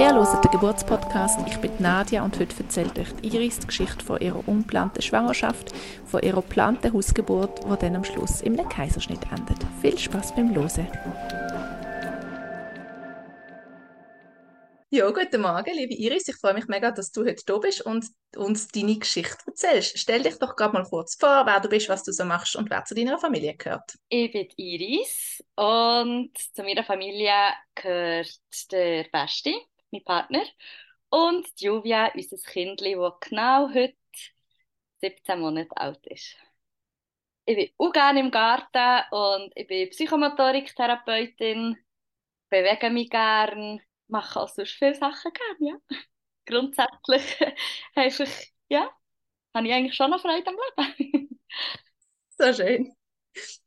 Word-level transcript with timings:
Ihr 0.00 0.14
hört 0.14 0.44
den 0.44 0.50
Geburtspodcast. 0.50 1.40
Ich 1.46 1.58
bin 1.58 1.70
Nadia 1.78 2.24
und 2.24 2.38
heute 2.38 2.62
erzählt 2.62 2.98
euch 2.98 3.08
Iris 3.22 3.58
die 3.60 3.66
Geschichte 3.66 4.04
von 4.04 4.20
ihrer 4.20 4.46
unplanten 4.48 5.02
Schwangerschaft, 5.02 5.72
von 6.04 6.22
ihrer 6.22 6.42
geplanten 6.42 6.92
Hausgeburt, 6.92 7.60
die 7.64 7.76
dann 7.78 7.96
am 7.96 8.04
Schluss 8.04 8.40
im 8.40 8.56
Kaiserschnitt 8.68 9.20
endet. 9.30 9.58
Viel 9.80 9.98
Spaß 9.98 10.34
beim 10.34 10.54
Hören. 10.54 10.88
Ja, 14.90 15.10
guten 15.10 15.40
Morgen, 15.40 15.70
liebe 15.74 15.94
Iris. 15.94 16.28
Ich 16.28 16.36
freue 16.36 16.54
mich 16.54 16.66
mega, 16.66 16.90
dass 16.90 17.12
du 17.12 17.24
heute 17.24 17.42
da 17.46 17.58
bist 17.58 17.86
und 17.86 18.06
uns 18.36 18.68
deine 18.68 18.98
Geschichte 18.98 19.38
erzählst. 19.46 19.98
Stell 19.98 20.22
dich 20.22 20.38
doch 20.38 20.56
gerade 20.56 20.74
mal 20.74 20.84
kurz 20.84 21.16
vor, 21.16 21.46
wer 21.46 21.60
du 21.60 21.68
bist, 21.68 21.88
was 21.88 22.02
du 22.02 22.12
so 22.12 22.24
machst 22.24 22.56
und 22.56 22.70
wer 22.70 22.84
zu 22.84 22.94
deiner 22.94 23.18
Familie 23.18 23.54
gehört. 23.54 23.98
Ich 24.08 24.32
bin 24.32 24.48
Iris 24.56 25.42
und 25.56 26.36
zu 26.36 26.62
meiner 26.62 26.84
Familie 26.84 27.32
gehört 27.74 28.30
der 28.70 29.04
Besti, 29.04 29.54
mein 29.90 30.04
Partner, 30.04 30.42
und 31.10 31.46
Julia, 31.58 32.10
unser 32.14 32.36
Kind, 32.38 32.80
das 32.80 33.12
genau 33.20 33.68
heute 33.72 33.96
17 35.00 35.40
Monate 35.40 35.76
alt 35.76 36.06
ist. 36.06 36.36
Ich 37.44 37.56
bin 37.56 37.70
auch 37.78 37.92
gerne 37.92 38.20
im 38.20 38.30
Garten 38.30 39.02
und 39.10 39.52
ich 39.56 39.66
bin 39.66 39.90
Psychomotoriktherapeutin, 39.90 41.76
bewege 42.48 42.90
mich 42.90 43.10
gerne 43.10 43.82
mache 44.12 44.40
auch 44.40 44.48
sonst 44.48 44.72
viele 44.72 44.94
Sachen 44.94 45.32
gerne, 45.32 45.80
ja. 45.90 45.96
Grundsätzlich 46.46 47.22
einfach, 47.94 48.28
ja, 48.68 48.90
habe 49.54 49.66
ich 49.66 49.72
eigentlich 49.72 49.94
schon 49.94 50.10
noch 50.10 50.20
Freude 50.20 50.46
am 50.46 50.56
Leben. 50.98 51.40
so 52.38 52.52
schön. 52.52 52.94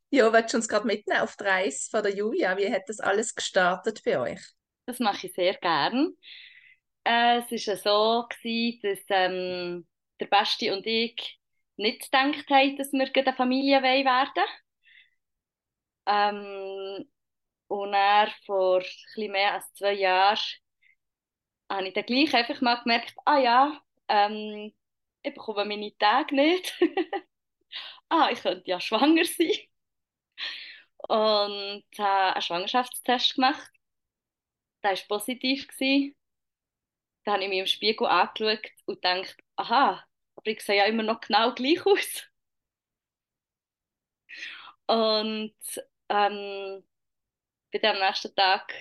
Ja, 0.10 0.32
willst 0.32 0.54
du 0.54 0.58
uns 0.58 0.68
gerade 0.68 0.86
mitnehmen 0.86 1.22
auf 1.22 1.36
die 1.36 1.44
Reise 1.44 1.90
von 1.90 2.04
der 2.04 2.16
Julia? 2.16 2.58
Wie 2.58 2.72
hat 2.72 2.84
das 2.88 3.00
alles 3.00 3.36
gestartet 3.36 4.02
bei 4.06 4.20
euch? 4.20 4.42
Das 4.86 5.00
mache 5.00 5.28
ich 5.28 5.34
sehr 5.34 5.56
gern. 5.56 6.14
Äh, 7.04 7.40
es 7.40 7.68
war 7.68 7.78
so, 7.78 8.28
gewesen, 8.28 8.80
dass 8.84 9.00
ähm, 9.10 9.88
der 10.20 10.28
Basti 10.28 10.72
und 10.72 10.86
ich 10.86 11.40
nicht 11.78 12.04
gedacht 12.04 12.50
haben, 12.50 12.78
dass 12.78 12.92
wir 12.94 13.12
eine 13.14 13.34
Familie 13.36 13.82
werden 13.82 14.44
ähm, 16.06 17.10
und 17.68 17.94
er 17.94 18.30
vor 18.46 18.80
etwas 18.80 19.18
mehr 19.18 19.54
als 19.54 19.74
zwei 19.74 19.94
Jahren 19.94 20.40
habe 21.76 21.88
ich 21.88 21.94
dann 21.94 22.06
gleich 22.06 22.34
einfach 22.34 22.62
mal 22.62 22.76
gemerkt, 22.82 23.14
ah 23.26 23.38
ja, 23.40 23.82
ähm, 24.08 24.74
ich 25.24 25.34
bekomme 25.34 25.66
meine 25.66 25.96
Tage 25.98 26.36
nicht. 26.36 26.74
ah, 28.10 28.30
ich 28.32 28.42
könnte 28.42 28.70
ja 28.70 28.80
schwanger 28.80 29.26
sein. 29.26 29.52
Und 31.08 31.84
habe 32.00 32.34
einen 32.34 32.42
Schwangerschaftstest 32.42 33.36
gemacht. 33.36 33.72
Der 34.84 34.92
war 34.92 34.98
positiv. 35.08 35.68
Dann 37.24 37.34
habe 37.36 37.44
ich 37.44 37.50
mich 37.50 37.60
im 37.60 37.68
Spiegel 37.68 38.08
angeschaut 38.08 38.72
und 38.86 38.96
gedacht, 39.02 39.36
aha, 39.56 40.06
aber 40.36 40.48
ich 40.52 40.62
sehe 40.62 40.78
ja 40.78 40.86
immer 40.86 41.04
noch 41.04 41.22
genau 41.22 41.54
gleich 41.54 41.86
aus. 41.86 42.30
Und 44.88 45.56
ähm, 46.10 46.84
bin 47.72 47.86
am 47.86 48.00
nächsten 48.00 48.36
Tag 48.36 48.74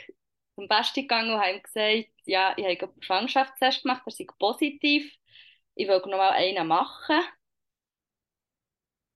zum 0.54 0.68
Besti 0.68 1.02
gegangen 1.02 1.32
und 1.32 1.40
habe 1.40 1.52
ihm 1.52 1.62
gesagt, 1.62 2.10
ja, 2.24 2.54
ich 2.56 2.64
habe 2.64 2.92
einen 2.92 3.02
Schwangerschaftstest 3.02 3.82
gemacht, 3.82 4.02
er 4.06 4.12
sei 4.12 4.26
positiv. 4.38 5.12
Ich 5.74 5.88
will 5.88 5.98
noch 5.98 6.18
mal 6.18 6.30
einen 6.30 6.66
machen. 6.68 7.20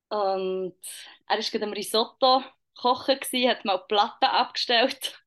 Und 0.08 0.75
er 1.27 1.36
war 1.36 1.42
gerade 1.42 1.64
am 1.64 1.72
Risotto 1.72 2.42
kochen, 2.77 3.20
gewesen, 3.20 3.50
hat 3.50 3.64
mal 3.64 3.78
Platten 3.78 4.25
abgestellt. 4.27 5.22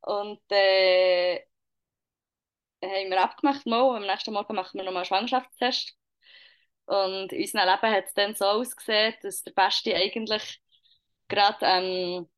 Und 0.00 0.40
äh, 0.50 1.40
haben 2.82 3.10
wir 3.10 3.22
abgemacht, 3.22 3.66
mal, 3.66 3.96
am 3.96 4.06
nächsten 4.06 4.32
Morgen 4.32 4.54
machen 4.54 4.78
wir 4.78 4.84
noch 4.84 4.92
mal 4.92 5.00
einen 5.00 5.06
Schwangerschaftstest. 5.06 5.96
Und 6.86 7.32
in 7.32 7.40
unserem 7.42 7.68
Leben 7.68 7.94
hat 7.94 8.04
es 8.06 8.14
dann 8.14 8.34
so 8.34 8.44
ausgesehen, 8.44 9.14
dass 9.22 9.42
der 9.42 9.52
Besti 9.52 9.94
eigentlich 9.94 10.60
gerade 11.28 11.58
ähm, 11.62 12.28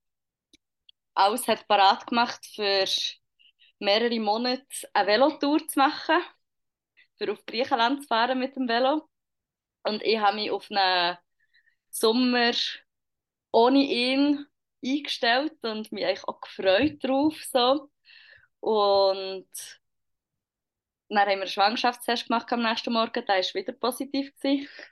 alles 1.17 1.49
hat 1.49 1.67
parat 1.67 2.07
gemacht 2.07 2.47
für 2.55 2.85
mehrere 3.79 4.21
Monate 4.21 4.65
eine 4.93 5.09
Velotour 5.09 5.67
zu 5.67 5.79
machen, 5.79 6.23
für 7.17 7.33
auf 7.33 7.45
Griechenland 7.47 8.03
zu 8.03 8.09
fahren 8.09 8.39
mit 8.39 8.55
dem 8.57 8.69
Velo. 8.69 9.09
Und 9.83 10.03
ich 10.03 10.19
habe 10.19 10.37
mich 10.37 10.51
auf 10.51 10.71
einen 10.71 11.17
Sommer 11.91 12.53
ohne 13.51 13.79
ihn 13.79 14.47
eingestellt 14.85 15.57
und 15.63 15.91
mich 15.93 16.05
eigentlich 16.05 16.29
auch 16.29 16.41
gefreut 16.41 17.03
drauf. 17.03 17.35
So. 17.51 17.91
Und 18.61 19.49
dann 21.09 21.19
haben 21.19 21.29
wir 21.29 21.33
einen 21.33 21.49
Schwangerschaftstest 21.49 22.29
gemacht 22.29 22.53
am 22.53 22.63
nächsten 22.63 22.93
Morgen, 22.93 23.25
der 23.25 23.29
war 23.29 23.55
wieder 23.55 23.73
positiv. 23.73 24.33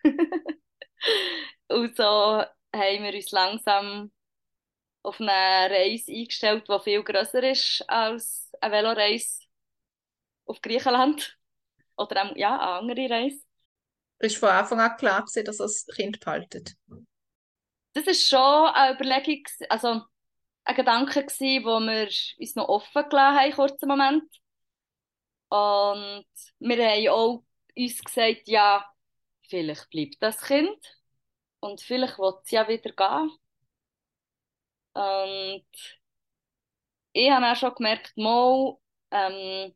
und 1.69 1.97
so 1.97 2.05
haben 2.05 3.03
wir 3.03 3.15
uns 3.15 3.31
langsam 3.33 4.13
auf 5.05 5.21
eine 5.21 5.31
Reise 5.31 6.11
eingestellt, 6.11 6.67
die 6.67 6.81
viel 6.83 7.05
grösser 7.05 7.43
ist 7.43 7.85
als 7.87 8.51
eine 8.61 8.75
Veloreise 8.75 9.45
auf 10.47 10.61
Griechenland. 10.61 11.39
Oder 11.97 12.25
auch, 12.25 12.37
ja, 12.37 12.59
eine 12.59 12.93
andere 12.93 13.11
Reise. 13.11 13.45
Ist 14.19 14.39
von 14.39 14.49
Anfang 14.49 14.81
an 14.81 14.97
klar 14.97 15.21
gewesen, 15.21 15.45
dass 15.45 15.59
das 15.59 15.87
Kind 15.95 16.19
behaltet? 16.19 16.75
Das 17.93 18.07
ist 18.07 18.29
schon 18.29 18.41
eine 18.41 18.95
Überlegung, 18.95 19.45
also 19.69 20.03
ein 20.65 20.75
Gedanke 20.75 21.23
gewesen, 21.23 21.65
wo 21.65 21.79
wir 21.81 22.09
uns 22.39 22.55
noch 22.57 22.69
offen 22.69 23.09
gelassen 23.09 23.39
haben, 23.39 23.53
kurzen 23.53 23.89
Moment. 23.89 24.25
Und 25.51 26.27
wir 26.59 26.89
haben 26.89 27.09
auch 27.09 27.45
uns 27.77 28.03
gesagt, 28.03 28.49
ja, 28.49 28.91
vielleicht 29.49 29.91
bleibt 29.91 30.17
das 30.21 30.41
Kind 30.41 30.79
und 31.61 31.83
vielleicht 31.83 32.19
wird 32.19 32.43
es 32.45 32.51
ja 32.51 32.67
wieder 32.67 32.91
gehen. 32.91 33.31
Und 34.95 35.65
ich 37.13 37.31
habe 37.31 37.47
auch 37.51 37.57
schon 37.57 37.75
gemerkt, 37.75 38.17
mal, 38.17 38.77
ähm, 39.11 39.75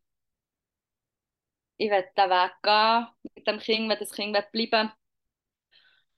ich 1.76 1.90
will 1.90 2.04
den 2.16 2.30
Weg 2.30 2.52
gehen 2.62 3.06
mit 3.34 3.46
dem 3.46 3.58
Kind, 3.58 3.88
wenn 3.90 3.98
das 3.98 4.12
Kind 4.12 4.36
bleiben 4.52 4.92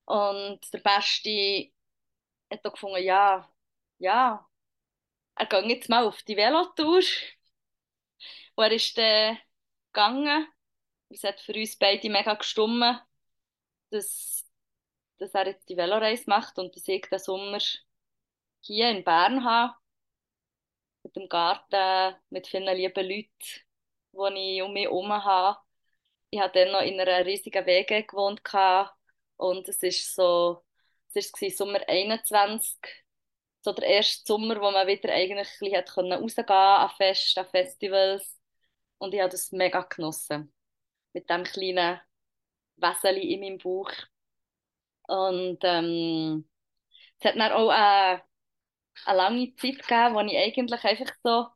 Und 0.04 0.60
der 0.72 0.78
Beste 0.80 1.70
hat 2.52 2.64
auch 2.66 2.72
gefunden, 2.72 3.02
ja, 3.04 3.48
ja, 3.98 4.48
er 5.36 5.46
geht 5.46 5.66
jetzt 5.66 5.88
mal 5.90 6.06
auf 6.06 6.22
die 6.24 6.36
Velotour. 6.36 7.02
Und 8.54 8.64
er 8.64 8.72
ist 8.72 8.96
dann 8.98 9.38
gegangen. 9.92 10.46
Es 11.10 11.24
hat 11.24 11.40
für 11.40 11.54
uns 11.54 11.76
beide 11.78 12.10
mega 12.10 12.34
gestummen, 12.34 12.98
dass, 13.90 14.46
dass 15.18 15.34
er 15.34 15.48
jetzt 15.48 15.68
die 15.68 15.76
Veloreise 15.76 16.24
macht 16.28 16.58
und 16.58 16.74
dass 16.76 16.88
ich 16.88 17.02
den 17.02 17.18
Sommer 17.18 17.60
hier 18.60 18.90
in 18.90 19.04
Bern 19.04 19.44
habe, 19.44 19.74
mit 21.02 21.16
dem 21.16 21.28
Garten, 21.28 22.16
mit 22.30 22.46
vielen 22.46 22.76
lieben 22.76 23.06
Leuten, 23.06 23.30
die 24.34 24.56
ich 24.56 24.62
um 24.62 24.72
mich 24.72 24.84
herum 24.84 25.12
habe. 25.12 25.58
Ich 26.30 26.40
habe 26.40 26.52
dann 26.52 26.72
noch 26.72 26.82
in 26.82 27.00
einer 27.00 27.26
riesigen 27.26 27.66
Wege 27.66 28.04
gewohnt 28.04 28.42
und 29.36 29.68
es 29.68 29.82
ist 29.82 30.14
so, 30.14 30.64
es 31.14 31.32
war 31.32 31.50
Sommer 31.50 31.80
21, 31.88 32.78
so 33.62 33.72
der 33.72 33.86
erste 33.86 34.24
Sommer, 34.26 34.60
wo 34.60 34.70
man 34.70 34.86
wieder 34.86 35.12
eigentlich 35.12 35.48
ein 35.62 35.82
bisschen 35.82 36.12
rausgehen 36.12 36.46
konnte, 36.46 36.54
an 36.56 36.90
Festen, 36.90 37.40
an 37.40 37.48
Festivals. 37.50 38.38
Und 38.98 39.14
ich 39.14 39.20
habe 39.20 39.30
das 39.30 39.52
mega 39.52 39.82
genossen. 39.82 40.52
Mit 41.12 41.28
dem 41.30 41.44
kleinen 41.44 42.00
Wäseli 42.76 43.32
in 43.34 43.40
meinem 43.40 43.58
Bauch. 43.58 43.92
Und 45.08 45.58
ähm, 45.62 46.48
es 47.18 47.24
hat 47.26 47.36
dann 47.36 47.52
auch 47.52 47.70
eine 47.70 48.22
eine 49.06 49.16
lange 49.16 49.54
Zeit 49.56 49.78
gegeben, 49.78 50.14
wo 50.14 50.20
ich 50.20 50.36
eigentlich 50.36 50.84
einfach 50.84 51.14
so 51.22 51.46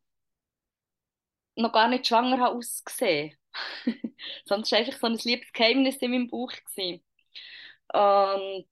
noch 1.57 1.73
gar 1.73 1.89
nicht 1.89 2.07
schwanger 2.07 2.39
habe 2.41 2.57
ausgesehen. 2.57 3.37
Sonst 4.47 4.73
war 4.73 4.79
einfach 4.79 4.99
so 4.99 5.07
ein 5.07 5.15
liebes 5.15 5.53
Geheimnis 5.53 5.97
in 5.97 6.11
meinem 6.11 6.29
Bauch. 6.29 6.53
Gewesen. 6.53 7.05
Und 7.93 8.67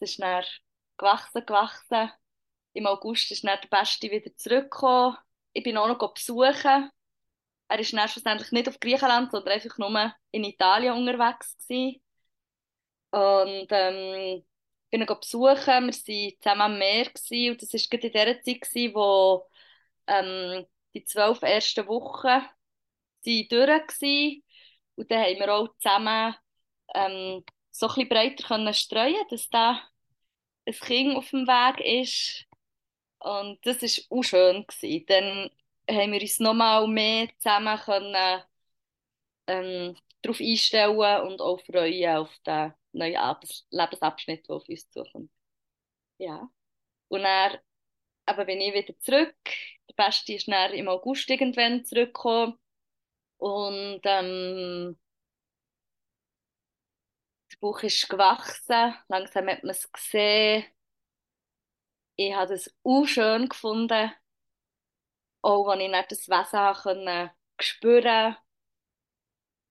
es 0.00 0.10
ist 0.10 0.20
dann 0.20 0.44
gewachsen, 0.96 1.44
gewachsen. 1.46 2.10
Im 2.72 2.86
August 2.86 3.30
ist 3.32 3.44
dann 3.44 3.58
der 3.60 3.68
Beste 3.68 4.10
wieder 4.10 4.34
zurückgekommen. 4.36 5.16
Ich 5.52 5.64
bin 5.64 5.76
auch 5.76 5.88
noch 5.88 6.14
besuchen. 6.14 6.90
Er 7.68 7.78
ist 7.78 7.92
dann 7.92 8.08
schlussendlich 8.08 8.52
nicht 8.52 8.68
auf 8.68 8.80
Griechenland, 8.80 9.30
sondern 9.30 9.54
einfach 9.54 9.76
nur 9.78 10.14
in 10.30 10.44
Italien 10.44 10.94
unterwegs 10.94 11.56
gewesen. 11.58 12.00
Und 13.10 13.66
ähm, 13.70 14.44
bin 14.90 15.02
ihn 15.02 15.06
besuchen. 15.06 15.66
Wir 15.66 15.66
waren 15.66 15.92
zusammen 15.92 16.60
am 16.62 16.78
Meer 16.78 17.04
gewesen, 17.06 17.52
und 17.52 17.62
das 17.62 17.72
war 17.72 17.80
gerade 17.90 18.06
in 18.08 18.12
der 18.12 18.42
Zeit, 18.42 18.60
gewesen, 18.60 18.94
wo 18.94 19.46
ähm, 20.06 20.66
die 20.94 21.04
zwölf 21.04 21.42
ersten 21.42 21.86
Wochen 21.86 22.44
durch 23.24 23.68
waren. 23.68 24.42
Und 24.96 25.10
dann 25.10 25.20
haben 25.20 25.38
wir 25.38 25.54
auch 25.54 25.68
zusammen 25.78 26.34
ähm, 26.94 27.44
so 27.70 27.86
ein 27.88 27.94
bisschen 27.94 28.08
breiter 28.08 28.48
können 28.48 28.74
streuen 28.74 29.24
dass 29.30 29.48
da 29.50 29.80
ein 30.66 30.74
Kind 30.74 31.16
auf 31.16 31.30
dem 31.30 31.46
Weg 31.46 31.80
ist. 32.04 32.46
Und 33.18 33.64
das 33.66 33.82
war 33.82 34.18
auch 34.18 34.22
schön. 34.22 34.66
Gewesen. 34.66 35.06
Dann 35.06 35.50
haben 35.90 36.12
wir 36.12 36.20
uns 36.22 36.40
nochmal 36.40 36.86
mehr 36.88 37.28
zusammen 37.38 37.78
können, 37.78 38.42
ähm, 39.46 39.96
darauf 40.22 40.40
einstellen 40.40 40.96
und 40.96 41.40
auch 41.40 41.60
freuen 41.60 42.16
auf 42.16 42.36
den 42.46 42.74
neuen 42.92 43.16
Abs 43.16 43.66
Lebensabschnitt, 43.70 44.48
der 44.48 44.56
auf 44.56 44.68
uns 44.68 44.90
zukommt. 44.90 45.30
Ja. 46.18 46.50
Und 47.08 47.22
dann 47.22 47.58
aber 48.26 48.44
bin 48.44 48.60
ich 48.60 48.74
wieder 48.74 48.98
zurück. 49.00 49.36
Der 49.88 49.94
Beste 49.94 50.34
ist 50.34 50.48
dann 50.48 50.74
im 50.74 50.88
August 50.88 51.30
irgendwann 51.30 51.84
zurückgekommen. 51.84 52.58
Und 53.38 54.00
ähm, 54.04 54.98
der 57.50 57.56
Bauch 57.60 57.82
ist 57.82 58.08
gewachsen. 58.08 58.94
Langsam 59.08 59.48
hat 59.48 59.62
man 59.62 59.70
es 59.70 59.90
gesehen. 59.90 60.66
Ich 62.16 62.34
habe 62.34 62.52
es 62.52 62.74
auch 62.82 63.06
schön 63.06 63.48
gefunden. 63.48 64.12
Auch 65.40 65.68
als 65.68 65.80
ich 65.80 65.88
nicht 65.88 66.10
das 66.10 66.28
Wesen 66.28 66.82
konnte 66.82 67.32
spüren 67.60 68.36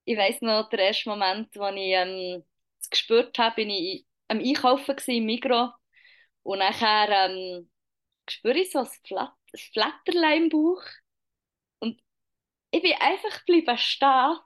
Ich 0.08 0.18
weiss 0.18 0.42
noch, 0.42 0.70
der 0.70 0.80
erste 0.80 1.10
Moment, 1.10 1.58
als 1.58 1.76
ich 1.76 1.82
ähm, 1.92 2.44
es 2.80 2.90
gespürt 2.90 3.38
habe, 3.40 3.56
bin 3.56 3.70
ich 3.70 4.06
am 4.30 4.40
Einkaufen 4.40 4.96
im 5.08 5.26
Migros. 5.26 5.72
Und 6.44 6.60
nachher 6.60 7.10
ähm, 7.30 7.70
spüre 8.30 8.58
ich 8.60 8.72
so 8.72 8.80
ein, 8.80 8.88
Flat 9.06 9.34
ein 9.54 9.60
Flatterlein 9.74 10.44
im 10.44 10.50
Bauch. 10.50 10.82
Und 11.80 12.00
ich 12.72 12.82
bin 12.84 12.94
einfach 13.00 13.46
geblieben 13.46 13.78
stehen 13.78 14.38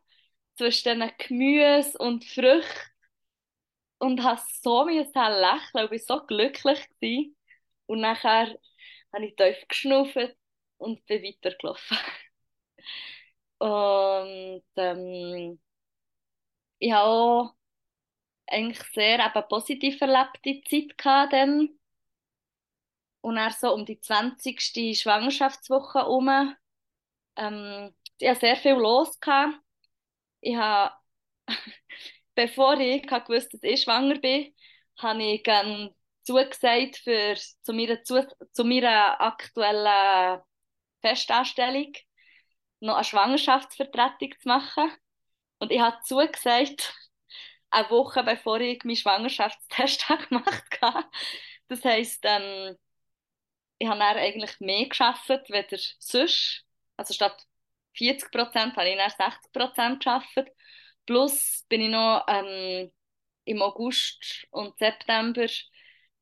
zwischen 0.57 0.99
diesen 0.99 1.11
Gemüse 1.19 1.97
und 1.99 2.25
Früchten 2.25 2.91
und 3.99 4.23
habe 4.23 4.41
so 4.63 4.87
lächeln 4.87 5.85
und 5.85 5.91
war 5.91 5.99
so 5.99 6.25
glücklich. 6.25 6.87
Gewesen. 6.99 7.37
Und 7.85 8.01
nachher 8.01 8.57
habe 9.13 9.25
ich 9.27 9.35
tief 9.35 9.67
geschnauft 9.67 10.17
und 10.77 11.05
bin 11.05 11.23
weitergelaufen. 11.23 11.97
und 13.61 14.63
ähm, 14.75 15.59
ich 16.79 16.91
habe 16.91 17.05
auch 17.09 17.53
eigentlich 18.47 18.81
sehr 18.93 19.19
eben 19.19 19.47
positiv 19.47 20.01
erlebte 20.01 20.61
Zeit 20.67 20.97
gehabt 20.97 21.33
dann. 21.33 21.69
Und 23.21 23.35
dann 23.35 23.51
so 23.51 23.71
um 23.71 23.85
die 23.85 23.99
20. 23.99 24.95
Schwangerschaftswoche 24.95 25.99
herum. 25.99 26.55
Ähm, 27.35 27.93
ich 28.17 28.29
hatte 28.29 28.39
sehr 28.39 28.55
viel 28.55 28.73
los. 28.73 29.19
Gehabt. 29.19 29.59
Ich 30.39 30.55
habe, 30.55 30.95
bevor 32.35 32.79
ich 32.79 33.03
gewusst 33.03 33.53
dass 33.53 33.61
ich 33.61 33.83
schwanger 33.83 34.17
bin, 34.17 34.55
habe 34.97 35.21
ich 35.23 35.43
ähm, 35.45 35.91
zugesagt, 36.23 36.97
für, 36.97 37.35
zu, 37.61 37.73
meiner, 37.73 38.03
zu, 38.03 38.27
zu 38.53 38.63
meiner 38.63 39.21
aktuellen 39.21 40.41
Festanstellung 41.01 41.93
noch 42.81 42.95
eine 42.95 43.03
Schwangerschaftsvertretung 43.03 44.33
zu 44.39 44.47
machen. 44.47 44.91
Und 45.59 45.71
ich 45.71 45.79
habe 45.79 46.01
zugesagt, 46.03 46.93
eine 47.71 47.89
Woche 47.89 48.23
bevor 48.23 48.59
ich 48.59 48.83
meinen 48.83 48.95
Schwangerschaftstest 48.95 50.07
gemacht 50.29 50.81
habe. 50.81 51.05
Das 51.67 51.83
heisst, 51.85 52.21
ähm, 52.23 52.77
ich 53.77 53.87
habe 53.87 53.99
dann 53.99 54.17
eigentlich 54.17 54.59
mehr 54.59 54.87
geschafft, 54.87 55.29
als 55.29 55.95
sonst. 55.99 56.65
Also 56.97 57.13
statt 57.13 57.47
40 57.95 58.31
Prozent 58.31 58.75
habe 58.75 58.89
ich 58.89 58.97
dann 58.97 59.09
60 59.09 59.51
Prozent 59.53 59.99
geschafft. 59.99 60.51
Plus 61.05 61.65
bin 61.69 61.81
ich 61.81 61.89
noch 61.89 62.25
ähm, 62.27 62.91
im 63.45 63.61
August 63.61 64.45
und 64.51 64.77
September 64.77 65.47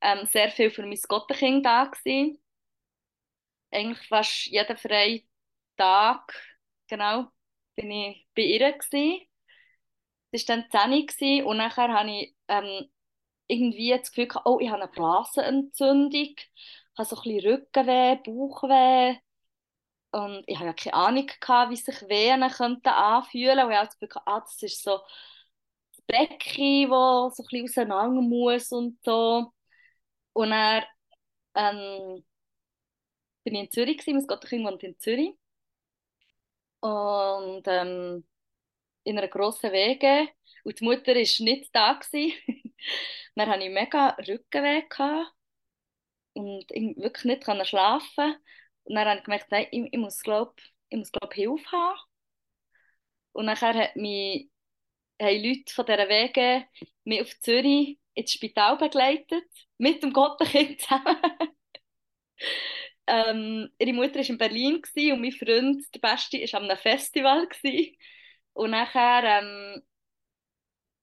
ähm, 0.01 0.25
sehr 0.25 0.51
viel 0.51 0.71
für 0.71 0.85
mein 0.85 0.99
Gottenkind 1.07 1.65
da 1.65 1.85
gewesen. 1.85 2.41
Eigentlich 3.71 4.07
fast 4.07 4.45
jeden 4.47 4.77
freien 4.77 5.27
Tag, 5.77 6.33
genau, 6.89 7.27
bin 7.75 7.91
ich 7.91 8.27
bei 8.35 8.43
ihr 8.43 8.71
gewesen. 8.73 9.27
Das 10.31 10.47
war 10.47 10.57
dann 10.57 11.07
10 11.07 11.43
Uhr 11.43 11.47
und 11.51 11.57
nachher 11.57 11.89
habe 11.93 12.09
ich 12.11 12.35
ähm, 12.47 12.89
irgendwie 13.47 13.91
das 13.97 14.09
Gefühl 14.11 14.27
gehabt, 14.27 14.45
oh, 14.47 14.59
ich 14.59 14.69
habe 14.69 14.83
eine 14.83 14.91
Blasenentzündung 14.91 16.35
habe 16.97 17.07
so 17.09 17.15
ein 17.17 17.23
bisschen 17.23 17.51
Rückenweh, 17.51 18.15
Bauchweh. 18.25 19.17
Und 20.11 20.43
ich 20.47 20.57
habe 20.57 20.67
ja 20.67 20.73
keine 20.73 20.93
Ahnung, 20.95 21.27
gehabt, 21.39 21.71
wie 21.71 21.75
sich 21.77 22.01
Venen 22.09 22.49
könnten 22.51 22.89
anfühlen 22.89 23.65
Und 23.65 23.71
ich 23.71 23.77
habe 23.77 23.87
das 23.87 23.99
Gefühl, 23.99 24.21
ah, 24.25 24.39
das 24.41 24.61
ist 24.63 24.83
so 24.83 24.99
das 25.95 26.01
Becken, 26.07 26.89
das 26.89 27.37
so 27.37 27.43
ein 27.43 27.47
bisschen 27.49 27.63
auseinander 27.65 28.21
muss 28.21 28.71
und 28.71 28.99
so. 29.03 29.53
Und 30.33 30.49
dann 30.51 30.83
ähm, 31.55 32.25
bin 33.43 33.55
ich 33.55 33.61
in 33.65 33.71
Zürich, 33.71 33.97
gewesen, 33.97 34.17
mein 34.17 34.27
Gotterkind 34.27 34.65
wohnt 34.65 34.83
in 34.83 34.97
Zürich. 34.99 35.35
Und 36.81 37.63
ähm, 37.67 38.25
in 39.03 39.17
einer 39.17 39.27
grossen 39.27 39.71
Wege. 39.71 40.29
Und 40.63 40.79
die 40.79 40.83
Mutter 40.83 41.13
war 41.15 41.45
nicht 41.45 41.75
da. 41.75 41.93
Gewesen. 41.93 42.33
dann 43.35 43.49
hatte 43.49 43.63
ich 43.63 43.71
mega 43.71 44.09
Rückenweh. 44.27 44.83
Und 46.33 46.65
ich 46.71 46.95
wirklich 46.97 47.25
nicht 47.25 47.67
schlafen 47.67 48.35
und 48.89 48.95
dann 48.95 49.07
habe 49.07 49.19
ich 49.19 49.23
gemerkt, 49.25 49.51
nein, 49.51 49.67
ich, 49.71 49.93
ich 49.93 49.99
muss 49.99 50.21
glaube 50.23 50.53
ich 50.89 50.97
muss 50.97 51.11
glaub, 51.11 51.33
Hilfe 51.33 51.71
haben 51.71 51.99
und 53.33 53.45
nachher 53.45 53.73
hat 53.73 53.95
mich, 53.95 54.49
haben 55.21 55.43
Leute 55.43 55.73
von 55.73 55.85
dieser 55.85 56.09
Wege 56.09 56.67
mich 57.05 57.21
auf 57.21 57.39
Zürich 57.41 57.99
ins 58.13 58.31
Spital 58.33 58.77
begleitet 58.77 59.45
mit 59.77 60.03
dem 60.03 60.13
Gottenkind 60.13 60.81
zusammen 60.81 61.17
ähm, 63.09 63.69
ihre 63.79 63.93
Mutter 63.93 64.15
war 64.19 64.29
in 64.29 64.37
Berlin 64.37 64.75
und 65.13 65.21
mein 65.21 65.31
Freund, 65.31 65.83
der 65.95 65.99
Beste, 65.99 66.37
war 66.39 66.61
an 66.61 66.69
einem 66.69 66.77
Festival 66.77 67.47
gewesen. 67.47 67.95
und 68.53 68.71
nachher 68.71 69.23
ähm, 69.41 69.83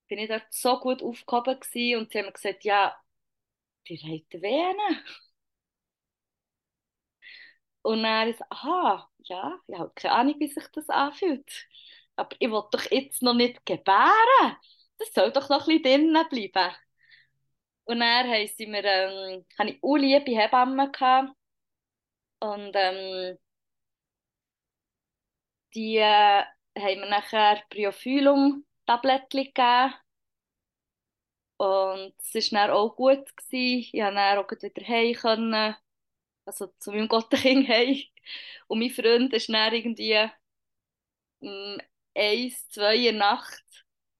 bin 0.09 0.19
ich 0.19 0.29
dort 0.29 0.47
so 0.51 0.79
gut 0.81 1.03
aufgehoben 1.03 1.61
gewesen, 1.61 2.01
und 2.01 2.13
sie 2.13 2.19
haben 2.19 2.27
mir 2.27 2.33
gesagt, 2.33 2.65
ja, 2.65 2.95
die 3.89 3.99
haben 3.99 4.43
Venen. 4.43 5.03
Und 7.83 8.03
dann 8.03 8.29
ist 8.29 8.43
aha, 8.51 9.09
ja, 9.19 9.59
ich 9.69 9.79
habe 9.79 9.93
keine 9.95 10.15
Ahnung, 10.15 10.35
wie 10.41 10.49
sich 10.49 10.67
das 10.73 10.89
anfühlt. 10.89 11.67
Aber 12.17 12.35
ich 12.39 12.51
will 12.51 12.63
doch 12.73 12.91
jetzt 12.91 13.23
noch 13.23 13.35
nicht 13.35 13.65
gebären. 13.67 14.57
Das 14.99 15.13
soll 15.15 15.31
doch 15.33 15.49
noch 15.49 15.69
ein 15.69 15.83
bisschen 15.83 15.83
drinnen 16.13 16.29
bleiben. 16.31 16.75
Und 17.85 18.01
dann 18.01 18.29
haben 18.29 18.49
sie 18.57 18.67
mir, 18.67 18.85
ähm, 18.85 19.47
hatte 19.59 19.71
ich 19.71 19.83
auch 19.83 19.97
liebe 19.97 20.31
Hebammen 20.33 20.91
gehabt. 20.93 21.33
Und 22.41 22.73
ähm, 22.75 23.39
die 25.75 25.97
äh, 25.99 26.43
haben 26.79 27.01
mir 27.01 27.09
nachher 27.09 27.63
Briophyllum-Tablettchen 27.71 29.45
gegeben. 29.45 29.95
Und 31.59 32.15
es 32.19 32.53
war 32.53 32.67
dann 32.67 32.77
auch 32.77 32.97
gut. 32.97 33.25
Gewesen. 33.37 33.89
Ich 33.93 33.93
konnte 33.93 34.15
dann 34.15 34.39
auch 34.39 34.51
wieder 34.51 34.87
heim. 34.87 35.75
Also 36.47 36.69
zu 36.79 36.93
meinem 36.93 37.09
Gottenkind 37.09 37.69
heim. 37.69 38.03
Und 38.69 38.81
mein 38.81 38.91
Freund 38.91 39.33
ist 39.35 39.49
dann 39.49 39.73
irgendwie 39.75 40.29
um 41.41 41.79
eins, 42.15 42.69
zwei 42.69 42.97
in 42.97 43.03
der 43.05 43.13
Nacht 43.15 43.63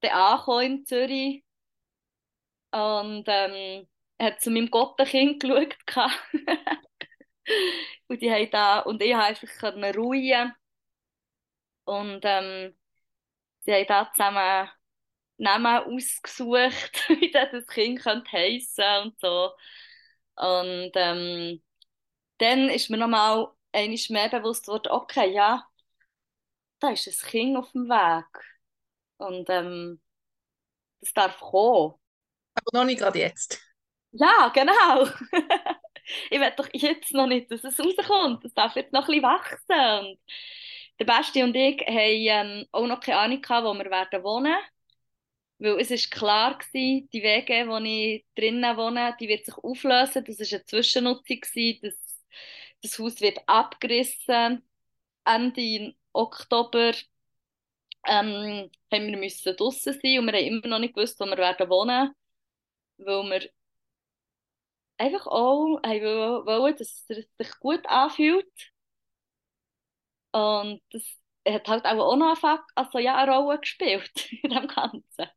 dann 0.01 0.11
angekommen 0.11 0.65
in 0.65 0.85
Zürich. 0.85 1.43
Und 2.71 3.25
ähm, 3.27 3.87
hat 4.19 4.41
zu 4.41 4.51
meinem 4.51 4.69
Gottenkind 4.69 5.41
geschaut. 5.85 6.11
und, 8.07 8.21
die 8.21 8.31
haben 8.31 8.49
da, 8.51 8.79
und 8.79 9.01
ich 9.01 9.13
konnte 9.13 9.25
einfach 9.25 9.95
ruhen. 9.97 10.53
Und 11.85 12.21
ähm, 12.23 12.77
sie 13.61 13.73
haben 13.73 13.87
da 13.87 14.11
zusammen 14.13 14.69
Namen 15.37 15.83
ausgesucht, 15.95 17.09
wie 17.09 17.31
das 17.31 17.65
Kind 17.67 18.01
könnte 18.01 18.31
heissen 18.31 18.83
und 19.03 19.19
so. 19.19 19.51
Und 20.35 20.91
ähm, 20.95 21.63
dann 22.39 22.69
ist 22.69 22.89
mir 22.89 22.97
nochmal 22.97 23.47
einmal 23.71 23.99
mehr 24.09 24.29
bewusst 24.29 24.65
geworden, 24.65 24.91
okay, 24.91 25.31
ja, 25.33 25.67
da 26.79 26.89
ist 26.91 27.07
ein 27.07 27.29
Kind 27.29 27.57
auf 27.57 27.71
dem 27.71 27.87
Weg. 27.89 28.25
Und 29.17 29.49
ähm, 29.49 30.01
das 31.01 31.13
darf 31.13 31.39
kommen. 31.39 31.95
Aber 32.53 32.79
noch 32.79 32.85
nicht 32.85 32.99
gerade 32.99 33.19
jetzt. 33.19 33.61
Ja, 34.11 34.49
genau. 34.53 35.07
ich 36.31 36.39
will 36.39 36.51
doch 36.55 36.69
jetzt 36.73 37.13
noch 37.13 37.27
nicht, 37.27 37.51
dass 37.51 37.63
es 37.63 37.79
rauskommt. 37.79 38.43
Das 38.45 38.53
darf 38.53 38.75
jetzt 38.75 38.93
noch 38.93 39.07
ein 39.07 39.07
bisschen 39.07 39.23
wachsen. 39.23 40.07
Und 40.07 40.19
der 40.99 41.05
Basti 41.05 41.43
und 41.43 41.55
ich 41.55 41.79
haben 41.81 42.57
ähm, 42.59 42.65
auch 42.71 42.87
noch 42.87 42.99
keine 42.99 43.19
Ahnung 43.19 43.41
gehabt, 43.41 43.65
wo 43.65 43.73
wir 43.73 43.91
werden 43.91 44.23
wohnen. 44.23 44.55
Weil 45.59 45.79
es 45.79 45.89
ist 45.91 46.11
klar 46.11 46.57
gewesen, 46.57 47.09
die 47.11 47.23
Wege, 47.23 47.67
wo 47.67 47.77
ich 47.77 48.25
drinnen 48.35 48.77
wohne, 48.77 49.15
die 49.19 49.27
wird 49.27 49.45
sich 49.45 49.55
auflösen. 49.57 50.23
Das 50.23 50.39
war 50.39 50.47
eine 50.51 50.65
Zwischennutzung. 50.65 51.39
Das 51.81 51.95
das 52.81 52.99
Haus 52.99 53.21
wird 53.21 53.39
abgerissen. 53.47 54.63
Ende 55.25 55.95
Oktober 56.13 56.93
ähm, 58.05 58.71
haben 58.91 59.21
wir 59.21 59.53
draussen 59.55 59.93
sein 59.93 60.19
und 60.19 60.25
wir 60.27 60.33
haben 60.33 60.45
immer 60.45 60.67
noch 60.67 60.79
nicht 60.79 60.95
gewusst, 60.95 61.19
wo 61.19 61.25
wir 61.25 61.37
werden 61.37 61.69
wohnen, 61.69 62.13
weil 62.97 63.23
wir 63.29 63.49
einfach 64.97 65.27
auch 65.27 65.79
haben 65.83 66.01
wollen, 66.45 66.75
dass 66.77 67.05
es 67.09 67.27
sich 67.37 67.59
gut 67.59 67.85
anfühlt. 67.87 68.47
Und 70.31 70.81
das 70.91 71.03
hat 71.47 71.67
halt 71.67 71.85
auch, 71.85 72.15
noch 72.15 72.43
also 72.75 72.99
ja, 72.99 73.15
eine 73.17 73.31
Rolle 73.35 73.59
gespielt 73.59 74.31
in 74.43 74.49
dem 74.51 74.67
Ganzen. 74.67 75.27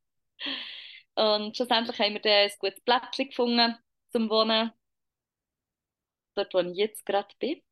Und 1.15 1.57
schlussendlich 1.57 1.99
haben 1.99 2.15
wir 2.15 2.21
dann 2.21 2.33
ein 2.33 2.53
gutes 2.59 2.81
Plätzchen 2.83 3.29
gefunden 3.29 3.77
zum 4.11 4.29
Wohnen, 4.31 4.73
dort 6.35 6.53
wo 6.55 6.59
ich 6.61 6.77
jetzt 6.77 7.07
gerade 7.07 7.35
bin. 7.39 7.63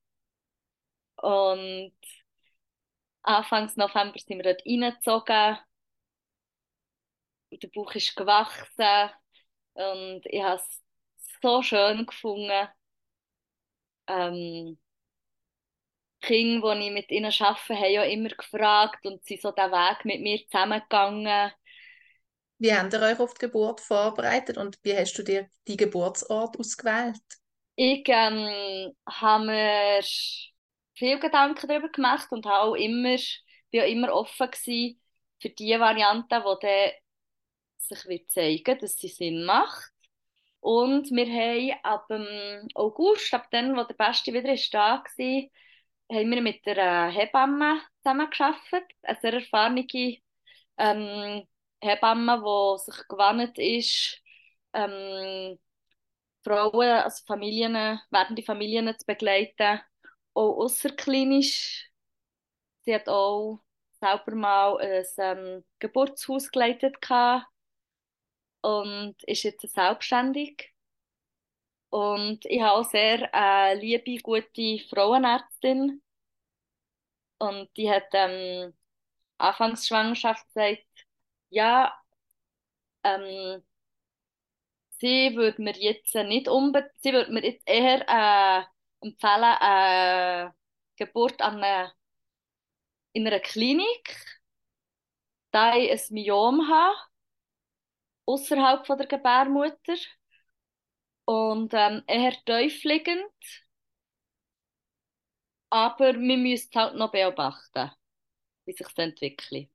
Und 1.17 1.95
Anfang 3.23 3.71
November 3.77 4.19
sind 4.19 4.39
wir 4.39 4.43
dort 4.55 4.67
reingezogen. 4.67 5.59
Der 7.53 7.69
Bauch 7.69 7.95
ist 7.95 8.17
gewachsen 8.17 9.11
und 9.75 10.23
ich 10.27 10.43
habe 10.43 10.57
es 10.61 10.83
so 11.43 11.63
schön 11.63 12.07
gefunden. 12.07 12.69
Ähm, 14.07 14.79
die 16.23 16.27
Kinder, 16.27 16.75
die 16.75 16.87
ich 16.87 16.93
mit 16.93 17.11
ihnen 17.11 17.33
arbeite, 17.39 17.77
haben 17.77 17.93
ja 17.93 18.03
immer 18.05 18.31
gefragt 18.31 19.07
und 19.07 19.25
sind 19.25 19.41
so 19.41 19.53
den 19.53 19.71
Weg 19.71 20.05
mit 20.05 20.21
mir 20.21 20.45
zusammengegangen. 20.49 21.53
Wie 22.59 22.75
habt 22.75 22.93
ihr 22.93 23.01
euch 23.01 23.21
auf 23.21 23.35
die 23.35 23.47
Geburt 23.47 23.81
vorbereitet 23.81 24.57
und 24.57 24.79
wie 24.83 24.97
hast 24.97 25.15
du 25.15 25.23
dir 25.23 25.49
die 25.69 25.77
Geburtsort 25.77 26.59
ausgewählt? 26.59 27.23
Ich 27.77 28.03
ähm, 28.09 28.93
habe 29.09 29.45
mir 29.45 30.01
viel 30.95 31.21
Gedanken 31.21 31.69
darüber 31.69 31.89
gemacht 31.89 32.27
und 32.33 32.45
habe 32.47 32.71
auch 32.71 32.75
immer, 32.75 33.17
bin 33.71 33.81
auch 33.81 33.87
immer 33.87 34.13
offen 34.13 34.51
gewesen 34.51 35.01
für 35.41 35.51
die 35.51 35.79
Variante, 35.79 36.43
die 36.63 36.93
sich 37.77 38.05
wird 38.07 38.31
zeigen, 38.33 38.79
dass 38.81 38.97
sie 38.97 39.09
Sinn 39.09 39.45
macht. 39.45 39.93
Und 40.61 41.11
wir 41.11 41.27
haben 41.27 41.79
ab 41.85 42.09
dem 42.09 42.69
August, 42.75 43.33
ab 43.33 43.49
dann, 43.51 43.77
wo 43.77 43.85
der 43.85 43.95
Beste 43.95 44.33
wieder 44.33 44.53
ist 44.53 44.73
da 44.75 45.03
war, 45.03 45.43
haben 46.11 46.31
wir 46.31 46.43
mit 46.43 46.67
der 46.67 47.09
Hebamme 47.11 47.81
zusammengearbeitet. 48.03 48.91
Eine 49.03 49.19
sehr 49.21 49.35
erfahrene 49.35 49.87
ähm, 50.79 51.47
Hebamme, 51.81 52.39
die 52.39 52.91
sich 52.91 53.09
gewandt 53.09 53.59
ist, 53.59 54.21
ähm, 54.73 55.59
Frauen, 56.43 56.89
also 56.89 57.25
Familien, 57.27 58.01
werdende 58.11 58.43
Familien 58.43 58.89
zu 58.99 59.07
begleiten, 59.07 59.81
auch 60.35 60.65
außerklinisch. 60.65 61.91
Sie 62.85 62.95
hat 62.95 63.09
auch 63.09 63.61
selber 64.01 64.35
mal 64.35 64.79
ein 64.79 65.05
ähm, 65.19 65.65
Geburtshaus 65.79 66.51
geleitet 66.51 67.01
und 68.63 69.17
ist 69.25 69.43
jetzt 69.45 69.69
selbstständig. 69.75 70.73
Und 71.91 72.45
ich 72.47 72.61
habe 72.61 72.81
auch 72.81 72.91
sehr 72.91 73.31
äh, 73.35 73.75
liebe, 73.75 74.19
gute 74.23 74.79
Frauenärztin. 74.91 76.03
Und 77.39 77.71
die 77.77 77.91
hat 77.91 78.09
ähm, 78.13 78.75
Anfangsschwangerschaft 79.39 80.47
gesagt, 80.49 80.85
ja, 81.51 81.95
ähm, 83.05 83.63
sie 85.01 85.35
würde 85.37 85.63
mir 85.63 85.77
jetzt 85.77 86.15
nicht 86.15 86.49
unbedingt, 86.49 86.93
sie 87.03 87.13
würde 87.13 87.33
mir 87.33 87.45
jetzt 87.45 87.67
eher 87.67 88.05
äh, 88.09 89.07
empfehlen, 89.07 89.45
eine 89.45 90.55
Geburt 90.97 91.41
an 91.43 91.63
eine, 91.63 91.93
in 93.13 93.27
einer 93.27 93.41
Klinik, 93.41 94.41
da 95.51 95.77
ich 95.77 95.91
ein 95.91 96.15
Myom 96.15 96.69
habe, 96.69 96.97
außerhalb 98.29 98.85
der 98.87 99.07
Gebärmutter 99.07 99.97
und 101.25 101.73
ähm, 101.75 102.03
eher 102.07 102.33
tief 102.45 102.85
aber 105.71 106.15
wir 106.15 106.37
müssen 106.37 106.71
halt 106.75 106.95
noch 106.95 107.11
beobachten, 107.11 107.91
wie 108.65 108.73
sich 108.73 108.87
das 108.87 108.97
entwickelt. 108.99 109.71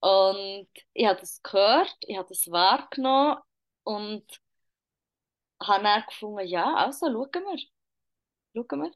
Und 0.00 0.68
ich 0.92 1.06
habe 1.06 1.20
das 1.20 1.42
gehört, 1.42 1.96
ich 2.00 2.16
habe 2.16 2.28
das 2.28 2.50
wahrgenommen 2.50 3.38
und 3.84 4.24
habe 5.62 5.84
dann 5.84 6.04
gefunden, 6.06 6.46
ja, 6.46 6.74
also 6.74 7.06
schauen 7.06 7.30
wir. 7.32 7.58
Schauen 8.54 8.82
wir. 8.82 8.92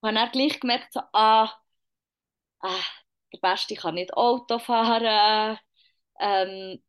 Und 0.00 0.08
habe 0.08 0.14
dann 0.14 0.30
gleich 0.32 0.60
gemerkt, 0.60 0.92
so, 0.92 1.00
ah, 1.12 1.52
ah, 2.60 2.84
der 3.32 3.38
Beste 3.40 3.74
kann 3.76 3.94
nicht 3.94 4.14
Auto 4.14 4.58
fahren. 4.58 5.58
Ähm, 6.20 6.82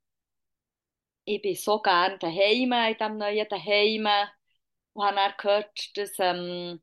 ich 1.27 1.41
bin 1.41 1.55
so 1.55 1.81
gerne 1.81 2.17
daheim, 2.17 2.71
in 2.71 2.97
diesem 2.97 3.17
neuen 3.17 3.47
Daheim. 3.49 4.07
Und 4.93 5.05
habe 5.05 5.15
dann 5.15 5.33
gehört, 5.37 5.97
dass 5.97 6.13
ähm, 6.19 6.81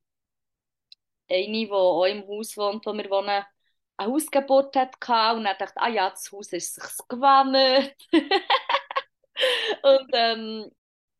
eine, 1.30 1.46
die 1.46 1.70
auch 1.70 2.04
im 2.04 2.26
Haus 2.28 2.56
wohnt, 2.56 2.84
wo 2.84 2.92
wir 2.92 3.10
wohnen, 3.10 3.44
eine 3.96 4.12
Hausgeburt 4.12 4.76
hatte. 4.76 5.36
Und 5.36 5.44
dann 5.44 5.56
dachte 5.58 5.80
ah 5.80 5.88
ja, 5.88 6.10
das 6.10 6.30
Haus 6.30 6.52
ist 6.52 6.74
sich 6.74 7.08
gewohnt. 7.08 7.96
und 9.82 10.10
ähm, 10.12 10.70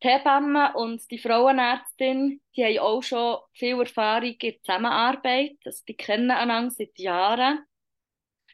die 0.03 0.09
Hebamme 0.09 0.75
und 0.75 1.11
die 1.11 1.19
Frauenärztin, 1.19 2.43
die 2.55 2.65
haben 2.65 2.79
auch 2.81 3.03
schon 3.03 3.39
viel 3.55 3.81
Erfahrung 3.81 4.37
in 4.39 4.63
Zusammenarbeit. 4.63 5.57
Also 5.65 5.83
die 5.89 5.97
kennen 5.97 6.31
einander 6.31 6.71
seit 6.71 6.99
Jahren. 6.99 7.65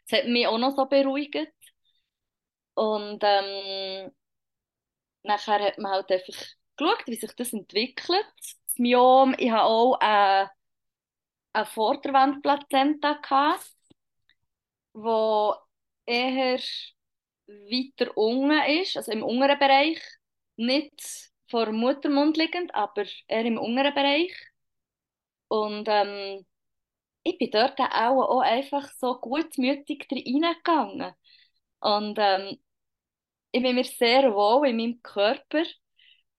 Das 0.07 0.19
hat 0.19 0.27
mich 0.27 0.47
auch 0.47 0.57
noch 0.57 0.75
so 0.77 0.85
beruhigt. 0.85 1.51
Und 2.73 3.19
ähm, 3.21 4.11
nachher 5.23 5.59
hat 5.59 5.77
man 5.77 5.91
halt 5.91 6.11
einfach 6.11 6.33
geschaut, 6.77 7.03
wie 7.07 7.15
sich 7.15 7.31
das 7.35 7.53
entwickelt. 7.53 8.25
Das 8.37 8.77
Myom, 8.77 9.35
ich 9.37 9.51
habe 9.51 9.63
auch 9.63 9.99
äh, 10.01 10.47
eine 11.53 11.65
Vorderwandplazenta 11.65 13.21
wo 14.93 15.55
eher 16.05 16.59
weiter 17.47 18.17
unten 18.17 18.51
ist, 18.81 18.97
also 18.97 19.11
im 19.11 19.23
unteren 19.23 19.59
Bereich, 19.59 19.99
nicht 20.57 21.31
vor 21.49 21.65
dem 21.65 21.77
Muttermund 21.77 22.37
liegend, 22.37 22.73
aber 22.75 23.05
eher 23.27 23.45
im 23.45 23.57
unteren 23.57 23.93
Bereich. 23.93 24.33
Und 25.47 25.87
ähm, 25.89 26.45
ich 27.23 27.37
bin 27.37 27.51
dort 27.51 27.79
auch, 27.79 28.23
auch 28.29 28.41
einfach 28.41 28.89
so 28.93 29.19
gutmütig 29.19 30.07
reingegangen. 30.11 31.13
Und 31.81 32.17
ähm, 32.19 32.59
ich 33.51 33.61
bin 33.61 33.75
mir 33.75 33.83
sehr 33.83 34.33
wohl 34.33 34.67
in 34.69 34.77
meinem 34.77 35.01
Körper 35.01 35.63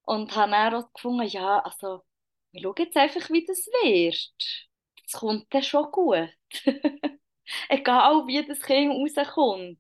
und 0.04 0.34
habe 0.36 0.52
dann 0.52 0.74
auch 0.74 0.92
gefunden, 0.92 1.26
ja, 1.28 1.60
also, 1.60 2.04
wir 2.52 2.62
schauen 2.62 2.74
jetzt 2.78 2.96
einfach, 2.96 3.30
wie 3.30 3.44
das 3.46 3.66
wird. 3.84 4.68
Das 5.04 5.20
kommt 5.20 5.46
dann 5.54 5.62
schon 5.62 5.90
gut. 5.92 6.30
Egal, 7.68 8.26
wie 8.26 8.46
das 8.46 8.60
Kind 8.60 8.92
rauskommt. 8.92 9.78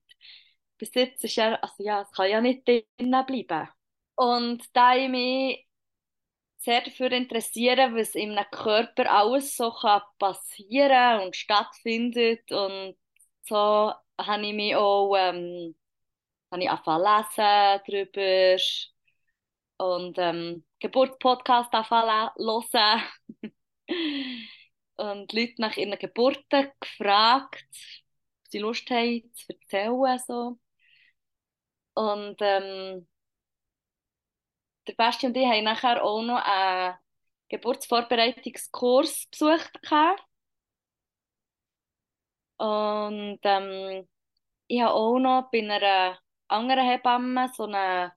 Bis 0.78 0.94
jetzt 0.94 1.24
ist 1.24 1.36
ja, 1.36 1.54
also 1.56 1.82
ja, 1.84 2.02
es 2.02 2.10
kann 2.12 2.30
ja 2.30 2.40
nicht 2.40 2.66
drinnen 2.66 3.26
bleiben. 3.26 3.68
Und 4.16 4.64
da 4.76 4.96
ich 4.96 5.08
mich 5.08 5.66
sehr 6.58 6.82
dafür 6.82 7.12
interessiere, 7.12 7.94
was 7.94 8.14
in 8.14 8.32
einem 8.38 8.50
Körper 8.50 9.10
alles 9.12 9.56
so 9.56 9.70
kann 9.72 10.02
passieren 10.18 11.22
und 11.22 11.36
stattfindet 11.36 12.50
und 12.52 12.96
so 13.42 13.92
habe 14.20 14.46
ich 14.46 14.54
mich 14.54 14.76
auch 14.76 15.14
ähm, 15.16 15.74
habe 16.52 16.62
ich 16.62 16.70
angefangen 16.70 17.02
lesen 17.02 17.82
darüber 17.86 18.62
und 19.78 20.18
ähm, 20.18 20.64
Geburtspodcast 20.80 21.72
angefangen 21.74 22.30
hören 22.36 23.02
und 24.96 25.32
Leute 25.32 25.54
nach 25.58 25.76
ihren 25.76 25.98
Geburten 25.98 26.70
gefragt, 26.78 27.64
ob 28.44 28.48
sie 28.50 28.58
Lust 28.58 28.90
haben 28.90 29.32
zu 29.34 29.46
erzählen. 29.48 30.18
So. 30.18 30.58
Und 31.94 32.36
ähm, 32.40 33.08
der 34.86 34.94
Basti 34.94 35.26
und 35.26 35.36
ich 35.36 35.46
haben 35.46 35.64
nachher 35.64 36.02
auch 36.04 36.22
noch 36.22 36.42
einen 36.44 36.96
Geburtsvorbereitungskurs 37.48 39.26
besucht. 39.30 39.72
Und 42.58 43.40
ähm, 43.42 44.08
ich 44.68 44.80
habe 44.80 44.94
auch 44.94 45.18
noch 45.18 45.50
bei 45.50 45.58
einer 45.58 46.18
anderen 46.52 46.86
Hebammen 46.88 47.48
so 47.54 47.64
eine, 47.64 48.12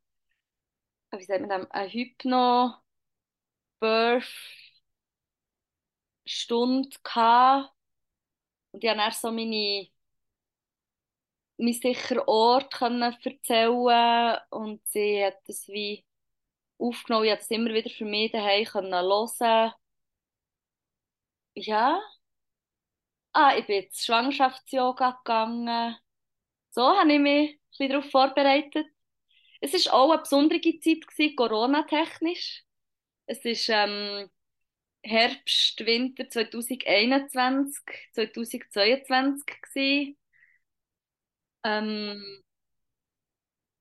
wie 1.12 1.24
sagt 1.24 1.42
man 1.42 1.50
das, 1.50 1.72
eine 1.72 1.90
Hypno-Birth-Stunde 1.92 2.82
gehabt. 7.04 7.74
Und 8.72 8.84
ich 8.84 8.90
konnte 8.90 9.04
dann 9.04 9.12
so 9.12 9.32
meine, 9.32 9.88
meinen 11.58 11.74
sicheren 11.74 12.20
Ort 12.28 12.74
können 12.74 13.02
erzählen 13.02 14.38
und 14.50 14.82
sie 14.88 15.24
hat 15.26 15.36
das 15.48 15.68
wie 15.68 16.06
aufgenommen. 16.80 17.26
Ich 17.26 17.32
konnte 17.32 17.42
das 17.44 17.52
immer 17.52 17.74
wieder 17.74 17.90
für 17.90 18.06
mich 18.06 18.32
daheim 18.32 18.66
hören. 18.74 19.74
Ja. 21.56 22.02
Ah, 23.34 23.56
ich 23.58 23.66
bin 23.68 23.76
jetzt 23.84 24.04
Schwangerschafts-Yoga 24.06 25.12
gegangen. 25.24 25.96
So 26.76 26.82
habe 27.00 27.14
ich 27.14 27.20
mich 27.20 27.60
bisschen 27.70 27.90
darauf 27.90 28.10
vorbereitet. 28.12 28.86
Es 29.62 29.74
war 29.88 29.94
auch 29.96 30.12
eine 30.12 30.22
besondere 30.22 30.62
Zeit, 30.80 31.36
Corona-technisch. 31.38 32.64
Es 33.28 33.46
ist 33.46 33.70
ähm, 33.70 34.30
Herbst, 35.04 35.86
Winter 35.86 36.30
2021, 36.30 37.84
2022 38.14 39.46
gewesen. 39.62 40.18
Ähm, 41.64 42.24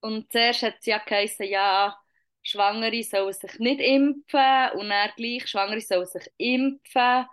und 0.00 0.30
zuerst 0.32 0.62
hat 0.62 0.76
es 0.80 0.86
ja 0.86 0.98
geheißen, 0.98 1.46
ja, 1.46 1.96
Schwangere 2.42 3.02
sollen 3.02 3.32
sich 3.32 3.58
nicht 3.58 3.80
impfen 3.80 4.70
und 4.78 4.90
dann 4.90 5.10
gleich 5.16 5.46
Schwangere 5.48 5.80
sollen 5.80 6.06
sich 6.06 6.28
impfen. 6.36 7.26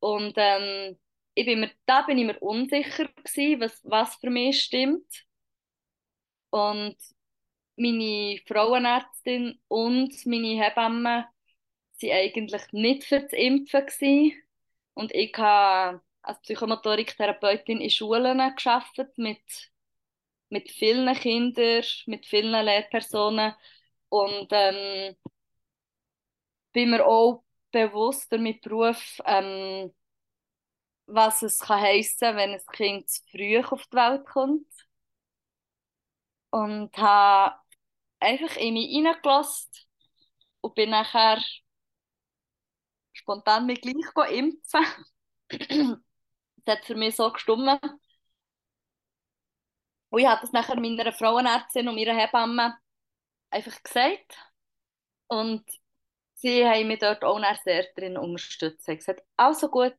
Und 0.00 0.34
ähm, 0.36 0.98
ich 1.34 1.46
bin 1.46 1.60
mir, 1.60 1.70
da 1.86 2.02
bin 2.02 2.18
ich 2.18 2.26
mir 2.26 2.38
unsicher 2.40 3.08
gewesen, 3.08 3.60
was, 3.60 3.80
was 3.84 4.14
für 4.16 4.30
mich 4.30 4.62
stimmt. 4.62 5.26
Und 6.50 6.96
meine 7.76 8.38
Frauenärztin 8.46 9.60
und 9.68 10.14
meine 10.26 10.62
Hebamme 10.62 11.26
waren 12.02 12.10
eigentlich 12.10 12.62
nicht 12.72 13.04
für 13.04 13.20
das 13.20 13.32
Impfen 13.32 13.86
gewesen. 13.86 14.32
Und 14.94 15.14
ich 15.14 15.36
habe 15.38 16.02
als 16.22 16.40
Psychomotoriktherapeutin 16.42 17.80
in 17.80 17.90
Schulen 17.90 18.38
gearbeitet 18.38 19.16
mit, 19.16 19.42
mit 20.50 20.70
vielen 20.70 21.14
Kindern, 21.16 21.84
mit 22.06 22.26
vielen 22.26 22.64
Lehrpersonen 22.64 23.54
und 24.10 24.48
ähm, 24.50 25.16
bin 26.72 26.90
mir 26.90 27.06
auch 27.06 27.44
bewusst 27.70 28.30
durch 28.32 28.42
meinen 28.42 28.60
Beruf, 28.60 29.20
ähm, 29.24 29.92
was 31.06 31.42
es 31.42 31.58
kann 31.58 31.80
heissen, 31.80 32.36
wenn 32.36 32.50
ein 32.50 32.60
Kind 32.72 33.10
zu 33.10 33.22
früh 33.30 33.62
auf 33.62 33.86
die 33.86 33.96
Welt 33.96 34.26
kommt. 34.26 34.66
Und 36.50 36.96
habe 36.98 37.56
einfach 38.20 38.56
in 38.56 38.74
mich 38.74 38.94
reingelassen 38.94 39.70
und 40.60 40.74
bin 40.74 40.90
nachher 40.90 41.42
spontan 43.12 43.66
mich 43.66 43.80
gleich 43.80 44.30
impfen. 44.30 44.84
das 46.64 46.76
hat 46.76 46.84
für 46.84 46.94
mich 46.94 47.16
so 47.16 47.30
gestummen. 47.32 47.78
Und 50.10 50.20
ich 50.20 50.26
habe 50.26 50.40
das 50.42 50.52
nachher 50.52 50.78
meiner 50.78 51.12
Frauenärztin 51.12 51.88
und 51.88 51.94
meiner 51.94 52.14
Hebamme 52.14 52.76
einfach 53.50 53.82
gesagt. 53.82 54.36
Und 55.28 55.64
sie 56.34 56.66
haben 56.66 56.88
mich 56.88 56.98
dort 56.98 57.24
auch 57.24 57.40
sehr 57.64 57.86
drin 57.96 58.18
unterstützt. 58.18 58.84
Sie 58.84 58.92
haben 58.92 58.98
gesagt, 58.98 59.22
also 59.36 59.68
gut, 59.70 59.94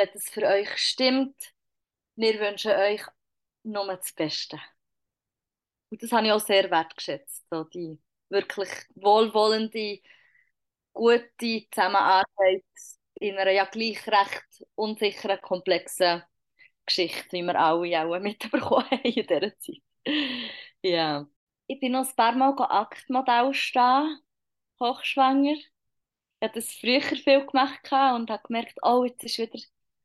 wenn 0.00 0.08
das 0.14 0.30
für 0.30 0.42
euch 0.42 0.76
stimmt, 0.78 1.36
wir 2.16 2.40
wünschen 2.40 2.72
euch 2.72 3.02
nur 3.64 3.86
das 3.86 4.12
Beste. 4.12 4.58
Und 5.90 6.02
das 6.02 6.12
habe 6.12 6.26
ich 6.26 6.32
auch 6.32 6.40
sehr 6.40 6.70
wertgeschätzt, 6.70 7.44
so 7.50 7.64
die 7.64 7.98
wirklich 8.30 8.70
wohlwollende, 8.94 10.00
gute 10.92 11.28
Zusammenarbeit 11.70 12.64
in 13.14 13.36
einer 13.36 13.50
ja 13.50 13.64
gleich 13.66 14.06
recht 14.06 14.64
unsicheren, 14.74 15.40
komplexen 15.42 16.22
Geschichte, 16.86 17.32
wie 17.32 17.42
wir 17.42 17.60
alle 17.60 18.06
auch 18.06 18.18
mitbekommen 18.20 18.90
haben 18.90 19.02
in 19.02 19.12
dieser 19.12 19.58
Zeit. 19.58 19.82
ja. 20.82 21.28
Ich 21.66 21.78
bin 21.78 21.92
noch 21.92 22.08
ein 22.08 22.16
paar 22.16 22.32
Mal 22.32 22.54
Aktmodell 22.58 23.54
stehen, 23.54 24.18
hochschwanger. 24.80 25.52
Ich 25.52 25.68
habe 26.42 26.54
das 26.54 26.72
früher 26.72 27.00
viel 27.02 27.46
gemacht 27.46 27.80
und 27.92 28.30
habe 28.30 28.42
gemerkt, 28.44 28.78
oh, 28.82 29.04
jetzt 29.04 29.22
ist 29.22 29.38
wieder 29.38 29.58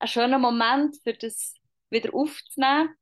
ein 0.06 0.08
schöner 0.08 0.38
Moment, 0.38 0.98
für 1.04 1.14
das 1.14 1.56
wieder 1.90 2.14
aufzunehmen. 2.14 2.96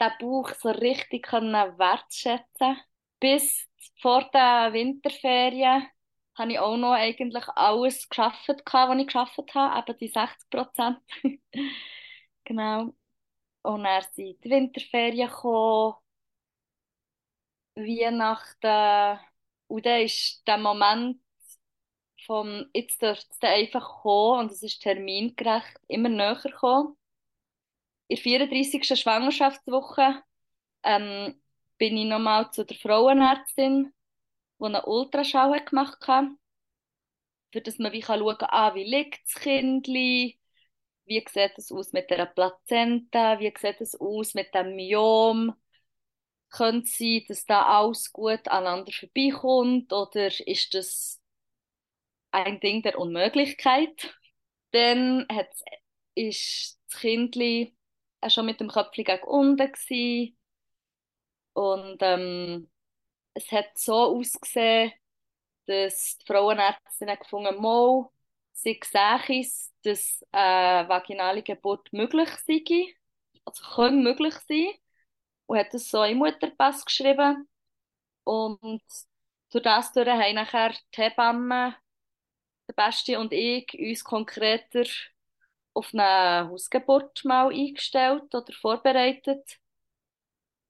Den 0.00 0.12
Bauch 0.20 0.54
so 0.54 0.70
richtig 0.70 1.32
wertschätzen 1.32 2.76
Bis 3.18 3.68
vor 4.00 4.28
der 4.32 4.72
Winterferien 4.72 5.88
habe 6.36 6.52
ich 6.52 6.58
auch 6.60 6.76
noch 6.76 6.92
eigentlich 6.92 7.48
alles 7.48 8.08
geschafft, 8.08 8.48
was 8.48 8.98
ich 8.98 9.06
geschafft 9.06 9.54
habe, 9.54 9.90
eben 9.90 9.98
die 9.98 10.08
60 10.08 10.50
Prozent. 10.50 10.98
genau. 12.44 12.94
Und 13.62 13.84
dann 13.84 14.02
sind 14.12 14.44
die 14.44 14.50
Winterferien 14.50 15.28
gekommen, 15.28 15.94
Weihnachten. 17.74 19.20
Und 19.66 19.86
dann 19.86 20.02
ist 20.02 20.46
der 20.46 20.58
Moment 20.58 21.23
vom, 22.26 22.66
jetzt 22.74 23.02
dürfte 23.02 23.26
es 23.30 23.40
einfach 23.42 24.02
kommen 24.02 24.40
und 24.40 24.52
es 24.52 24.62
ist 24.62 24.82
termingerecht, 24.82 25.78
immer 25.88 26.08
näher 26.08 26.36
gekommen. 26.42 26.96
In 28.08 28.16
der 28.16 28.22
34. 28.22 28.98
Schwangerschaftswoche 28.98 30.22
ähm, 30.82 31.40
bin 31.78 31.96
ich 31.96 32.06
nochmal 32.06 32.50
zu 32.52 32.64
der 32.64 32.76
Frauenärztin, 32.76 33.92
die 34.58 34.64
einen 34.64 34.84
Ultraschall 34.84 35.64
gemacht 35.64 36.06
hat, 36.06 36.26
für 37.52 37.60
dass 37.60 37.78
man 37.78 37.92
wie 37.92 38.02
schauen 38.02 38.38
kann, 38.38 38.48
ah, 38.50 38.74
wie 38.74 38.84
liegt 38.84 39.24
das 39.26 39.42
Kind, 39.42 39.86
wie 39.86 40.38
sieht 41.06 41.58
es 41.58 41.72
aus 41.72 41.92
mit 41.92 42.10
der 42.10 42.26
Plazenta, 42.26 43.38
wie 43.40 43.52
sieht 43.58 43.80
es 43.80 43.98
aus 43.98 44.34
mit 44.34 44.54
dem 44.54 44.76
Myom, 44.76 45.54
könnte 46.50 46.86
es 46.86 46.98
sein, 46.98 47.24
dass 47.28 47.46
da 47.46 47.62
alles 47.62 48.12
gut 48.12 48.48
aneinander 48.48 48.92
vorbeikommt 48.92 49.92
oder 49.92 50.26
ist 50.46 50.74
das 50.74 51.20
ein 52.34 52.60
Ding 52.60 52.82
der 52.82 52.98
Unmöglichkeit? 52.98 54.14
Dann 54.72 55.26
ist 56.14 56.78
das 56.90 57.00
Kind 57.00 57.36
schon 58.28 58.46
mit 58.46 58.60
dem 58.60 58.68
Köpfchen 58.68 59.04
gegen 59.04 59.22
unten 59.24 59.72
und 61.52 61.98
ähm, 62.00 62.70
es 63.34 63.50
hat 63.52 63.76
so 63.78 64.16
ausgesehen, 64.18 64.92
dass 65.66 66.18
die 66.18 66.26
Frauenärztin 66.26 67.08
gefunden 67.18 67.48
hat, 67.48 68.10
sie 68.52 68.80
sehen 68.84 69.40
es, 69.40 69.72
dass 69.82 70.24
eine 70.32 70.88
vaginale 70.88 71.42
Geburt 71.42 71.92
möglich 71.92 72.28
sei, 72.46 72.94
also 73.44 73.64
kann 73.74 74.02
möglich 74.02 74.34
sein 74.48 74.68
und 75.46 75.58
hat 75.58 75.72
das 75.74 75.88
so 75.90 76.02
im 76.04 76.18
Mutterpass 76.18 76.84
geschrieben. 76.84 77.48
Und 78.24 78.82
durch 79.50 79.64
das 79.64 79.92
durch 79.92 80.08
haben 80.08 80.34
nachher 80.34 80.74
die 80.96 81.02
Hebamme, 81.02 81.76
Beste 82.72 83.18
und 83.18 83.32
ich, 83.32 83.72
uns 83.78 84.04
konkreter 84.04 84.84
auf 85.74 85.92
eine 85.94 86.48
Hausgeburt 86.48 87.24
mal 87.24 87.48
eingestellt 87.52 88.34
oder 88.34 88.52
vorbereitet. 88.52 89.58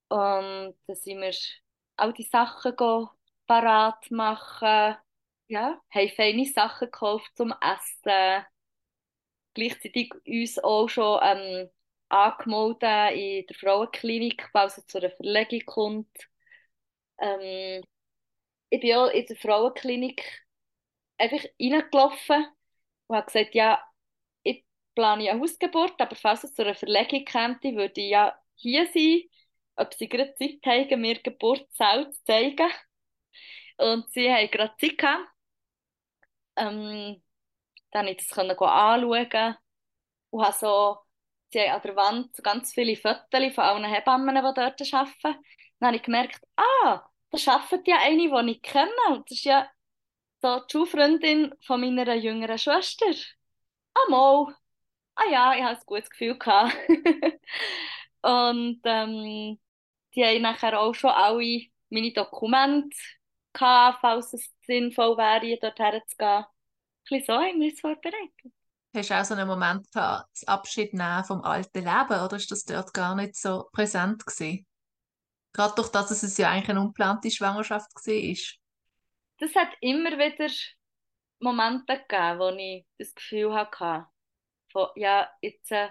Und 0.09 0.75
dann 0.87 0.97
sind 0.97 1.21
wir 1.21 1.33
all 1.97 2.13
die 2.13 2.23
Sachen 2.25 2.75
parat 3.47 4.11
machen. 4.11 4.97
Ja, 5.49 5.81
haben 5.91 6.09
feine 6.17 6.47
Sachen 6.47 6.87
gekauft 6.91 7.31
zum 7.37 7.53
Essen. 7.61 8.45
Gleichzeitig 9.55 10.13
uns 10.27 10.59
auch 10.59 10.89
schon 10.89 11.21
ähm, 11.23 11.71
angemeldet 12.09 12.83
in 13.17 13.47
der 13.47 13.57
Frauenklinik, 13.57 14.49
falls 14.53 14.79
es 14.79 14.87
zu 14.87 14.99
einer 14.99 15.11
Verlegung 15.11 15.61
kommt. 15.67 16.29
Ähm, 17.19 17.83
ich 18.71 18.81
bin 18.81 18.95
auch 18.97 19.09
in 19.09 19.27
der 19.27 19.37
Frauenklinik 19.37 20.44
einfach 21.19 21.45
reingelaufen 21.61 22.47
und 23.07 23.17
habe 23.17 23.27
gesagt, 23.27 23.55
ja, 23.55 23.83
ich 24.43 24.65
plane 24.95 25.31
eine 25.31 25.41
Hausgeburt, 25.41 26.01
aber 26.01 26.17
falls 26.17 26.45
es 26.45 26.55
zu 26.55 26.63
einer 26.63 26.75
Verlegung 26.75 27.25
käme, 27.25 27.59
würde 27.77 28.01
ich 28.01 28.11
ja 28.11 28.39
hier 28.57 28.87
sein, 28.87 29.23
ob 29.77 29.95
sie 29.95 30.09
gerade 30.09 30.35
Zeit 30.35 30.65
haben, 30.67 31.01
mir 31.01 31.21
Geburtssaal 31.21 32.11
zu 32.13 32.25
zeigen. 32.25 32.71
Und 33.77 34.11
sie 34.13 34.33
haben 34.33 34.51
gerade 34.51 34.75
Zeit 34.81 34.99
gehabt. 34.99 35.29
Ähm, 36.57 37.23
dann 37.91 38.07
konnte 38.07 38.23
ich 38.23 38.29
das 38.29 38.39
anschauen 38.39 39.57
und 40.31 40.45
habe 40.45 40.57
so 40.59 40.99
sie 41.55 41.61
haben 41.61 41.77
an 41.77 41.83
der 41.83 41.97
Wand 41.97 42.37
ganz 42.43 42.73
viele 42.73 42.97
Fotos 42.97 43.55
von 43.55 43.65
allen 43.65 43.85
Hebammen, 43.85 44.35
die 44.35 44.41
dort 44.41 44.57
arbeiten. 44.93 45.45
Dann 45.79 45.87
habe 45.87 45.97
ich 45.97 46.03
gemerkt, 46.03 46.41
ah, 46.57 47.09
da 47.31 47.53
arbeitet 47.53 47.89
ja 47.89 47.99
eine, 48.03 48.45
die 48.47 48.53
ich 48.53 48.63
kenne. 48.63 48.91
das 49.09 49.31
ist 49.31 49.45
ja 49.45 49.69
so 50.45 50.61
die 50.61 50.73
Schulfreundin 50.73 51.55
von 51.67 51.81
meiner 51.81 52.15
jüngeren 52.15 52.59
Schwester. 52.59 53.07
Ah, 53.95 54.11
mal. 54.11 54.55
Ah 55.15 55.31
ja, 55.31 55.55
ich 55.55 55.63
habe 55.63 55.77
ein 55.77 55.83
gutes 55.87 56.11
Gefühl 56.11 56.39
gehabt. 56.39 56.77
Und 58.23 58.81
ähm, 58.85 59.59
die 60.15 60.25
haben 60.25 60.43
nachher 60.43 60.79
auch 60.79 60.95
schon 60.95 61.11
alle 61.11 61.63
meine 61.89 62.13
Dokumente 62.13 62.97
gehabt, 63.55 64.01
falls 64.03 64.35
es 64.35 64.51
sinnvoll 64.67 65.17
wäre, 65.17 65.59
dorthin 65.61 66.03
zu 66.09 66.17
gehen. 66.17 66.29
Ein 66.29 66.47
bisschen 67.09 67.25
so 67.27 67.33
haben 67.35 67.61
wir 67.61 67.73
es 67.73 67.81
vorbereitet. 67.81 68.53
Hast 68.95 69.11
du 69.11 69.15
auch 69.15 69.25
so 69.25 69.35
einen 69.35 69.49
Moment 69.49 69.91
gehabt, 69.93 70.29
das 70.35 70.47
Abschied 70.47 70.93
nehmen 70.93 71.25
vom 71.25 71.43
alten 71.43 71.79
Leben, 71.79 72.25
oder 72.25 72.37
ist 72.37 72.51
das 72.51 72.65
dort 72.65 72.93
gar 72.93 73.15
nicht 73.15 73.37
so 73.37 73.69
präsent 73.73 74.25
gewesen? 74.27 74.67
Gerade 75.53 75.75
durch 75.75 75.89
das, 75.89 76.09
dass 76.09 76.23
es 76.23 76.37
ja 76.37 76.51
eigentlich 76.51 76.71
eine 76.71 76.81
ungeplante 76.81 77.31
Schwangerschaft 77.31 77.95
war. 77.95 78.64
Das 79.45 79.55
hat 79.57 79.77
immer 79.83 80.13
wieder 80.13 80.51
Momente 81.39 81.99
gegeben, 81.99 82.39
wo 82.39 82.49
ich 82.57 82.87
das 82.97 83.15
Gefühl 83.15 83.53
hatte, 83.53 84.07
von, 84.73 84.89
ja, 84.97 85.31
jetzt 85.43 85.71
äh, 85.71 85.91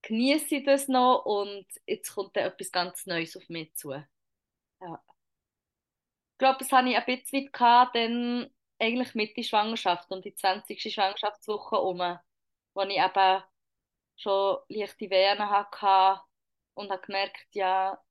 genieße 0.00 0.56
ich 0.56 0.64
das 0.64 0.88
noch 0.88 1.26
und 1.26 1.66
jetzt 1.86 2.14
kommt 2.14 2.34
dann 2.34 2.44
etwas 2.46 2.72
ganz 2.72 3.04
Neues 3.04 3.36
auf 3.36 3.46
mich 3.50 3.74
zu. 3.74 3.90
Ja. 3.90 5.02
Ich 6.32 6.38
glaube, 6.38 6.58
das 6.60 6.72
hatte 6.72 6.88
ich 6.88 6.96
ein 6.96 7.04
bisschen 7.04 7.52
gehabt, 7.52 7.94
dann 7.94 8.50
eigentlich 8.78 9.14
Mitte 9.14 9.44
Schwangerschaft 9.44 10.10
und 10.10 10.24
die 10.24 10.34
20. 10.34 10.90
Schwangerschaftswoche 10.90 11.76
um, 11.76 12.18
wo 12.72 12.80
ich 12.82 12.96
eben 12.96 13.42
schon 14.16 14.58
leichte 14.68 15.10
Wehen 15.10 15.50
hatte 15.50 16.22
und 16.72 16.90
habe 16.90 17.02
gemerkt, 17.02 17.48
ja, 17.52 18.02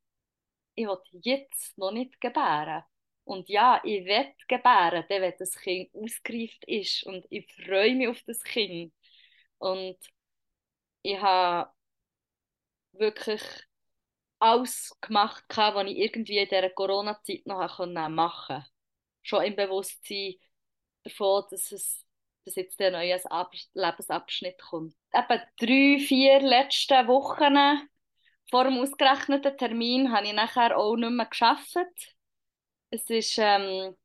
ich 0.75 0.85
will 0.85 0.99
jetzt 1.23 1.75
noch 1.79 1.91
nicht 1.91 2.21
gebären. 2.21 2.83
Und 3.27 3.49
ja, 3.49 3.81
ich 3.83 4.05
will 4.05 4.33
gebären, 4.47 5.03
dann, 5.09 5.21
wenn 5.21 5.33
das 5.37 5.51
Kind 5.57 5.93
ausgereift 5.93 6.63
ist. 6.65 7.03
Und 7.03 7.25
ich 7.29 7.45
freue 7.53 7.93
mich 7.93 8.07
auf 8.07 8.21
das 8.25 8.41
Kind. 8.41 8.93
Und 9.57 9.97
ich 11.01 11.19
habe 11.19 11.69
wirklich 12.93 13.41
alles 14.39 14.95
gemacht, 15.01 15.43
was 15.49 15.87
ich 15.87 15.97
irgendwie 15.97 16.37
in 16.37 16.47
dieser 16.47 16.69
Corona-Zeit 16.69 17.45
noch 17.45 17.77
machen 18.09 18.15
konnte. 18.15 18.65
Schon 19.23 19.43
im 19.43 19.55
Bewusstsein 19.57 20.35
davon, 21.03 21.43
dass, 21.51 21.69
es, 21.73 22.05
dass 22.45 22.55
jetzt 22.55 22.79
neues 22.79 23.25
Ab 23.25 23.51
Lebensabschnitt 23.73 24.57
kommt. 24.61 24.95
Eben 25.13 25.41
drei, 25.59 25.99
vier 25.99 26.39
letzte 26.39 27.07
Wochen 27.07 27.89
vor 28.49 28.63
dem 28.63 28.77
ausgerechneten 28.77 29.57
Termin 29.57 30.13
habe 30.13 30.27
ich 30.27 30.33
nachher 30.33 30.77
auch 30.77 30.95
nicht 30.95 31.11
mehr 31.11 31.25
gearbeitet. 31.25 32.16
Es 32.89 33.09
ist, 33.09 33.37
ähm, 33.37 33.95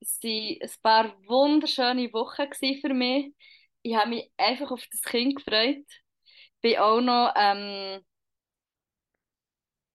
waren 0.00 0.62
ein 0.62 0.70
paar 0.82 1.28
wunderschöne 1.28 2.12
Wochen 2.12 2.48
für 2.80 2.94
mich. 2.94 3.34
Ich 3.82 3.94
habe 3.96 4.10
mich 4.10 4.32
einfach 4.36 4.70
auf 4.70 4.84
das 4.90 5.02
Kind 5.02 5.36
gefreut. 5.36 5.84
Ich 5.86 6.60
bin 6.60 6.78
auch 6.78 7.00
noch 7.00 7.32
ähm, 7.36 8.04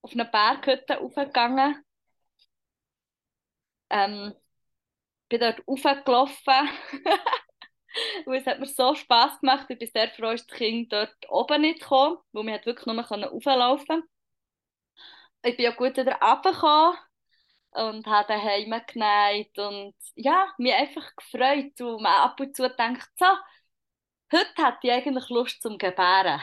auf 0.02 0.14
eine 0.14 0.26
Berghütte 0.26 1.00
aufgegangen. 1.02 1.84
Ähm, 3.90 4.34
bin 5.30 5.40
dort 5.40 5.62
raufgelaufen. 5.68 6.70
und 8.26 8.34
es 8.36 8.46
hat 8.46 8.60
mir 8.60 8.66
so 8.66 8.96
Spass 8.96 9.40
gemacht. 9.40 9.68
Ich 9.70 9.80
bin 9.80 9.90
sehr 9.94 10.10
froh, 10.10 10.32
dass 10.32 10.48
das 10.48 10.58
Kind 10.58 10.94
dort 10.94 11.16
oben 11.30 11.62
nicht 11.62 11.82
kam, 11.82 12.18
weil 12.32 12.46
wir 12.46 12.66
wirklich 12.66 12.86
nur 12.86 13.04
rauflaufen 13.04 13.86
konnte. 13.88 14.08
Ich 15.46 15.58
bin 15.58 15.66
ja 15.66 15.72
gut 15.72 15.98
wieder 15.98 16.20
runtergekommen 16.22 16.98
und 17.76 18.08
habe 18.08 18.28
daheim 18.28 18.82
genäht 18.88 19.58
und 19.60 19.96
ja, 20.16 20.48
mich 20.58 20.74
einfach 20.74 21.16
gefreut 21.16 21.80
und 21.82 22.02
man 22.02 22.14
ab 22.16 22.40
und 22.40 22.56
zu 22.56 22.70
denkt, 22.70 23.08
so, 23.18 23.26
heute 24.32 24.66
hätte 24.66 24.80
ich 24.84 24.92
eigentlich 24.92 25.30
Lust 25.30 25.62
zum 25.62 25.78
Gebären. 25.78 26.42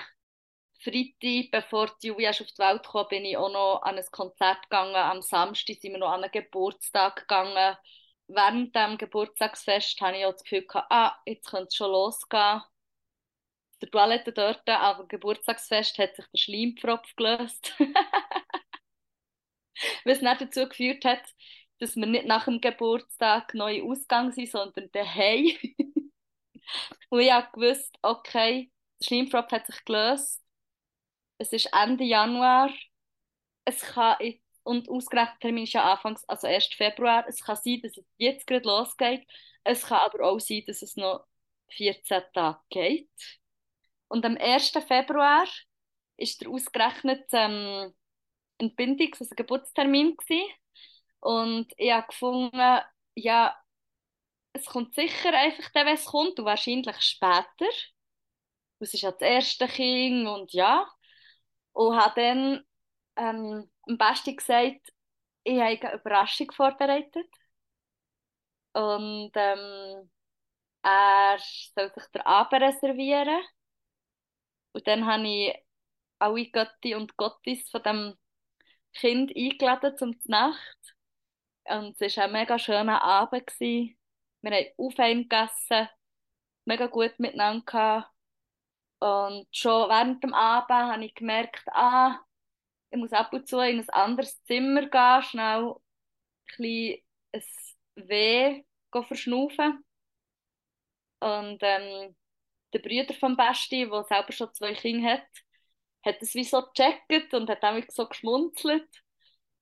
Freitag, 0.83 1.51
bevor 1.51 1.95
die 2.03 2.09
Julia 2.09 2.31
auf 2.31 2.39
die 2.39 2.59
Welt 2.59 2.83
kam, 2.89 3.07
bin 3.09 3.25
ich 3.25 3.37
auch 3.37 3.53
noch 3.53 3.83
an 3.83 3.99
ein 3.99 4.05
Konzert 4.11 4.63
gegangen. 4.63 4.95
Am 4.97 5.21
Samstag 5.23 5.77
sind 5.81 5.93
wir 5.93 5.99
noch 5.99 6.11
an 6.11 6.23
einen 6.25 6.33
Geburtstag 6.33 7.17
gegangen. 7.17 7.77
Während 8.29 8.75
dem 8.75 8.97
Geburtstagsfest 8.97 10.01
hatte 10.01 10.19
ich 10.19 10.25
auch 10.25 10.33
das 10.33 10.45
Gefühl, 10.45 10.67
ah, 10.73 11.17
jetzt 11.27 11.49
könnte 11.51 11.67
es 11.69 11.75
schon 11.75 11.91
losgehen. 11.91 12.63
Der 13.83 13.91
Toilette 13.91 14.33
dort, 14.33 14.69
aber 14.69 15.07
Geburtstagsfest 15.07 15.99
hat 15.99 16.17
sich 16.17 16.27
der 16.33 16.39
Schleimpfropf 16.39 17.15
gelöst. 17.17 17.75
Was 20.05 20.21
nicht 20.21 20.41
dazu 20.41 20.69
geführt 20.69 21.05
hat, 21.05 21.23
dass 21.79 21.97
wir 21.97 22.07
nicht 22.07 22.27
nach 22.27 22.45
dem 22.45 22.61
Geburtstag 22.61 23.55
neu 23.55 23.83
Ausgang 23.83 24.33
sind, 24.33 24.51
sondern 24.51 24.91
daheim. 24.93 25.57
Und 27.11 27.21
ich 27.21 27.33
wusste, 27.55 27.99
okay, 28.03 28.71
der 29.01 29.07
Schleimpfropf 29.07 29.51
hat 29.51 29.67
sich 29.67 29.85
gelöst 29.85 30.41
es 31.41 31.53
ist 31.55 31.71
Ende 31.73 32.05
Januar. 32.05 32.71
Es 33.65 33.81
kann, 33.81 34.17
und 34.63 34.89
ausgerechnet 34.91 35.41
Termin 35.41 35.65
ist 35.65 35.73
ja 35.73 35.91
Anfangs, 35.91 36.23
also 36.29 36.47
1. 36.47 36.75
Februar. 36.75 37.25
Es 37.27 37.43
kann 37.43 37.57
sein, 37.57 37.81
dass 37.83 37.97
es 37.97 38.05
jetzt 38.19 38.47
gerade 38.47 38.69
losgeht. 38.69 39.27
Es 39.65 39.87
kann 39.87 40.01
aber 40.01 40.25
auch 40.25 40.39
sein, 40.39 40.63
dass 40.67 40.83
es 40.83 40.97
noch 40.97 41.27
14 41.71 42.23
Tage 42.35 42.61
geht. 42.69 43.11
Und 44.09 44.25
am 44.27 44.37
1. 44.37 44.73
Februar 44.87 45.47
ist 46.19 46.43
der 46.43 46.51
ausgerechnet 46.51 47.25
ähm, 47.33 47.95
Entbindungs-, 48.61 49.21
also 49.21 49.35
Geburtstermin 49.35 50.17
gewesen. 50.17 50.49
Und 51.21 51.73
ich 51.77 51.93
habe 51.93 52.07
gefunden, 52.07 52.81
ja, 53.15 53.57
es 54.53 54.67
kommt 54.67 54.95
sicher 54.95 55.33
einfach 55.33 55.71
dann, 55.73 55.87
wenn 55.87 55.95
es 55.95 56.05
kommt 56.07 56.39
und 56.39 56.45
wahrscheinlich 56.45 57.01
später. 57.01 57.67
Es 58.79 58.95
ist 58.95 59.03
ja 59.03 59.13
das 59.13 59.21
erste 59.21 59.69
Kind 59.69 60.27
und 60.27 60.53
ja. 60.53 60.89
Und 61.73 61.97
habe 61.97 62.21
dann 62.21 62.65
ähm, 63.17 63.71
am 63.89 63.99
besten 63.99 64.37
gesagt, 64.37 64.93
ich 65.45 65.61
habe 65.61 65.81
eine 65.89 65.95
Überraschung 66.01 66.51
vorbereitet. 66.53 67.27
Und 68.73 69.33
ähm, 69.35 70.11
er 70.83 71.39
soll 71.75 71.93
sich 71.95 72.05
den 72.13 72.23
Abend 72.23 72.63
reservieren. 72.63 73.43
Und 74.73 74.87
dann 74.87 75.07
habe 75.07 75.27
ich 75.29 75.55
alle 76.19 76.47
Götti 76.51 76.95
und 76.95 77.17
Gottis 77.17 77.69
von 77.71 77.83
dem 77.83 78.17
Kind 78.95 79.35
eingeladen 79.37 79.97
zum 79.97 80.17
Nacht. 80.25 80.79
Und 81.65 82.01
es 82.01 82.17
war 82.17 82.25
ein 82.25 82.33
mega 82.33 82.59
schöner 82.59 83.03
Abend. 83.03 83.47
Gewesen. 83.47 83.97
Wir 84.43 84.51
haben 84.53 84.67
Aufheim 84.79 85.29
gegessen, 85.29 85.89
mega 86.65 86.87
gut 86.87 87.19
miteinander 87.19 87.65
gehabt. 87.65 88.11
Und 89.01 89.47
schon 89.53 89.89
während 89.89 90.23
dem 90.23 90.35
Abend 90.35 90.71
habe 90.71 91.05
ich 91.05 91.15
gemerkt, 91.15 91.63
ah, 91.69 92.19
ich 92.91 92.99
muss 92.99 93.13
ab 93.13 93.33
und 93.33 93.49
zu 93.49 93.61
in 93.61 93.81
ein 93.81 93.91
anderes 93.91 94.43
Zimmer 94.45 94.87
gehen, 94.89 95.23
schnell 95.23 95.75
ein, 96.59 96.97
ein 97.33 97.43
Weh 98.09 98.65
verschnaufen. 98.91 99.85
Und 101.21 101.59
ähm, 101.63 102.17
der 102.73 102.79
Bruder 102.81 103.15
vom 103.15 103.37
Besti, 103.37 103.89
der 103.89 104.05
selber 104.05 104.33
schon 104.33 104.53
zwei 104.55 104.75
Kinder 104.75 105.13
hat, 105.13 105.27
hat 106.05 106.23
es 106.23 106.35
wie 106.35 106.45
so 106.45 106.63
gecheckt 106.63 107.35
und 107.35 107.49
hat 107.51 107.63
auch 107.65 107.81
so 107.91 108.07
geschmunzelt. 108.09 108.89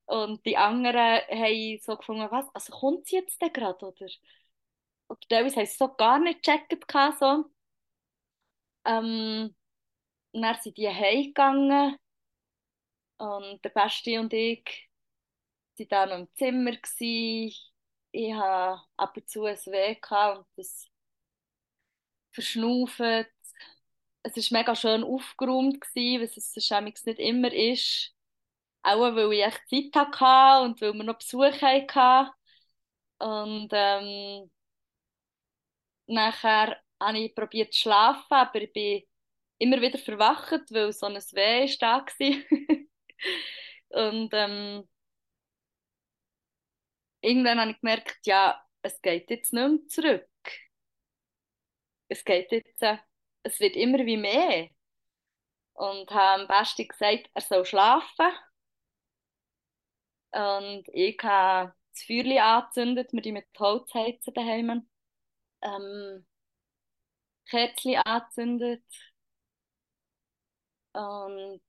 Und 0.06 0.44
die 0.46 0.56
anderen 0.56 0.96
haben 1.30 1.78
so 1.82 1.96
gefunden, 1.96 2.28
was, 2.30 2.46
also 2.54 2.72
kommt 2.72 3.06
sie 3.06 3.16
jetzt 3.16 3.40
denn 3.42 3.52
gerade, 3.52 3.86
oder? 3.86 4.06
Oder 5.08 5.20
teilweise 5.28 5.56
haben 5.56 5.66
sie 5.66 5.76
so 5.76 5.88
gar 5.94 6.18
nicht 6.18 6.42
gecheckt, 6.42 6.84
so. 7.20 7.44
Ähm, 8.84 9.54
dann 10.32 10.56
sind 10.62 10.76
die 10.78 10.88
heimgegangen 10.88 11.96
und 13.18 13.64
der 13.64 13.70
Basti 13.70 14.18
und 14.18 14.32
ich 14.32 14.88
waren 15.78 15.88
dann 15.88 16.08
noch 16.10 16.18
im 16.18 16.34
Zimmer. 16.36 16.72
Gewesen. 16.72 17.60
Ich 18.12 18.32
hatte 18.34 18.82
ab 18.96 19.16
und 19.16 19.28
zu 19.28 19.44
ein 19.44 19.56
Weh 19.56 19.96
und 20.38 20.46
das 20.56 20.88
verschnaufen. 22.32 23.26
Es 24.36 24.52
war 24.52 24.58
mega 24.60 24.74
schön 24.76 25.02
aufgeräumt, 25.04 25.80
gewesen, 25.80 26.22
was 26.22 26.36
es 26.36 26.52
sonst 26.54 27.06
nicht 27.06 27.18
immer 27.18 27.52
ist. 27.52 28.14
Auch 28.82 29.00
weil 29.16 29.32
ich 29.34 29.44
echt 29.44 29.68
Zeit 29.94 29.96
hatte 30.18 30.64
und 30.64 30.80
weil 30.80 30.94
wir 30.94 31.04
noch 31.04 31.18
Besuch 31.18 31.62
hatten. 31.62 32.30
Und 33.18 33.70
ähm, 33.72 34.50
nachher 36.06 36.76
habe 37.00 37.18
ich 37.18 37.34
probiert 37.34 37.72
zu 37.72 37.80
schlafen, 37.82 38.24
aber 38.34 38.62
ich 38.62 38.72
bin 38.72 39.02
immer 39.58 39.80
wieder 39.80 39.98
verwacht, 39.98 40.72
weil 40.72 40.92
so 40.92 41.06
ein 41.06 41.16
Weh 41.16 41.76
da 41.80 42.04
war. 42.06 42.86
Und 43.90 44.30
ähm, 44.34 44.88
irgendwann 47.20 47.60
habe 47.60 47.70
ich 47.72 47.80
gemerkt, 47.80 48.18
ja, 48.26 48.60
es 48.82 49.00
geht 49.02 49.30
jetzt 49.30 49.52
nicht 49.52 49.68
mehr 49.68 49.86
zurück. 49.88 50.28
Es 52.08 52.22
geht 52.24 52.52
jetzt, 52.52 52.82
äh, 52.82 52.98
es 53.42 53.60
wird 53.60 53.76
immer 53.76 53.98
wie 54.06 54.16
mehr. 54.16 54.68
Und 55.74 56.10
habe 56.10 56.42
am 56.42 56.48
besten 56.48 56.88
gesagt, 56.88 57.30
er 57.34 57.42
soll 57.42 57.64
schlafen. 57.64 58.26
Und 60.32 60.84
ich 60.92 61.18
habe 61.22 61.74
das 61.92 62.02
Feuerchen 62.04 62.38
angezündet, 62.38 63.12
wir 63.12 63.22
die 63.22 63.32
mit 63.32 63.46
Holz 63.58 63.92
heizen 63.94 64.34
daheim. 64.34 64.88
Ähm, 65.62 66.26
Kerzchen 67.46 67.96
angezündet 68.04 68.84
und 70.92 71.60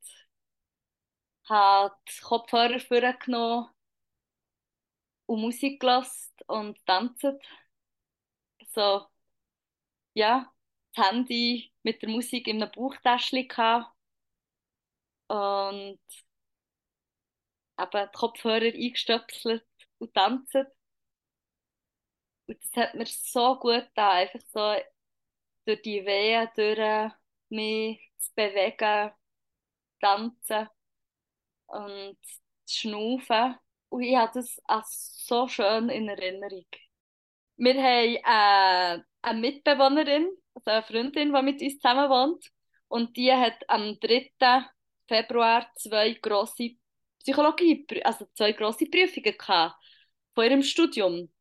habe 1.50 1.96
die 2.08 2.22
Kopfhörer 2.22 2.80
vorgenommen 2.80 3.68
und 5.28 5.42
Musik 5.42 5.80
gelassen 5.80 6.34
und 6.48 6.86
tanzt. 6.86 7.26
So, 8.74 9.10
ja, 10.14 10.52
Handy 11.02 11.72
mit 11.84 12.02
der 12.02 12.10
Musik 12.10 12.48
in 12.48 12.62
einem 12.62 12.72
Bauchtäschchen 12.72 13.48
gehabt 13.48 13.94
und 15.28 16.00
eben 17.80 18.10
die 18.14 18.18
Kopfhörer 18.18 18.74
eingestöpselt 18.74 19.66
und 20.00 20.14
tanzt. 20.14 20.56
Und 22.48 22.58
das 22.64 22.76
hat 22.76 22.96
mir 22.96 23.06
so 23.06 23.56
gut 23.60 23.86
getan, 23.88 24.18
einfach 24.18 24.40
so 24.52 24.76
durch 25.66 25.82
die 25.84 26.06
Wehen 26.06 26.50
durch 26.56 27.12
mich 27.50 28.12
zu 28.18 28.32
bewegen, 28.36 29.12
tanzen 30.02 30.68
und 31.68 32.18
zu 32.66 32.80
schnaufen. 32.80 33.56
Und 33.90 34.04
ich 34.04 34.16
habe 34.16 34.32
das 34.34 34.60
als 34.66 35.26
so 35.26 35.48
schön 35.48 35.90
in 35.90 36.10
Erinnerung. 36.10 36.66
wir 37.58 37.76
haben 37.76 39.02
äh, 39.02 39.04
eine 39.22 39.40
Mitbewohnerin, 39.40 40.30
also 40.66 40.72
eine 40.72 40.84
Freundin, 40.84 41.34
die 41.34 41.42
mit 41.42 41.62
uns 41.62 41.80
zusammen 41.80 42.10
wohnt. 42.10 42.46
Und 42.88 43.18
die 43.18 43.32
hat 43.32 43.58
am 43.70 44.00
3. 44.00 44.32
Februar 45.08 45.70
zwei 45.76 46.14
grosse 46.14 46.72
Psychologie, 47.20 47.86
also 48.04 48.26
zwei 48.34 48.54
grosse 48.54 48.86
Prüfungen 48.86 49.38
gehabt 49.38 49.76
von 50.34 50.44
ihrem 50.46 50.64
Studium. 50.64 51.32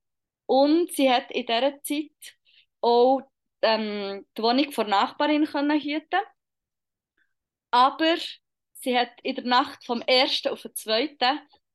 Und 0.47 0.93
sie 0.93 1.11
hat 1.11 1.31
in 1.31 1.47
dieser 1.47 1.83
Zeit 1.83 2.37
auch 2.81 3.21
ähm, 3.63 4.27
die 4.37 4.43
Wohnung 4.43 4.73
von 4.73 4.89
Nachbarin 4.89 5.47
können 5.47 5.81
hüten. 5.81 6.21
Aber 7.71 8.17
sie 8.75 8.99
hat 8.99 9.13
in 9.23 9.37
der 9.37 9.45
Nacht 9.45 9.85
vom 9.85 10.03
1. 10.07 10.47
auf 10.47 10.63
den 10.63 10.75
2. 10.75 11.17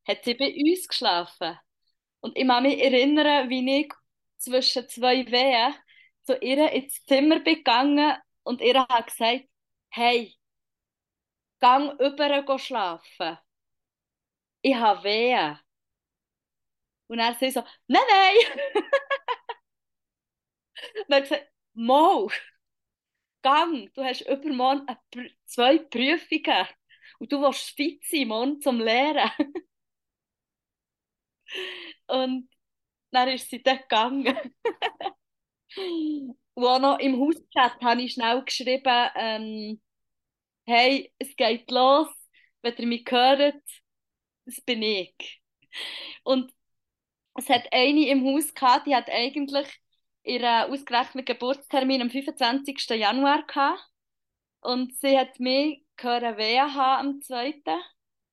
hat 0.07 0.23
sie 0.23 0.33
bei 0.33 0.53
uns 0.53 0.87
geschlafen. 0.87 1.57
Und 2.19 2.37
ich 2.37 2.47
kann 2.47 2.63
mich 2.63 2.81
erinnern, 2.81 3.49
wie 3.49 3.81
ich 3.81 3.93
zwischen 4.37 4.87
zwei 4.89 5.25
Wehen 5.29 5.75
zu 6.23 6.37
ihr 6.37 6.71
ins 6.71 7.03
Zimmer 7.05 7.39
gegangen 7.41 8.17
und 8.43 8.61
ihr 8.61 8.79
hat 8.87 9.07
gesagt, 9.07 9.45
hey, 9.89 10.35
gang 11.59 11.99
über 11.99 12.57
schlafen. 12.59 13.37
Ich 14.61 14.75
habe 14.75 15.03
Wehen. 15.03 15.59
Und 17.07 17.19
er 17.19 17.33
sagt 17.35 17.53
so, 17.53 17.63
nein, 17.87 18.01
nein. 18.09 18.35
dann 21.07 21.17
hat 21.17 21.23
gesagt, 21.23 21.51
Mo, 21.73 22.29
gang, 23.41 23.91
du 23.93 24.03
hast 24.03 24.21
übermorgen 24.21 24.87
zwei 25.45 25.77
Prüfungen 25.79 26.67
und 27.19 27.31
du 27.31 27.41
willst 27.41 27.75
fit 27.75 28.03
sein, 28.05 28.27
morgen 28.27 28.61
zum 28.61 28.79
Lehren. 28.79 29.31
und 32.07 32.49
dann 33.11 33.29
ist 33.29 33.49
sie 33.49 33.61
dann 33.61 33.79
gegangen. 33.79 34.37
Und 35.75 36.65
auch 36.65 36.79
noch 36.79 36.99
im 36.99 37.19
Hauschat 37.19 37.81
habe 37.81 38.01
ich 38.03 38.13
schnell 38.13 38.43
geschrieben, 38.43 39.09
ähm, 39.15 39.81
hey, 40.65 41.11
es 41.17 41.35
geht 41.35 41.69
los, 41.71 42.07
wenn 42.61 42.75
ihr 42.77 42.87
mich 42.87 43.05
hört, 43.09 43.61
das 44.45 44.61
bin 44.61 44.83
ich. 44.83 45.41
Und 46.23 46.53
es 47.35 47.49
hat 47.49 47.67
eine 47.71 48.07
im 48.09 48.25
Haus 48.25 48.53
gehabt, 48.53 48.87
die 48.87 48.95
hat 48.95 49.09
eigentlich 49.09 49.67
ihren 50.23 50.71
ausgerechneten 50.71 51.25
Geburtstermin 51.25 52.01
am 52.01 52.09
25. 52.09 52.89
Januar 52.89 53.45
gehabt. 53.45 53.83
Und 54.61 54.95
sie 54.99 55.17
hat 55.17 55.39
mich 55.39 55.83
gehört 55.97 56.23
haben 56.23 57.07
am 57.07 57.21
2. 57.21 57.61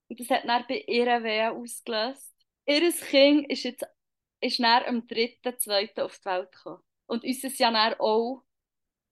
Und 0.08 0.20
das 0.20 0.30
hat 0.30 0.44
dann 0.46 0.64
bei 0.68 0.84
ihrer 0.86 1.22
Wehen 1.22 1.52
ausgelöst. 1.52 2.34
Ihr 2.66 2.92
Kind 2.92 3.50
ist 3.50 3.64
jetzt 3.64 3.84
ist 4.40 4.58
dann 4.60 4.84
am 4.84 5.06
3.2. 5.06 6.00
auf 6.02 6.18
die 6.18 6.24
Welt 6.24 6.52
gekommen. 6.52 6.82
Und 7.10 7.24
unser 7.24 7.48
Jahr 7.48 7.72
dann 7.72 7.94
auch. 7.98 8.44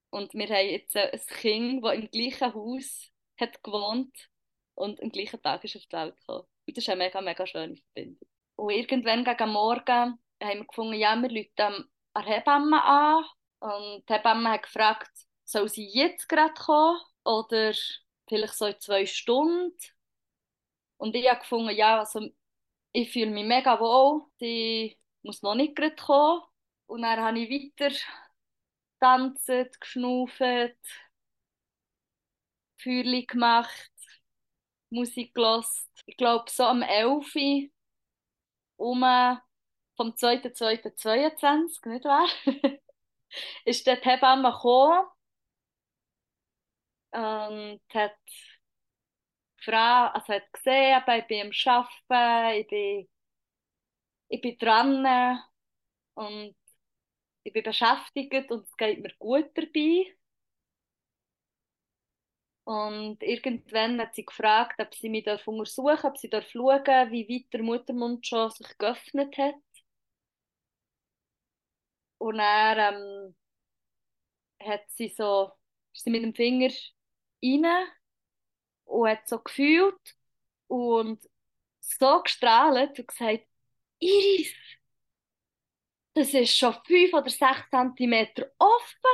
Und 0.09 0.33
wir 0.33 0.47
haben 0.47 0.69
jetzt 0.69 0.95
ein 0.95 1.19
Kind, 1.27 1.83
das 1.83 1.95
im 1.95 2.09
gleichen 2.09 2.53
Haus 2.53 3.11
hat 3.37 3.61
gewohnt 3.61 4.29
und 4.75 5.03
am 5.03 5.11
gleichen 5.11 5.41
Tag 5.41 5.65
ist 5.65 5.75
auf 5.75 5.85
die 5.85 5.95
Welt 5.97 6.15
gekommen. 6.15 6.47
Und 6.65 6.77
das 6.77 6.83
ist 6.85 6.89
eine 6.89 7.03
mega, 7.03 7.19
mega 7.19 7.45
schöne 7.45 7.75
Verbindung. 7.75 8.29
Und 8.55 8.71
irgendwann 8.71 9.25
gegen 9.25 9.49
Morgen 9.49 10.17
haben 10.41 10.59
wir 10.59 10.65
gefunden, 10.65 10.93
ja, 10.93 11.13
wir 11.17 11.29
rufen 11.29 11.89
eine 12.13 12.25
Hebamme 12.25 12.81
an. 12.81 13.25
Und 13.59 14.05
die 14.07 14.13
Hebamme 14.13 14.49
hat 14.49 14.63
gefragt, 14.63 15.11
soll 15.43 15.67
sie 15.67 15.89
jetzt 15.89 16.29
gerade 16.29 16.53
kommen 16.53 17.01
oder 17.25 17.73
vielleicht 18.29 18.53
so 18.53 18.65
in 18.65 18.79
zwei 18.79 19.05
Stunden? 19.05 19.77
Und 20.95 21.15
ich 21.15 21.29
habe 21.29 21.41
gefunden, 21.41 21.75
ja, 21.75 21.99
also 21.99 22.29
ich 22.93 23.11
fühle 23.11 23.31
mich 23.31 23.45
mega 23.45 23.77
wohl, 23.77 24.23
sie 24.39 24.97
muss 25.21 25.41
noch 25.41 25.55
nicht 25.55 25.75
gerade 25.75 25.97
kommen. 25.97 26.43
Und 26.89 27.03
dann 27.03 27.19
habe 27.19 27.37
ich 27.39 27.71
weiter 27.79 27.95
getanzt, 28.99 29.79
geschnauft, 29.79 30.39
Feuerchen 32.81 33.27
gemacht, 33.27 33.91
Musik 34.89 35.35
gehört. 35.35 35.67
Ich 36.07 36.17
glaube, 36.17 36.49
so 36.49 36.63
am 36.63 36.81
11. 36.81 37.35
Uhr 37.35 37.69
um 38.77 39.01
vom 39.95 40.15
2.2.22, 40.15 41.85
nicht 41.89 42.05
wahr? 42.05 42.27
ist 43.65 43.85
dort 43.85 44.03
die 44.03 44.09
Hebamme 44.09 44.51
gekommen 44.51 45.05
und 47.11 47.81
hat 47.93 48.17
gefragt, 49.57 50.15
also 50.15 50.33
hat 50.33 50.51
gesehen, 50.53 51.03
ich 51.19 51.27
bin 51.27 51.51
am 51.67 51.85
Arbeiten, 52.09 52.59
ich 52.61 52.67
bin, 52.67 53.09
ich 54.29 54.41
bin 54.41 54.57
dran 54.57 55.39
und 56.15 56.55
ich 57.43 57.53
bin 57.53 57.63
beschäftigt 57.63 58.51
und 58.51 58.65
es 58.65 58.77
geht 58.77 59.01
mir 59.01 59.13
gut 59.17 59.49
dabei. 59.55 60.15
Und 62.63 63.23
irgendwann 63.23 63.99
hat 63.99 64.13
sie 64.13 64.25
gefragt, 64.25 64.79
ob 64.79 64.93
sie 64.93 65.09
mich 65.09 65.25
untersuchen 65.25 65.65
darf, 65.85 66.03
ob 66.03 66.17
sie 66.17 66.29
schauen 66.29 66.83
darf, 66.83 67.09
wie 67.09 67.27
weit 67.27 67.51
der 67.53 67.63
Muttermund 67.63 68.25
schon 68.27 68.51
sich 68.51 68.77
geöffnet 68.77 69.35
hat. 69.37 69.55
Und 72.19 72.37
dann 72.37 73.33
ähm, 74.61 74.67
hat 74.67 74.81
sie 74.89 75.09
so, 75.09 75.51
ist 75.93 76.03
sie 76.03 76.11
mit 76.11 76.23
dem 76.23 76.35
Finger 76.35 76.69
rein 77.43 77.87
und 78.85 79.09
hat 79.09 79.27
so 79.27 79.39
gefühlt 79.39 80.15
und 80.67 81.27
so 81.79 82.21
gestrahlt 82.23 82.99
und 82.99 83.07
gesagt, 83.07 83.47
Iris, 83.99 84.53
das 86.19 86.33
ist 86.33 86.57
schon 86.57 86.75
fünf 86.85 87.13
oder 87.13 87.29
sechs 87.29 87.69
Zentimeter 87.71 88.51
offen. 88.59 89.09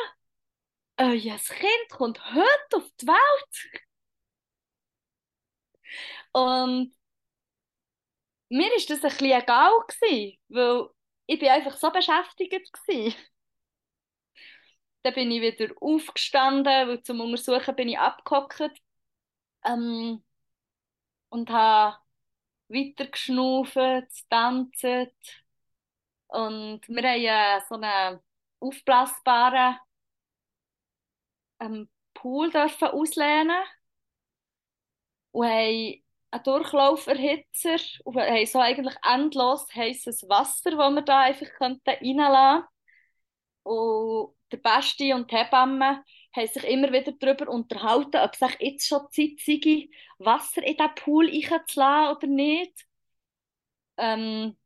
Euer 0.97 1.37
Kind 1.37 1.89
kommt 1.89 2.19
heute 2.33 2.77
auf 2.77 2.89
die 2.99 3.07
Welt. 3.07 3.81
Und 6.33 6.95
mir 8.49 8.69
war 8.69 8.75
das 8.87 8.89
ein 8.89 9.01
bisschen 9.01 9.41
egal, 9.41 9.71
weil 10.49 10.89
ich 11.27 11.39
bin 11.39 11.49
einfach 11.49 11.77
so 11.77 11.91
beschäftigt 11.91 12.53
war. 12.87 13.13
Dann 15.03 15.13
bin 15.13 15.29
ich 15.31 15.41
wieder 15.41 15.73
aufgestanden, 15.81 16.65
weil 16.65 17.03
zum 17.03 17.21
Untersuchen 17.21 17.75
bin 17.75 17.89
ich 17.89 17.99
abgehockt 17.99 18.61
ähm, 19.63 20.23
und 21.29 21.49
habe 21.51 21.97
weiter 22.69 23.05
geschnauft, 23.07 23.75
getanzt. 23.75 24.83
Und 26.35 26.81
wir 26.89 27.03
haben 27.31 27.63
so 27.69 27.75
einen 27.75 28.19
aufblasbaren 28.59 29.77
ähm, 31.59 31.89
Pool 32.13 32.51
dürfen 32.51 32.89
auslehnen 32.89 33.63
und 35.31 35.45
haben 35.45 36.03
einen 36.31 36.43
Durchlauferhitzer 36.43 37.77
und 38.03 38.17
haben 38.17 38.45
so 38.45 38.59
eigentlich 38.59 38.95
endlos 39.03 39.67
heißes 39.73 40.23
Wasser, 40.29 40.71
das 40.71 40.93
wir 40.93 41.01
da 41.03 41.21
einfach 41.21 41.47
reinlassen 41.61 41.87
könnten. 42.01 42.67
Und 43.63 44.35
der 44.51 44.57
Basti 44.57 45.13
und 45.13 45.31
die 45.31 45.37
Hebamme 45.37 46.03
haben 46.35 46.47
sich 46.47 46.63
immer 46.65 46.91
wieder 46.91 47.13
darüber 47.13 47.49
unterhalten, 47.49 48.17
ob 48.17 48.33
es 48.33 48.55
jetzt 48.59 48.87
schon 48.87 49.09
Zeit 49.11 49.39
sei, 49.39 49.89
Wasser 50.19 50.63
in 50.63 50.77
diesen 50.77 50.95
Pool 50.95 51.29
reinzulassen 51.29 52.17
oder 52.17 52.27
nicht. 52.27 52.85
Ähm, 53.97 54.57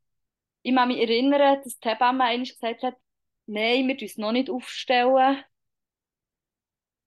ich 0.62 0.74
kann 0.74 0.88
mich 0.88 0.98
erinnern, 0.98 1.62
dass 1.62 1.78
die 1.78 1.88
Hebamme 1.88 2.24
einmal 2.24 2.46
gesagt 2.46 2.82
hat, 2.82 2.96
nein, 3.46 3.88
wir 3.88 4.00
uns 4.00 4.16
noch 4.18 4.32
nicht 4.32 4.50
aufstellen. 4.50 5.42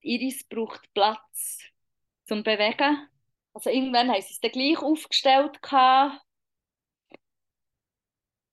Iris 0.02 0.44
braucht 0.48 0.92
Platz 0.94 1.60
zum 2.26 2.44
Bewegen. 2.44 3.08
Also 3.54 3.70
irgendwann 3.70 4.10
haben 4.10 4.22
sie 4.22 4.34
es 4.34 4.40
dann 4.40 4.52
gleich 4.52 4.80
aufgestellt. 4.80 5.62
Gehabt. 5.62 6.22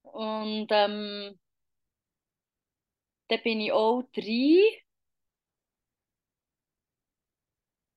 Und 0.03 0.67
ähm, 0.71 1.39
dann 3.29 3.43
bin 3.43 3.61
ich 3.61 3.73
auch 3.73 4.03
drei. 4.13 4.83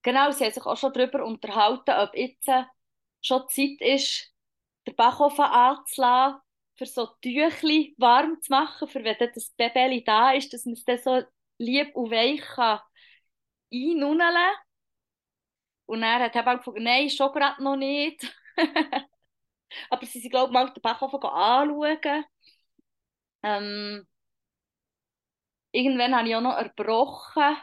Genau, 0.03 0.31
sie 0.31 0.43
haben 0.45 0.51
sich 0.53 0.65
auch 0.65 0.77
schon 0.77 0.93
darüber 0.93 1.25
unterhalten, 1.25 1.91
ob 1.91 2.15
jetzt 2.15 2.49
schon 3.21 3.47
Zeit 3.49 3.81
ist, 3.81 4.33
den 4.85 4.95
Backofen 4.95 5.45
anzulassen, 5.45 6.41
für 6.83 6.89
so 6.89 7.07
Tüchli 7.21 7.95
warm 7.97 8.41
zu 8.41 8.51
machen, 8.51 8.87
für 8.87 9.03
wenn 9.03 9.15
das 9.33 9.49
Baby 9.51 10.03
da 10.03 10.31
ist, 10.33 10.53
dass 10.53 10.65
man 10.65 10.73
es 10.73 10.83
dann 10.85 10.97
so 10.99 11.23
lieb 11.57 11.95
und 11.95 12.11
weich 12.11 12.41
kann 12.41 12.79
einnuneln. 13.71 14.55
Und 15.85 16.01
dann 16.01 16.21
hat 16.21 16.35
er 16.35 16.43
gefragt, 16.57 16.79
nein, 16.79 17.09
schon 17.09 17.31
gerade 17.31 17.63
noch 17.63 17.75
nicht. 17.75 18.35
Aber 19.89 20.05
sie 20.05 20.19
sind, 20.19 20.31
glaube 20.31 20.49
ich, 20.49 20.53
mal 20.53 20.71
den 20.71 20.81
Backofen 20.81 21.21
anschauen. 21.23 22.25
Ähm, 23.43 24.07
irgendwann 25.71 26.15
habe 26.15 26.27
ich 26.29 26.35
auch 26.35 26.41
noch 26.41 26.57
erbrochen. 26.57 27.57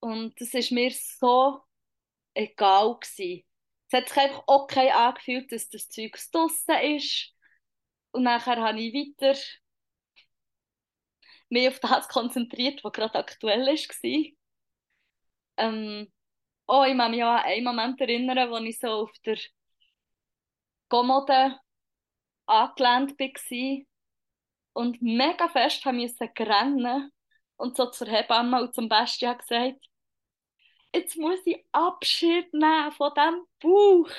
Und 0.00 0.38
das 0.40 0.52
ist 0.54 0.70
mir 0.70 0.90
so 0.92 1.62
egal 2.34 2.98
gewesen. 3.00 3.44
Es 3.88 3.98
hat 3.98 4.08
sich 4.08 4.18
einfach 4.18 4.44
okay 4.46 4.90
angefühlt, 4.90 5.50
dass 5.52 5.68
das 5.70 5.88
Zeug 5.88 6.16
draussen 6.32 6.96
ist. 6.96 7.33
Und 8.14 8.22
nachher 8.22 8.62
habe 8.62 8.80
ich 8.80 8.94
weiter 8.94 9.36
mich 11.48 11.68
auf 11.68 11.80
das 11.80 12.08
konzentriert, 12.08 12.84
was 12.84 12.92
gerade 12.92 13.18
aktuell 13.18 13.66
war. 13.66 14.32
Ähm, 15.56 16.12
oh, 16.68 16.84
ich 16.86 16.96
kann 16.96 17.10
mich 17.10 17.24
an 17.24 17.42
einen 17.44 17.64
Moment 17.64 18.00
erinnern, 18.00 18.50
wo 18.50 18.56
ich 18.58 18.78
so 18.78 18.88
auf 18.88 19.12
der 19.26 19.38
Kommode 20.88 21.58
angelehnt 22.46 23.18
war 23.18 23.84
und 24.74 25.02
mega 25.02 25.48
fest 25.48 25.84
musste 25.86 26.30
rennen 26.38 27.10
und 27.56 27.76
so 27.76 27.90
zur 27.90 28.06
Hebamme 28.06 28.62
und 28.62 28.74
zum 28.76 28.88
Besten 28.88 29.36
gesagt, 29.36 29.84
jetzt 30.94 31.16
muss 31.16 31.40
ich 31.46 31.64
Abschied 31.72 32.52
nehmen 32.54 32.92
von 32.92 33.12
diesem 33.12 33.44
Buch. 33.58 34.10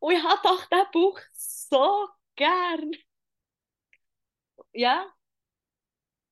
Und 0.00 0.14
ich 0.14 0.22
habe 0.22 0.40
doch 0.42 0.64
diesen 0.66 0.90
Buch 0.92 1.20
so 1.32 2.08
gern. 2.36 2.92
Ja, 4.72 5.06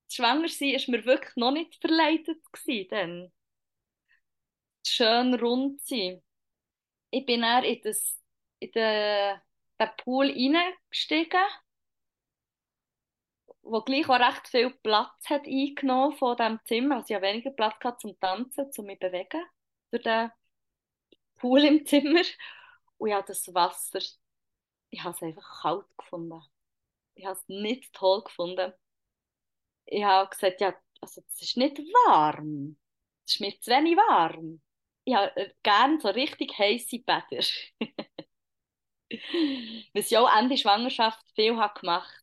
das 0.06 0.14
Schwangersein 0.16 0.74
war 0.74 0.90
mir 0.90 1.04
wirklich 1.06 1.36
noch 1.36 1.52
nicht 1.52 1.76
verleitet 1.80 2.38
dann. 2.90 3.32
Schön 4.86 5.34
rund 5.34 5.80
sein. 5.82 6.22
Ich 7.10 7.26
bin 7.26 7.42
dann 7.42 7.64
in, 7.64 7.80
das, 7.82 8.18
in 8.60 8.72
den, 8.72 9.40
den 9.80 9.90
Pool 9.98 10.26
reingestiegen, 10.30 11.40
wo 13.62 13.80
gleich 13.82 14.08
auch 14.08 14.18
recht 14.20 14.48
viel 14.48 14.70
Platz 14.82 15.28
hat 15.30 15.46
eingenommen 15.46 16.16
von 16.16 16.36
diesem 16.36 16.60
Zimmer. 16.66 16.96
Also 16.96 17.06
ich 17.10 17.16
hatte 17.16 17.26
weniger 17.26 17.50
Platz 17.50 17.78
gehabt 17.80 18.00
zum 18.00 18.18
Tanzen, 18.20 18.72
zum 18.72 18.86
mich 18.86 18.98
bewegen 18.98 19.42
durch 19.90 20.02
den 20.02 20.30
Pool 21.36 21.64
im 21.64 21.84
Zimmer. 21.86 22.22
Und 23.00 23.08
ich 23.08 23.14
habe 23.14 23.26
das 23.26 23.52
Wasser, 23.54 24.00
ich 24.90 25.04
habe 25.04 25.16
es 25.16 25.22
einfach 25.22 25.62
kalt 25.62 25.86
gefunden. 25.98 26.42
Ich 27.14 27.26
habe 27.26 27.38
es 27.38 27.48
nicht 27.48 27.92
toll 27.94 28.22
gefunden. 28.24 28.72
Ich 29.86 30.04
habe 30.04 30.28
gesagt, 30.30 30.60
ja, 30.60 30.74
also 31.00 31.20
das 31.22 31.42
ist 31.42 31.56
nicht 31.56 31.78
warm. 31.78 32.76
Es 33.26 33.34
ist 33.34 33.40
mir 33.40 33.60
zu 33.60 33.70
wenig 33.70 33.96
warm. 33.96 34.60
Ich 35.04 35.14
habe 35.14 35.34
äh, 35.36 35.52
gerne 35.62 36.00
so 36.00 36.08
richtig 36.08 36.56
heiße 36.58 37.00
Bäder. 37.00 37.44
Was 39.94 40.10
ich 40.10 40.16
auch 40.18 40.30
Ende 40.36 40.56
Schwangerschaft 40.56 41.24
viel 41.34 41.56
habe 41.56 41.78
gemacht 41.80 42.14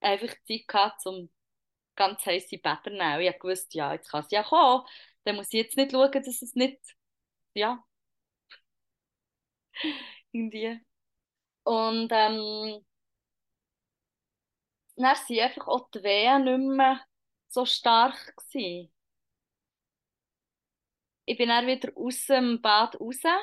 einfach 0.00 0.34
Zeit 0.48 0.66
gehabt, 0.68 1.06
um 1.06 1.30
ganz 1.96 2.24
heiße 2.26 2.58
Bäder 2.58 2.80
zu 2.84 2.90
nehmen. 2.90 3.20
Ich 3.20 3.28
habe 3.28 3.38
gewusst, 3.38 3.72
ja, 3.74 3.92
jetzt 3.94 4.10
kann 4.10 4.24
es 4.24 4.30
ja 4.32 4.42
kommen. 4.44 4.84
Dann 5.24 5.36
muss 5.36 5.46
ich 5.48 5.54
jetzt 5.54 5.76
nicht 5.76 5.92
schauen, 5.92 6.10
dass 6.12 6.42
es 6.42 6.54
nicht, 6.56 6.80
ja, 7.54 7.84
irgendwie. 10.32 10.80
Und 11.64 12.10
ähm, 12.12 12.84
dann 14.96 15.04
waren 15.04 15.40
einfach 15.40 15.68
auch 15.68 15.90
die 15.90 16.02
Wehen 16.02 16.44
nicht 16.44 16.76
mehr 16.76 17.00
so 17.48 17.64
stark. 17.64 18.34
Gewesen. 18.36 18.92
Ich 21.24 21.38
bin 21.38 21.48
dann 21.48 21.66
wieder 21.66 21.92
aus 21.96 22.26
dem 22.26 22.60
Bad 22.60 23.00
raus 23.00 23.16
und 23.22 23.22
war 23.24 23.40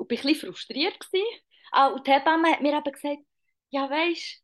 ein 0.00 0.06
bisschen 0.06 0.34
frustriert. 0.34 0.98
Gewesen. 0.98 1.40
Ah, 1.72 1.88
und 1.88 2.06
die 2.06 2.12
Hebamme 2.12 2.52
hat 2.52 2.62
mir 2.62 2.76
eben 2.76 2.92
gesagt, 2.92 3.22
ja 3.70 3.90
weisst, 3.90 4.42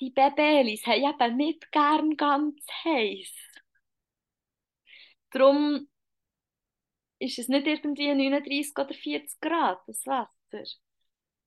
die 0.00 0.10
Babys 0.10 0.86
haben 0.86 1.02
eben 1.02 1.36
nicht 1.36 1.70
gern 1.70 2.16
ganz 2.16 2.64
heiß. 2.84 3.32
Darum 5.30 5.88
ist 7.22 7.38
es 7.38 7.48
nicht 7.48 7.66
irgendwie 7.66 8.12
39 8.14 8.76
oder 8.78 8.94
40 8.94 9.40
Grad, 9.40 9.80
das 9.86 10.04
Wasser, 10.06 10.64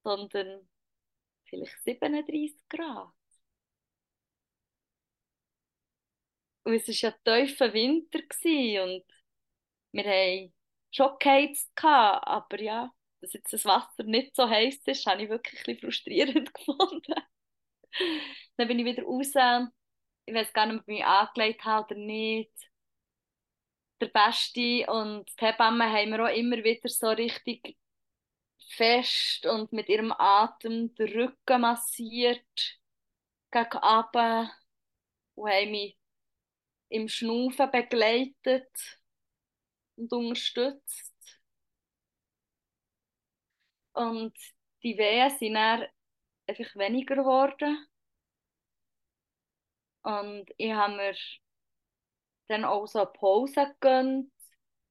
sondern 0.04 0.68
vielleicht 1.46 1.84
37 1.84 2.56
Grad. 2.70 3.14
Und 6.64 6.74
es 6.74 6.88
war 6.88 6.96
ja 6.96 7.46
tiefer 7.46 7.74
Winter 7.74 8.20
und 8.84 9.04
wir 9.94 10.04
haben 10.06 10.54
schon 10.92 11.18
geheizt, 11.20 11.72
aber 11.84 12.62
ja, 12.62 12.92
dass 13.22 13.34
jetzt 13.34 13.54
das 13.54 13.66
Wasser 13.66 14.04
nicht 14.04 14.36
so 14.36 14.50
heiß 14.50 14.80
ist, 14.86 15.06
habe 15.06 15.24
ich 15.24 15.30
wirklich 15.30 15.60
ein 15.62 15.66
bisschen 15.66 15.80
frustrierend 15.82 16.54
gefunden. 16.56 17.14
Dann 18.58 18.68
bin 18.68 18.80
ich 18.80 18.86
wieder 18.86 19.04
raus. 19.04 19.32
Ich 20.26 20.34
weiß 20.34 20.54
gar 20.54 20.66
nicht, 20.68 20.78
ob 20.78 20.82
ich 20.84 20.88
mich 20.96 21.06
angelegt 21.06 21.64
habe 21.66 21.86
oder 21.94 22.02
nicht. 22.02 22.52
Der 24.02 24.08
Beste 24.08 24.86
und 24.88 25.30
die 25.40 25.46
Hebamme 25.46 25.86
haben 25.92 26.10
mir 26.10 26.24
auch 26.26 26.36
immer 26.36 26.58
wieder 26.64 26.90
so 26.90 27.08
richtig 27.10 27.78
fest 28.76 29.46
und 29.46 29.72
mit 29.72 29.90
ihrem 29.90 30.12
Atem 30.12 30.94
den 30.96 31.14
Rücken 31.14 31.62
massiert 31.62 32.80
gegen 33.52 33.78
oben 33.78 34.50
und 35.36 35.50
haben 35.50 35.72
mich 35.72 35.98
im 36.90 37.08
Schnaufen 37.08 37.72
begleitet 37.72 38.70
und 39.96 40.12
unterstützt. 40.12 41.14
Und 43.94 44.34
die 44.84 44.98
Wehen 44.98 45.30
sind 45.40 45.54
dann 45.56 45.86
einfach 46.48 46.76
weniger 46.76 47.16
geworden. 47.16 47.88
Und 50.04 50.46
ich 50.58 50.72
habe 50.72 50.96
mir 50.96 51.16
dann 52.48 52.66
auch 52.66 52.88
so 52.88 53.00
eine 53.00 53.08
Pause 53.12 53.68
gegönnt, 53.82 54.32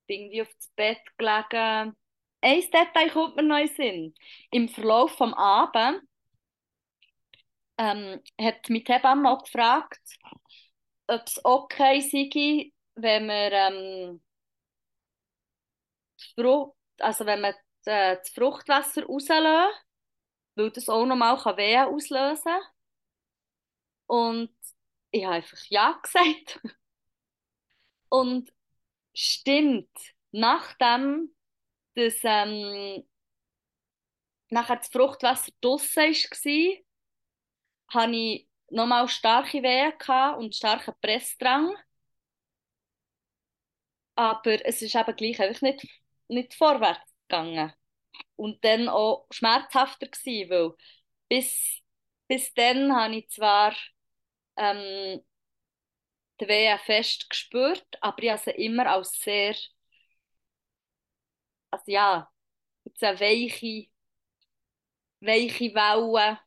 bin 0.06 0.22
irgendwie 0.22 0.42
aufs 0.42 0.70
Bett 0.76 1.00
gelegen. 1.18 1.96
Ein 2.42 2.60
Detail 2.60 3.10
kommt 3.10 3.36
mir 3.36 3.42
noch 3.42 3.58
in 3.58 3.68
Sinn. 3.68 4.14
Im 4.50 4.68
Verlauf 4.68 5.16
des 5.16 5.32
Abends 5.34 6.02
ähm, 7.78 8.20
hat 8.40 8.68
mich 8.70 8.84
die 8.84 8.92
Hebamme 8.92 9.30
auch 9.30 9.42
gefragt, 9.44 10.00
ob 11.06 11.22
es 11.26 11.40
okay 11.44 12.00
sei, 12.00 12.72
wenn 12.96 13.26
wir 13.26 13.52
ähm, 13.52 14.22
Frucht, 16.34 16.74
also 16.98 17.26
wenn 17.26 17.40
wir 17.40 17.54
äh, 17.86 18.16
das 18.16 18.30
Fruchtwasser 18.30 19.04
rauslassen, 19.06 19.72
weil 20.56 20.70
das 20.72 20.88
auch 20.88 21.06
nochmal 21.06 21.36
Wehen 21.56 21.86
auslösen 21.86 22.42
kann. 22.44 22.62
Und 24.06 24.50
ich 25.10 25.24
habe 25.24 25.36
einfach 25.36 25.58
Ja 25.68 25.92
gesagt. 26.02 26.60
Und 28.14 28.52
stimmt, 29.12 29.90
nachdem 30.30 31.34
das, 31.96 32.14
ähm, 32.22 33.02
nachher 34.50 34.76
das 34.76 34.86
Fruchtwasser 34.86 35.50
draussen 35.60 35.96
war, 35.96 36.84
hatte 37.88 38.14
ich 38.16 38.48
nochmal 38.70 39.08
starke 39.08 39.64
Wehen 39.64 40.38
und 40.38 40.54
starken 40.54 40.94
Pressdrang. 41.00 41.74
Aber 44.14 44.64
es 44.64 44.80
ist 44.80 44.94
eben 44.94 45.16
gleich 45.16 45.40
einfach 45.40 45.62
nicht, 45.62 45.84
nicht 46.28 46.54
vorwärts 46.54 47.12
gegangen. 47.26 47.72
Und 48.36 48.64
dann 48.64 48.88
auch 48.88 49.26
schmerzhafter 49.32 50.06
gewesen, 50.06 50.50
weil 50.50 50.74
bis, 51.28 51.82
bis 52.28 52.54
dann 52.54 52.94
habe 52.94 53.16
ich 53.16 53.28
zwar 53.30 53.74
ähm, 54.56 55.20
die 56.40 56.48
Wehen 56.48 56.78
fest 56.80 57.28
gespürt, 57.30 57.86
aber 58.00 58.22
ich 58.22 58.30
habe 58.30 58.42
sie 58.44 58.50
immer 58.52 58.86
als 58.86 59.12
sehr, 59.20 59.54
also 61.70 61.84
ja, 61.86 62.30
jetzt 62.84 63.02
eine 63.02 63.20
weiche, 63.20 63.88
weiche 65.20 65.74
Wellen 65.74 66.38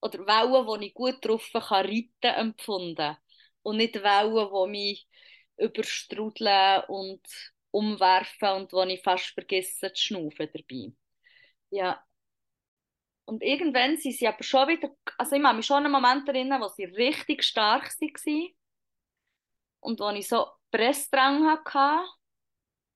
oder 0.00 0.18
Wellen, 0.26 0.80
die 0.80 0.86
ich 0.88 0.94
gut 0.94 1.24
drauf 1.24 1.48
kann 1.52 1.86
reiten 1.86 2.10
empfunden 2.22 3.16
und 3.62 3.76
nicht 3.76 3.94
Wellen, 4.02 4.48
die 4.52 4.70
mich 4.70 5.08
überstrudeln 5.58 6.82
und 6.88 7.22
umwerfen 7.70 8.48
und 8.50 8.72
wo 8.72 8.82
ich 8.84 9.02
fast 9.02 9.26
vergesse 9.34 9.92
zu 9.92 10.02
schnaufen 10.02 10.48
dabei. 10.52 10.92
Ja. 11.70 12.04
Und 13.24 13.42
irgendwann 13.42 13.96
sind 13.96 14.14
sie 14.14 14.26
aber 14.26 14.42
schon 14.42 14.68
wieder, 14.68 14.90
also 15.16 15.36
ich 15.36 15.42
kann 15.42 15.56
mich 15.56 15.66
schon 15.66 15.84
einen 15.84 15.92
Moment 15.92 16.28
erinnern, 16.28 16.60
wo 16.60 16.68
sie 16.68 16.84
richtig 16.84 17.44
stark 17.44 17.84
waren 18.00 18.54
und 19.82 20.00
wo 20.00 20.08
ich 20.10 20.28
so 20.28 20.46
Pressdrang 20.70 21.46
hatte. 21.50 22.08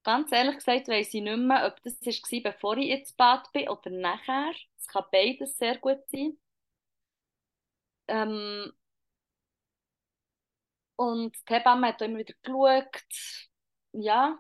Ganz 0.05 0.33
ehrlich 0.33 0.57
gesagt 0.57 0.89
weiß 0.89 1.15
ich 1.15 1.23
nicht 1.23 1.37
mehr, 1.39 1.67
ob 1.67 1.83
das 1.83 2.01
war, 2.01 2.41
bevor 2.53 2.77
ich 2.79 2.91
ins 2.91 3.13
Bad 3.13 3.53
bin 3.53 3.69
oder 3.69 3.91
nachher. 3.91 4.53
Es 4.79 4.87
kann 4.87 5.05
beides 5.13 5.59
sehr 5.59 5.79
gut 5.79 5.99
sein. 6.11 6.39
Ähm, 8.09 8.73
und 10.97 11.37
die 11.49 11.55
Hebamme 11.55 11.89
hat 11.89 12.03
immer 12.03 12.19
wieder 12.19 12.35
geschaut. 12.43 13.05
Ja. 13.93 14.39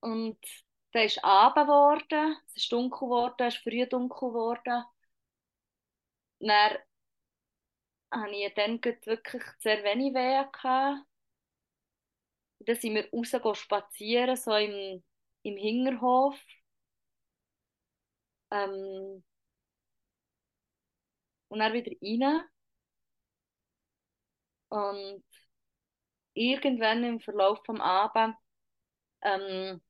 Und 0.00 0.38
dann 0.92 1.04
ist 1.06 1.24
Abend 1.24 1.66
geworden, 1.66 2.36
es 2.48 2.56
ist 2.56 2.72
dunkel 2.72 3.00
geworden, 3.00 3.34
es 3.48 3.54
ist 3.56 3.62
früh 3.62 3.86
dunkel 3.86 4.28
geworden. 4.28 4.84
Dann 6.40 6.78
hatte 8.10 8.30
ich 8.30 8.54
dann 8.54 8.80
wirklich 8.84 9.42
sehr 9.58 9.82
wenig 9.84 10.14
Wehen. 10.14 10.46
Gehabt. 10.52 11.11
Dann 12.66 12.76
sind 12.76 12.94
wir 12.94 13.08
raus 13.12 13.58
spazieren, 13.58 14.36
so 14.36 14.54
im, 14.54 15.02
im 15.42 15.56
Hinterhof. 15.56 16.36
Ähm, 18.50 19.22
und 21.48 21.58
dann 21.58 21.72
wieder 21.72 21.92
rein. 22.02 22.42
Und 24.70 25.22
irgendwann 26.34 27.04
im 27.04 27.20
Verlauf 27.20 27.62
des 27.62 27.80
Abends 27.80 28.38
ähm, 29.22 29.82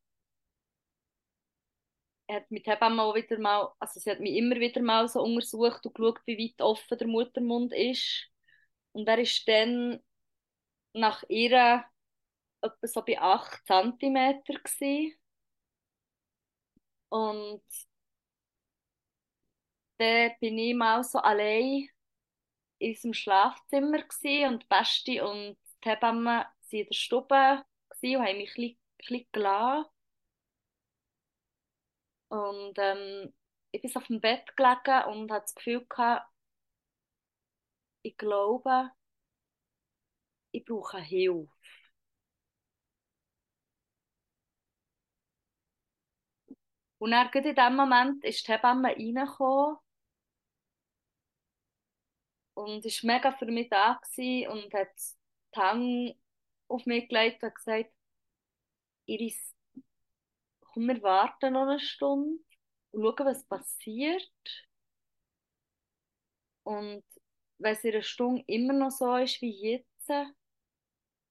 hat 2.29 2.51
mit 2.51 2.67
Hebamme 2.67 3.15
wieder 3.15 3.39
mal, 3.39 3.73
also 3.79 4.01
sie 4.01 4.11
hat 4.11 4.21
mich 4.21 4.37
immer 4.37 4.57
wieder 4.57 4.81
mal 4.83 5.09
so 5.09 5.23
untersucht 5.23 5.85
und 5.87 5.95
geschaut, 5.95 6.21
wie 6.27 6.39
weit 6.39 6.63
offen 6.63 6.99
der 6.99 7.07
Muttermund 7.07 7.73
ist. 7.73 8.29
Und 8.93 9.09
er 9.09 9.19
ist 9.19 9.47
dann 9.49 10.01
nach 10.95 11.23
ihr 11.29 11.85
etwa 12.63 12.87
so 12.89 13.03
bei 13.03 13.21
8 13.21 13.67
cm. 13.67 14.45
Und 17.11 17.63
dann 19.99 20.33
bin 20.41 20.59
ich 20.59 20.75
mal 20.75 21.03
so 21.05 21.19
allein 21.19 21.89
in 22.79 22.91
unserem 22.93 23.15
Schlafzimmer 23.15 24.01
und 24.49 24.69
Basti 24.69 25.21
und 25.23 25.59
die 25.85 25.91
Hebamme 25.91 26.25
waren 26.27 26.47
in 26.71 26.87
der 26.87 26.95
Stube 26.95 27.65
und 28.03 28.21
haben 28.21 28.39
mich 28.39 28.57
ein 28.59 28.77
bisschen 28.99 29.27
gelassen. 29.33 29.87
Und 32.29 32.75
ähm, 32.79 33.33
ich 33.71 33.81
bin 33.83 33.95
auf 33.97 34.07
dem 34.09 34.21
Bett 34.21 34.57
gelegen 34.57 35.05
und 35.09 35.31
hatte 35.31 35.43
das 35.45 35.55
Gefühl 35.55 35.87
gehabt, 35.89 36.27
ich 38.03 38.17
glaube, 38.17 38.93
ich 40.51 40.65
brauche 40.65 40.99
Hilfe. 40.99 41.51
Und 47.03 47.11
dann 47.11 47.33
in 47.33 47.55
dem 47.57 47.75
Moment 47.75 48.25
ist 48.25 48.47
die 48.47 48.53
Hebamme 48.53 48.91
reingekommen 48.91 49.77
und 52.55 52.85
war 52.85 52.93
mega 53.03 53.33
für 53.33 53.47
mich 53.47 53.69
da 53.69 54.01
und 54.21 54.73
hat 54.73 54.95
die 55.53 55.61
Hände 55.61 56.17
auf 56.69 56.87
mich 56.87 57.09
gelegt 57.09 57.43
und 57.43 57.57
gesagt, 57.57 57.93
Iris, 59.07 59.53
komm, 60.61 60.87
wir 60.87 61.03
warten 61.03 61.55
noch 61.55 61.63
eine 61.63 61.81
Stunde 61.81 62.41
und 62.93 63.03
schauen, 63.03 63.27
was 63.27 63.49
passiert. 63.49 64.31
Und 66.63 67.03
wenn 67.59 67.73
es 67.73 67.83
in 67.83 67.95
einer 67.95 68.03
Stunde 68.05 68.45
immer 68.47 68.75
noch 68.75 68.93
so 68.93 69.17
ist 69.17 69.43
wie 69.43 69.73
jetzt, 69.73 70.09
dann 70.09 70.37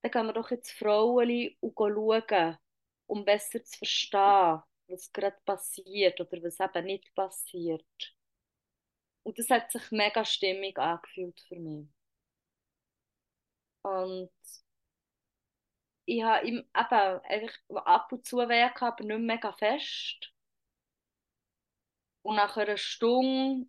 gehen 0.01 0.25
wir 0.25 0.33
doch 0.33 0.51
ins 0.51 0.69
Frauenli 0.69 1.57
und 1.61 1.73
schauen, 1.77 2.57
um 3.07 3.23
besser 3.23 3.63
zu 3.63 3.77
verstehen, 3.77 4.63
was 4.91 5.11
gerade 5.11 5.37
passiert 5.45 6.19
oder 6.21 6.43
was 6.43 6.59
eben 6.59 6.85
nicht 6.85 7.13
passiert. 7.15 8.15
Und 9.23 9.37
das 9.37 9.49
hat 9.49 9.71
sich 9.71 9.91
mega 9.91 10.25
stimmig 10.25 10.77
angefühlt 10.77 11.39
für 11.47 11.59
mich. 11.59 11.87
Und 13.83 14.31
ich 16.05 16.23
habe 16.23 16.45
ihm 16.47 16.57
eben 16.57 16.67
einfach 16.75 17.59
ab 17.85 18.11
und 18.11 18.25
zu 18.25 18.37
weh 18.37 18.69
gehabt, 18.73 18.81
aber 18.81 19.03
nicht 19.03 19.19
mega 19.19 19.53
fest. 19.53 20.33
Und 22.23 22.35
nach 22.35 22.57
einer 22.57 22.77
Stunde 22.77 23.67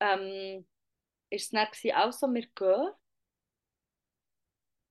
ähm, 0.00 0.66
ist 1.30 1.44
es 1.44 1.50
dann 1.50 1.68
auch 1.96 2.12
so, 2.12 2.32
wir 2.32 2.46
gehen. 2.46 2.92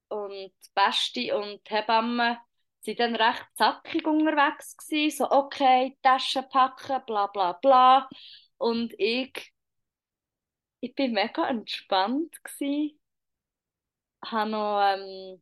Und 0.09 0.53
Basti 0.73 1.31
und 1.31 1.65
die 1.69 1.73
Hebamme 1.73 2.39
waren 2.85 2.95
dann 2.97 3.15
recht 3.15 3.45
zackig 3.55 4.05
unterwegs 4.07 4.75
gewesen, 4.77 5.17
so 5.17 5.31
okay, 5.31 5.97
Taschen 6.01 6.47
packen, 6.49 7.01
bla 7.05 7.27
bla 7.27 7.53
bla. 7.53 8.09
Und 8.57 8.93
ich, 8.99 9.53
ich 10.79 10.93
bin 10.95 11.13
mega 11.13 11.47
entspannt 11.49 12.43
gewesen, 12.43 12.99
habe 14.25 14.49
noch 14.51 14.81
ähm, 14.81 15.41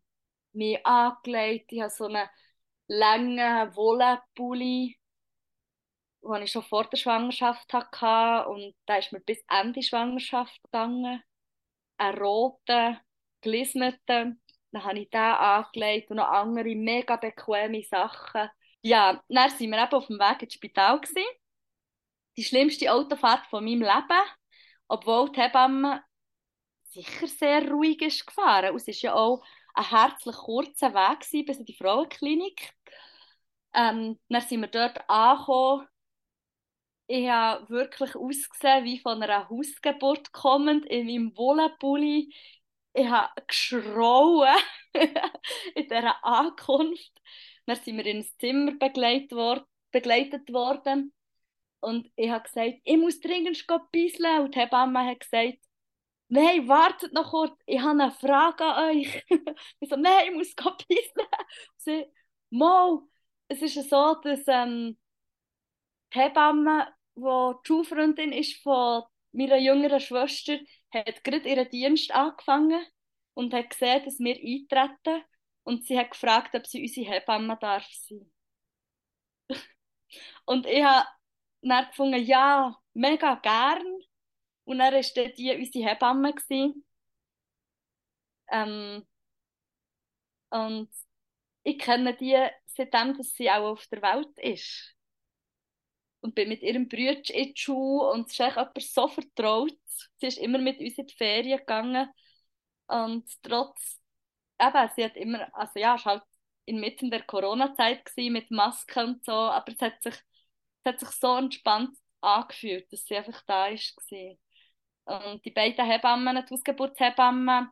mich 0.53 0.85
angelegt, 0.85 1.71
ich 1.71 1.81
habe 1.81 1.89
so 1.91 2.05
einen 2.05 2.27
langen 2.87 3.75
Wollenpulli, 3.75 4.97
den 6.21 6.43
ich 6.43 6.51
schon 6.51 6.63
vor 6.63 6.85
der 6.85 6.97
Schwangerschaft 6.97 7.71
hatte 7.73 8.49
und 8.49 8.73
da 8.85 8.97
ist 8.97 9.11
mir 9.11 9.19
bis 9.21 9.43
Ende 9.49 9.81
Schwangerschaft 9.83 10.61
gegangen. 10.63 11.23
Einen 11.97 12.17
roten, 12.19 12.99
gelismeten, 13.41 14.41
dann 14.71 14.83
habe 14.83 14.99
ich 14.99 15.09
den 15.09 15.19
angelegt 15.19 16.11
und 16.11 16.17
noch 16.17 16.29
andere 16.29 16.75
mega 16.75 17.15
bequeme 17.15 17.83
Sachen. 17.83 18.49
Ja, 18.81 19.21
dann 19.27 19.51
waren 19.51 19.59
wir 19.59 19.83
eben 19.83 19.93
auf 19.93 20.07
dem 20.07 20.19
Weg 20.19 20.41
ins 20.43 20.53
Spital. 20.53 21.01
Gewesen. 21.01 21.25
Die 22.37 22.43
schlimmste 22.43 22.91
Autofahrt 22.93 23.45
von 23.47 23.63
meinem 23.63 23.81
Leben, 23.81 24.29
obwohl 24.87 25.31
die 25.31 25.41
Hebamme 25.41 26.03
sicher 26.83 27.27
sehr 27.27 27.69
ruhig 27.69 28.01
ist 28.01 28.25
gefahren. 28.25 28.71
Und 28.71 28.77
es 28.77 28.87
war 28.87 28.93
ja 29.11 29.13
auch 29.15 29.43
ein 29.73 29.89
herzlich 29.89 30.35
kurzer 30.35 30.93
Weg 30.93 31.45
bis 31.45 31.57
in 31.57 31.65
die 31.65 31.75
Frauenklinik. 31.75 32.73
Ähm, 33.73 34.19
dann 34.29 34.41
sind 34.41 34.61
wir 34.61 34.67
dort 34.67 35.09
angekommen. 35.09 35.87
Ich 37.07 37.27
habe 37.27 37.67
wirklich 37.69 38.15
ausgesehen 38.15 38.85
wie 38.85 38.99
von 38.99 39.21
einer 39.21 39.49
Hausgeburt 39.49 40.31
kommend 40.31 40.85
in 40.85 41.07
meinem 41.07 41.35
Wollenpulli. 41.35 42.33
Ich 42.93 43.07
habe 43.07 43.29
geschrauen 43.47 44.57
in 44.93 45.87
dieser 45.87 46.23
Ankunft. 46.25 47.11
Dann 47.65 47.75
sind 47.77 47.97
wir 47.97 48.05
ins 48.05 48.35
Zimmer 48.37 48.73
begleitet, 48.73 49.31
wor 49.31 49.67
begleitet 49.91 50.51
worden. 50.51 51.13
Und 51.81 52.11
ich 52.15 52.29
habe 52.29 52.43
gesagt, 52.43 52.79
ich 52.83 52.97
muss 52.97 53.19
dringend 53.19 53.65
bisseln. 53.91 54.41
Und 54.41 54.55
die 54.55 54.59
Hebamme 54.59 55.05
hat 55.05 55.19
gesagt, 55.19 55.59
nein, 56.29 56.67
wartet 56.67 57.13
noch 57.13 57.31
kurz, 57.31 57.59
ich 57.65 57.79
habe 57.79 58.01
eine 58.03 58.11
Frage 58.11 58.63
an 58.65 58.97
euch. 58.97 59.25
ich 59.79 59.89
so, 59.89 59.95
nein, 59.95 60.29
ich 60.29 60.35
muss 60.35 60.55
bisseln. 60.87 61.27
Sie, 61.77 62.05
Mo, 62.49 63.07
es 63.47 63.61
ist 63.61 63.89
so, 63.89 64.15
dass 64.23 64.41
ähm, 64.47 64.97
die 66.13 66.19
Hebamme, 66.19 66.87
die 67.15 67.21
die 67.21 67.67
Schulfreundin 67.67 68.31
ist 68.31 68.61
von 68.63 69.03
meiner 69.31 69.57
jüngeren 69.57 69.99
Schwester, 69.99 70.57
hat 70.91 71.23
gerade 71.23 71.47
ihren 71.49 71.69
Dienst 71.69 72.11
angefangen 72.11 72.85
und 73.33 73.53
hat 73.53 73.69
gesehen, 73.69 74.03
dass 74.05 74.19
wir 74.19 74.35
eintreten. 74.35 75.23
Und 75.63 75.85
sie 75.85 75.97
hat 75.99 76.11
gefragt, 76.11 76.55
ob 76.55 76.65
sie 76.67 76.81
unsere 76.81 77.11
Hebamme 77.11 77.57
darf 77.59 77.85
sein. 77.91 78.31
und 80.45 80.65
ich 80.65 80.83
habe 80.83 81.07
dann 81.61 81.87
gefunden, 81.87 82.23
ja, 82.23 82.75
mega 82.93 83.35
gern. 83.35 83.85
Und 84.65 84.79
dann 84.79 84.93
war 84.93 85.01
die 85.29 85.55
unsere 85.55 85.89
Hebamme. 85.89 86.33
Ähm, 88.51 89.05
und 90.49 90.89
ich 91.63 91.77
kenne 91.79 92.15
die 92.15 92.37
seitdem, 92.65 93.15
dass 93.17 93.33
sie 93.33 93.49
auch 93.49 93.71
auf 93.73 93.87
der 93.87 94.01
Welt 94.01 94.37
ist. 94.39 94.95
Und 96.21 96.35
bin 96.35 96.49
mit 96.49 96.61
ihrem 96.61 96.87
Bruder 96.87 97.17
in 97.33 97.53
die 97.53 97.53
Schule 97.55 98.11
und 98.11 98.27
es 98.27 98.33
ist 98.33 98.41
echt 98.41 98.93
so 98.93 99.07
vertraut. 99.07 99.77
Sie 100.17 100.27
ist 100.27 100.37
immer 100.37 100.57
mit 100.57 100.79
uns 100.79 100.97
in 100.97 101.07
die 101.07 101.15
Ferien 101.15 101.59
gegangen. 101.59 102.09
Und 102.87 103.25
trotz, 103.43 103.99
eben, 104.59 104.89
sie 104.95 105.05
hat 105.05 105.15
immer, 105.15 105.47
also 105.55 105.79
ja, 105.79 105.95
es 105.95 106.05
war 106.05 106.15
halt 106.15 106.23
inmitten 106.65 107.09
der 107.09 107.23
Corona-Zeit 107.23 108.11
mit 108.17 108.51
Masken 108.51 109.07
und 109.07 109.25
so, 109.25 109.31
aber 109.31 109.71
es 109.71 109.81
hat 109.81 110.01
sich, 110.03 110.13
es 110.13 110.85
hat 110.85 110.99
sich 110.99 111.09
so 111.11 111.37
entspannt 111.37 111.97
angefühlt, 112.21 112.91
dass 112.91 113.05
sie 113.05 113.15
einfach 113.15 113.41
da 113.45 113.67
ist. 113.67 113.95
Und 115.05 115.43
die 115.45 115.51
beiden 115.51 115.85
Hebammen, 115.85 116.45
die 116.45 116.53
Ausgeburtshebammen 116.53 117.69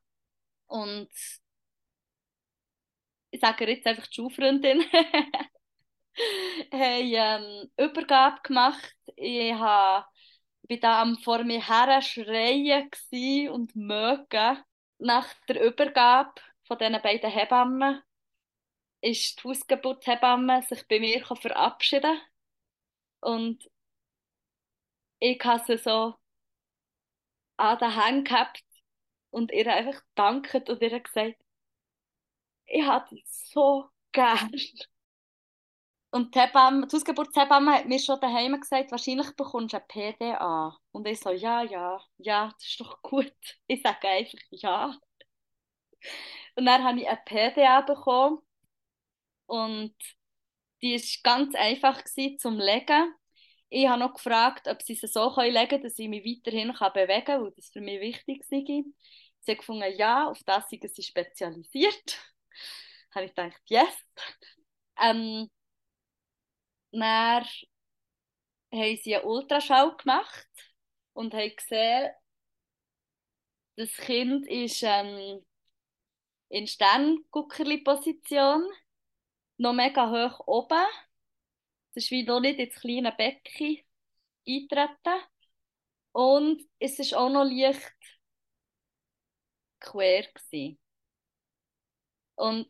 und 0.68 1.10
ich 3.32 3.40
sage 3.40 3.70
jetzt 3.70 3.86
einfach 3.88 4.08
die 4.08 4.16
Schulfreundin, 4.16 4.84
haben 6.72 7.14
ähm, 7.14 7.72
Übergabe 7.78 8.42
gemacht. 8.44 8.96
Ich 9.16 9.54
war 9.54 10.12
da 10.82 11.02
am 11.02 11.18
vor 11.18 11.44
mir 11.44 11.66
her 11.66 12.02
schreien 12.02 12.90
und 13.52 13.76
mögen. 13.76 14.64
Nach 15.00 15.28
der 15.48 15.64
Übergabe 15.64 16.34
von 16.64 16.78
diesen 16.78 17.02
beiden 17.02 17.30
Hebammen 17.30 18.02
ist 19.02 19.40
die 19.40 19.48
Hausgeburtshebamme 19.48 20.64
sich 20.64 20.88
bei 20.88 21.00
mir 21.00 21.24
verabschieden 21.26 22.20
und 23.22 23.70
ich 25.20 25.40
habe 25.44 25.64
sie 25.66 25.78
so 25.78 26.16
an 27.58 27.78
den 27.80 27.92
Händen 27.92 28.24
gehabt 28.24 28.64
und 29.30 29.52
ihr 29.52 29.72
einfach 29.74 30.02
dankt 30.16 30.70
und 30.70 30.82
ihr 30.82 31.00
gesagt, 31.00 31.42
ich 32.66 32.84
habe 32.86 33.16
dich 33.16 33.26
so 33.28 33.90
gern. 34.12 34.52
Und 36.10 36.34
die, 36.34 36.40
Hebamme, 36.40 36.88
die 36.88 36.96
Hausgeburtshebamme 36.96 37.74
hat 37.74 37.86
mir 37.88 38.00
schon 38.00 38.20
daheim 38.20 38.60
gesagt, 38.60 38.92
wahrscheinlich 38.92 39.36
bekommst 39.36 39.74
du 39.74 39.78
ein 39.78 39.88
PDA. 39.88 40.78
Und 40.92 41.08
ich 41.08 41.20
so, 41.20 41.32
ja, 41.32 41.64
ja, 41.64 42.02
ja, 42.18 42.50
das 42.54 42.66
ist 42.68 42.80
doch 42.80 43.02
gut. 43.02 43.34
Ich 43.68 43.82
sage 43.82 44.08
einfach 44.08 44.40
ja. 44.52 44.98
Und 46.56 46.66
dann 46.66 46.84
habe 46.84 47.02
ich 47.02 47.08
ein 47.08 47.20
PDA 47.26 47.82
bekommen. 47.82 48.40
Und 49.46 49.96
die 50.82 50.94
war 50.96 51.02
ganz 51.24 51.56
einfach 51.56 52.04
zum 52.40 52.60
Legen. 52.60 53.14
Ich 53.70 53.88
habe 53.88 54.00
noch 54.00 54.14
gefragt, 54.14 54.68
ob 54.68 54.82
sie 54.82 54.98
es 55.02 55.12
so 55.14 55.34
legen 55.42 55.68
können, 55.68 55.84
dass 55.84 56.00
ich 56.00 56.08
mich 56.08 56.24
weiterhin 56.24 56.70
bewegen 56.70 57.26
kann, 57.26 57.44
weil 57.44 57.52
das 57.52 57.70
für 57.70 57.82
mich 57.82 58.00
wichtig 58.00 58.40
ist. 58.42 58.50
Sie 59.42 59.52
hat 59.52 59.58
gefunden, 59.60 59.94
ja, 59.98 60.30
auf 60.30 60.42
das 60.46 60.70
sind 60.70 60.90
sie 60.90 61.04
spezialisiert. 61.04 62.18
habe 63.14 63.26
ich 63.26 63.36
gedacht, 63.36 63.62
yes. 63.68 63.88
Ähm, 65.00 65.50
dann 66.92 67.46
haben 68.72 68.98
sie 69.04 69.16
einen 69.16 69.26
Ultraschall 69.26 69.96
gemacht 69.98 70.48
und 71.14 71.34
haben 71.34 71.56
gesehen, 71.56 72.12
das 73.76 73.92
Kind 73.98 74.48
ist 74.48 74.82
ähm, 74.84 75.46
in 76.50 76.68
Sternguckerli-Position, 76.68 78.64
noch 79.58 79.74
mega 79.74 80.10
hoch 80.10 80.42
oben. 80.48 80.86
Es 81.94 82.06
ist 82.06 82.12
wie 82.12 82.24
noch 82.24 82.40
nicht 82.40 82.60
ins 82.60 82.76
kleine 82.76 83.12
Becken 83.12 83.80
eintreten. 84.48 85.22
Und 86.12 86.64
es 86.80 87.00
ist 87.00 87.14
auch 87.14 87.30
noch 87.30 87.46
leicht 87.46 87.94
quer. 89.80 90.24
Gewesen. 90.34 90.78
Und 92.36 92.68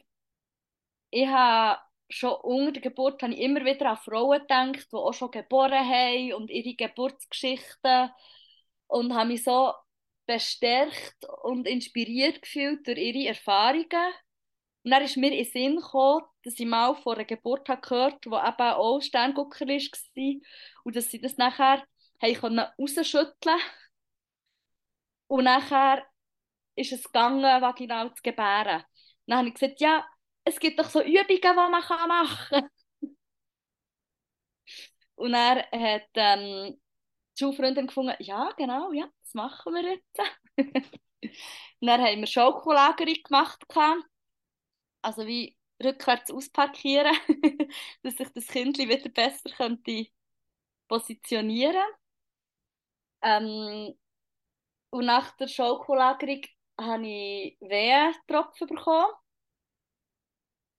ich 1.10 1.28
habe 1.28 1.82
schon 2.10 2.34
unter 2.42 2.74
der 2.74 2.82
Geburt 2.82 3.22
habe 3.22 3.34
ich 3.34 3.40
immer 3.40 3.66
wieder 3.66 3.90
an 3.92 3.98
Frauen 3.98 4.40
gedacht, 4.40 4.88
die 4.92 4.96
auch 4.96 5.14
schon 5.14 5.32
geboren 5.32 5.88
haben 5.88 6.34
und 6.34 6.50
ihre 6.50 6.76
Geburtsgeschichten 6.76 8.10
und 8.88 9.14
habe 9.14 9.30
mich 9.30 9.44
so 9.44 9.74
bestärkt 10.26 11.26
und 11.44 11.68
inspiriert 11.68 12.42
gefühlt 12.42 12.86
durch 12.88 12.98
ihre 12.98 13.30
Erfahrungen. 13.30 14.14
Und 14.84 14.92
dann 14.92 15.04
ist 15.04 15.18
mir 15.18 15.32
in 15.32 15.44
den 15.44 15.52
Sinn 15.52 15.76
gekommen, 15.78 16.26
dass 16.44 16.60
ich 16.60 16.66
mal 16.66 16.96
vor 16.96 17.16
einer 17.16 17.26
Geburt 17.26 17.66
gehört 17.68 17.92
habe, 17.92 18.20
die 18.24 18.30
eben 18.30 18.74
auch 18.74 19.02
Sterngucker 19.02 19.68
war 19.68 20.42
und 20.84 20.96
dass 20.96 21.10
sie 21.12 21.20
das 21.20 21.38
nachher 21.38 21.84
haben 22.22 22.60
rausschütteln 22.60 23.60
und 25.28 25.44
nachher 25.44 26.06
ist 26.76 26.94
es 26.94 27.04
gegangen, 27.04 27.42
vaginal 27.62 28.14
zu 28.14 28.22
gebären. 28.24 28.84
Dann 29.26 29.40
habe 29.40 29.48
ich 29.50 29.54
gesagt, 29.56 29.82
ja, 29.82 30.06
es 30.48 30.60
gibt 30.60 30.80
doch 30.80 30.90
so 30.90 31.02
Übungen, 31.02 31.28
die 31.28 31.42
man 31.56 31.72
machen 31.72 31.98
kann. 31.98 32.70
Und 35.16 35.34
er 35.34 35.68
hat 35.72 36.10
ähm, 36.16 36.80
die 37.38 37.40
Schulfreundin 37.44 37.88
gefunden, 37.88 38.16
ja, 38.20 38.52
genau, 38.58 38.92
ja, 38.94 39.10
das 39.24 39.34
machen 39.34 39.74
wir 39.74 39.84
jetzt. 39.84 40.20
und 40.58 41.88
dann 41.88 42.02
haben 42.02 42.20
wir 42.20 42.28
Schokolagerung 42.28 43.16
gemacht. 43.24 43.64
Also 45.02 45.26
wie 45.26 45.56
rückwärts 45.84 46.32
ausparkieren, 46.32 47.16
dass 48.04 48.16
sich 48.16 48.30
das 48.34 48.48
Kind 48.48 48.78
wieder 48.78 49.10
besser 49.10 49.50
könnte 49.56 50.08
positionieren 50.88 51.84
ähm, 53.22 53.94
Und 54.90 55.06
nach 55.06 55.36
der 55.38 55.48
Schokolagerung 55.48 56.42
habe 56.80 57.08
ich 57.08 57.58
Wehentropfen 57.62 58.68
bekommen. 58.68 59.12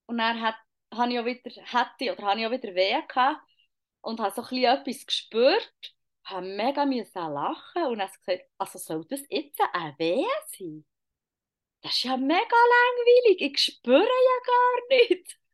Und 0.09 0.17
dann 0.19 0.41
hat, 0.41 0.57
habe 0.95 1.13
ich 1.13 1.25
wieder, 1.25 1.51
hätte, 1.51 2.13
oder 2.13 2.29
habe 2.29 2.41
ich 2.41 2.47
auch 2.47 2.51
wieder 2.51 2.75
Wehen 2.75 3.07
gehabt 3.07 3.41
und 4.01 4.21
habe 4.21 4.35
so 4.35 4.43
ein 4.43 4.49
bisschen 4.49 4.65
etwas 4.65 5.07
gespürt, 5.07 5.95
habe 6.25 6.47
mega 6.47 6.87
müssen 6.87 7.13
lachen 7.15 7.83
und 7.85 8.01
habe 8.01 8.11
gesagt, 8.25 8.51
also 8.57 8.79
soll 8.79 9.05
das 9.07 9.21
jetzt 9.29 9.61
ein 9.73 9.95
Weh 9.99 10.25
sein? 10.57 10.87
Das 11.83 11.93
ist 11.93 12.05
ja 12.05 12.17
mega 12.17 12.37
langweilig, 12.39 13.41
ich 13.41 13.59
spüre 13.59 14.01
ja 14.01 14.41
gar 14.47 14.99
nicht. 14.99 15.39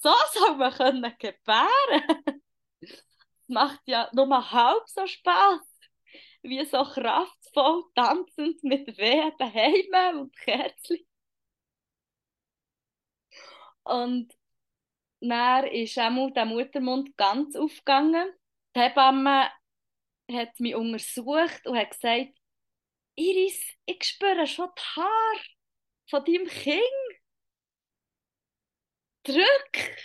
So 0.00 0.12
soll 0.32 0.56
man 0.56 0.72
können 0.72 1.14
gebären. 1.18 2.42
Macht 3.48 3.80
ja 3.86 4.08
nur 4.12 4.50
halb 4.52 4.88
so 4.88 5.06
Spaß 5.06 5.60
wie 6.42 6.64
so 6.64 6.84
kraftvoll 6.84 7.84
tanzend 7.94 8.62
mit 8.64 8.96
Wehen 8.98 9.32
daheim 9.38 10.20
und 10.20 10.36
Kerzen. 10.36 10.98
Und 13.84 14.34
dann 15.20 15.66
ist 15.66 15.98
auch 15.98 16.30
der 16.30 16.44
Muttermund 16.44 17.16
ganz 17.16 17.56
aufgegangen. 17.56 18.30
Die 18.74 18.80
Hebamme 18.80 19.50
hat 20.30 20.58
mich 20.60 20.74
untersucht 20.74 21.66
und 21.66 21.78
hat 21.78 21.90
gesagt, 21.90 22.32
Iris, 23.16 23.60
ich 23.86 24.02
spüre 24.04 24.46
schon 24.46 24.68
die 24.76 24.82
Haare 24.96 25.40
von 26.10 26.24
deinem 26.24 26.46
Kind. 26.46 26.80
Drück! 29.24 29.96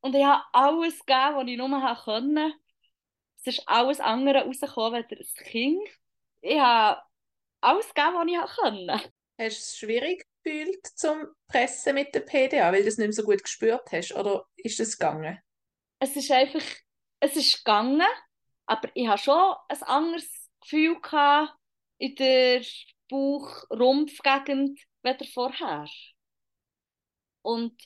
Und 0.00 0.14
ich 0.14 0.24
habe 0.24 0.44
alles 0.52 0.98
gegeben, 1.00 1.36
was 1.36 1.46
ich 1.46 1.56
nur 1.56 1.96
konnte. 2.04 2.54
Es 3.38 3.46
ist 3.46 3.68
alles 3.68 4.00
andere 4.00 4.44
rausgekommen 4.44 5.02
als 5.02 5.08
das 5.08 5.34
Kind. 5.34 5.88
Ich 6.40 6.58
habe 6.58 7.02
alles 7.60 7.92
gegeben, 7.94 8.14
was 8.14 8.50
ich 8.50 8.56
konnte. 8.56 8.92
Hast 8.92 9.12
du 9.38 9.44
es 9.46 9.78
schwierig 9.78 10.29
gefühlt 10.42 10.86
zum 10.86 11.26
Pressen 11.48 11.94
mit 11.94 12.14
der 12.14 12.20
PDA, 12.20 12.72
weil 12.72 12.82
du 12.82 12.88
es 12.88 12.98
nicht 12.98 13.08
mehr 13.08 13.12
so 13.12 13.24
gut 13.24 13.42
gespürt 13.42 13.90
hast? 13.92 14.14
Oder 14.14 14.46
ist 14.56 14.80
es 14.80 14.98
gegangen? 14.98 15.38
Es 15.98 16.16
ist 16.16 16.30
einfach, 16.30 16.64
es 17.20 17.36
ist 17.36 17.58
gegangen, 17.58 18.06
aber 18.66 18.88
ich 18.94 19.06
habe 19.06 19.18
schon 19.18 19.54
ein 19.68 19.82
anderes 19.82 20.50
Gefühl 20.60 21.00
gehabt 21.00 21.52
in 21.98 22.14
der 22.14 22.62
Bauch-Rumpfgegend 23.08 24.80
wie 25.02 25.26
vorher. 25.26 25.86
Und 27.42 27.82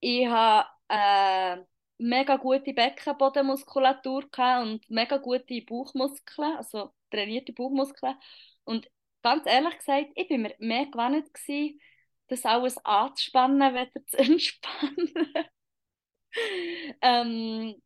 ich 0.00 0.26
habe 0.26 0.68
äh, 0.88 1.62
mega 1.98 2.36
gute 2.36 2.72
Beckenbodenmuskulatur 2.72 4.24
und 4.62 4.88
mega 4.88 5.16
gute 5.16 5.62
Bauchmuskeln, 5.62 6.56
also 6.56 6.92
trainierte 7.10 7.52
Bauchmuskeln. 7.52 8.14
Und 8.64 8.88
ganz 9.26 9.44
ehrlich 9.46 9.76
gesagt, 9.78 10.12
ich 10.14 10.28
bin 10.28 10.42
mir 10.42 10.54
mehr 10.60 10.86
gewesen, 10.86 11.80
das 12.28 12.44
alles 12.44 12.78
anzuspannen, 12.84 13.74
wieder 13.74 14.06
zu 14.06 14.18
entspannen. 14.18 15.12
ähm, 17.02 17.82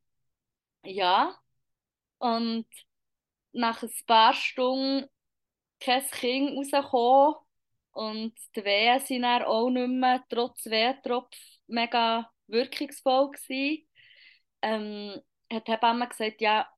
ja, 0.85 1.35
und 2.19 2.67
nach 3.53 3.83
ein 3.83 3.91
paar 4.07 4.35
Stunden 4.35 5.09
kein 5.81 6.05
Kind 6.11 6.59
rausgekommen 6.59 7.37
und 7.93 8.35
die 8.57 8.65
Wehen 8.65 9.23
dann 9.23 9.45
auch 9.45 9.71
nicht 9.71 9.89
mehr, 9.89 10.25
trotz 10.29 10.67
Wehentropf, 10.67 11.37
mega 11.69 12.31
wirkungsvoll 12.49 13.31
gewesen. 13.33 13.89
Ähm, 14.63 15.23
hat 15.53 15.67
die 15.69 15.73
Hebamme 15.73 16.09
gesagt, 16.09 16.41
ja, 16.43 16.69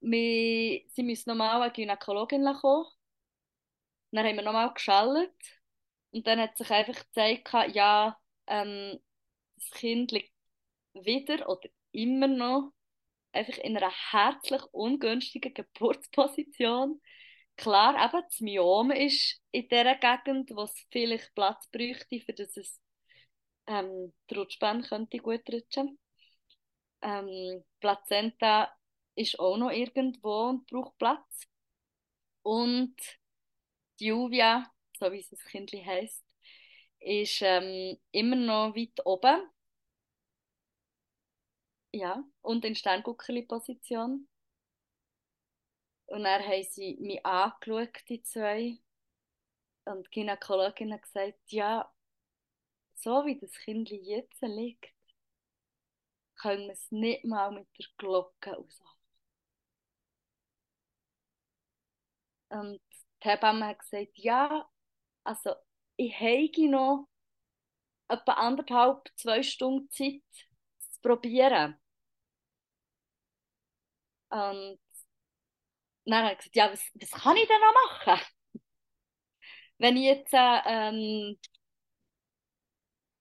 wir, 0.00 0.82
sie 0.88 1.02
müssen 1.02 1.30
nochmal 1.30 1.62
eine 1.62 1.72
Gynäkologin 1.72 2.44
kommen. 2.60 2.86
Dann 4.14 4.26
haben 4.26 4.36
wir 4.36 4.42
nochmal 4.42 4.72
geschaltet 4.72 5.34
und 6.12 6.26
dann 6.26 6.40
hat 6.40 6.56
sich 6.56 6.70
einfach 6.70 6.94
gezeigt, 6.94 7.52
ja, 7.74 8.16
ähm, 8.46 8.98
das 9.56 9.70
Kind 9.70 10.12
liegt 10.12 10.32
wieder 10.94 11.48
oder 11.48 11.68
immer 11.90 12.28
noch 12.28 12.72
einfach 13.32 13.58
in 13.58 13.76
einer 13.76 13.90
herzlich 14.12 14.62
ungünstigen 14.72 15.52
Geburtsposition. 15.52 17.00
Klar, 17.56 17.94
eben, 18.04 18.22
das 18.22 18.40
Myom 18.40 18.92
ist 18.92 19.40
in 19.50 19.68
der 19.68 19.96
Gegend, 19.96 20.50
wo 20.54 20.62
es 20.62 20.86
vielleicht 20.92 21.34
Platz 21.34 21.68
bräuchte, 21.70 22.20
für 22.20 22.32
dass 22.34 22.56
es 22.56 22.80
ähm, 23.66 24.12
die 24.30 24.34
Rutschbahn 24.34 24.82
könnte 24.82 25.18
gut 25.18 25.42
rutschen. 25.52 25.98
Ähm, 27.02 27.64
Plazenta 27.80 28.72
ist 29.16 29.38
auch 29.40 29.56
noch 29.56 29.70
irgendwo 29.70 30.50
und 30.50 30.66
braucht 30.66 30.96
Platz. 30.98 31.42
Und 32.42 32.94
die 34.00 34.06
Juvia, 34.06 34.70
so 34.98 35.10
wie 35.12 35.20
es 35.20 35.30
das 35.30 35.44
Kind 35.44 35.72
heißt, 35.72 36.24
ist 37.00 37.42
ähm, 37.42 37.98
immer 38.12 38.36
noch 38.36 38.74
weit 38.76 39.04
oben. 39.04 39.48
Ja, 41.92 42.24
und 42.42 42.64
in 42.64 42.74
Sternguckerli-Position. 42.74 44.28
Und 46.06 46.24
dann 46.24 46.42
haben 46.42 46.62
sie 46.70 46.96
mich 47.00 47.24
angeschaut, 47.24 48.08
die 48.08 48.22
zwei. 48.22 48.78
Und 49.84 50.06
die 50.06 50.10
Gynäkologin 50.20 50.92
hat 50.92 51.02
gesagt, 51.02 51.38
ja, 51.52 51.90
so 52.94 53.24
wie 53.26 53.38
das 53.38 53.52
Kind 53.52 53.90
jetzt 53.90 54.40
liegt, 54.42 54.92
können 56.36 56.66
wir 56.66 56.72
es 56.72 56.90
nicht 56.90 57.24
mal 57.24 57.50
mit 57.52 57.66
der 57.78 57.86
Glocke 57.98 58.56
aushalten. 58.56 58.94
Und 62.48 62.80
die 63.24 63.28
Hebamme 63.28 63.66
hat 63.66 63.78
gesagt, 63.80 64.12
ja, 64.18 64.68
also 65.24 65.54
ich 65.96 66.14
habe 66.20 66.70
noch 66.70 67.08
etwa 68.08 68.32
anderthalb, 68.34 69.10
zwei 69.16 69.42
Stunden 69.42 69.90
Zeit 69.90 70.22
zu 70.78 71.00
probieren. 71.02 71.76
Und 74.30 74.78
dann 76.06 76.24
hat 76.24 76.32
er 76.32 76.36
gesagt, 76.36 76.56
ja, 76.56 76.72
was, 76.72 76.80
was 76.94 77.10
kann 77.22 77.36
ich 77.36 77.46
denn 77.48 77.60
noch 77.60 77.74
machen? 78.06 78.24
Wenn 79.78 79.96
ich 79.96 80.04
jetzt 80.04 80.32
äh, 80.32 80.60
ähm, 80.66 81.36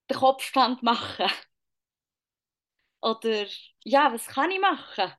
den 0.10 0.16
Kopfstand 0.18 0.82
mache. 0.82 1.28
Oder, 3.02 3.46
ja, 3.84 4.12
was 4.14 4.26
kann 4.28 4.50
ich 4.52 4.60
machen? 4.60 5.14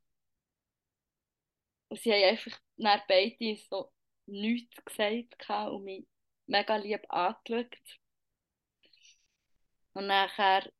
Und 1.88 1.98
sie 2.00 2.12
haben 2.12 2.24
einfach 2.24 2.58
beide 3.08 3.56
so 3.70 3.92
nichts 4.26 4.84
gesagt 4.84 5.70
und 5.70 5.84
mich 5.84 6.06
mega 6.46 6.76
lieb 6.76 7.04
angeschaut. 7.08 7.76
Und 9.94 10.06
nachher 10.08 10.70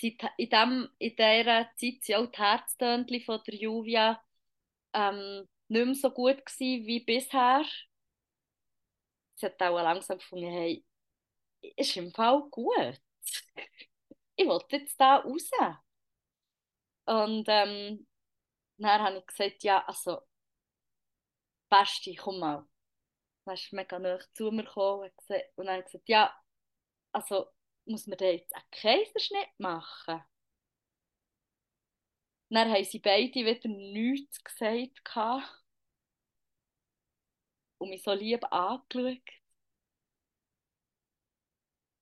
in, 0.00 0.50
dem, 0.50 0.88
in 0.98 1.10
dieser 1.10 1.70
Zeit 1.76 2.08
waren 2.08 2.26
auch 2.26 2.30
die 2.30 2.38
Herztönchen 2.38 3.20
von 3.24 3.40
der 3.46 3.54
Juvia 3.54 4.22
ähm, 4.92 5.48
nicht 5.68 5.86
mehr 5.86 5.94
so 5.94 6.10
gut 6.10 6.44
gewesen 6.44 6.86
wie 6.86 7.00
bisher. 7.00 7.64
Sie 9.36 9.46
hat 9.46 9.62
auch 9.62 9.76
langsam 9.76 10.18
gefunden, 10.18 10.50
hey, 10.50 10.84
ist 11.76 11.96
im 11.96 12.12
Fall 12.12 12.42
gut. 12.50 13.00
ich 14.36 14.46
will 14.46 14.60
jetzt 14.70 15.00
da 15.00 15.16
raus. 15.16 15.50
Und 17.06 17.44
ähm, 17.48 18.06
dann 18.78 19.02
habe 19.02 19.18
ich 19.18 19.26
gesagt, 19.26 19.62
ja, 19.62 19.84
also, 19.86 20.20
Beste, 21.80 22.14
komm 22.14 22.38
mal. 22.40 22.66
Dann 23.44 23.54
ist 23.54 23.72
mega 23.72 23.98
nah 23.98 24.18
zu 24.34 24.50
mir 24.50 24.64
gekommen 24.64 25.10
und 25.56 25.66
dann 25.66 25.82
gesagt, 25.84 26.08
ja, 26.08 26.34
also, 27.12 27.46
muss 27.86 28.06
man 28.06 28.18
da 28.18 28.26
jetzt 28.26 28.54
einen 28.54 28.64
Kaiserschnitt 28.70 29.48
machen? 29.58 30.22
Dann 32.50 32.70
haben 32.70 32.84
sie 32.84 33.00
beide 33.00 33.34
wieder 33.34 33.68
nichts 33.68 34.42
gesagt 34.42 35.16
und 37.78 37.90
mich 37.90 38.02
so 38.02 38.12
lieb 38.12 38.44
angeschaut. 38.52 39.20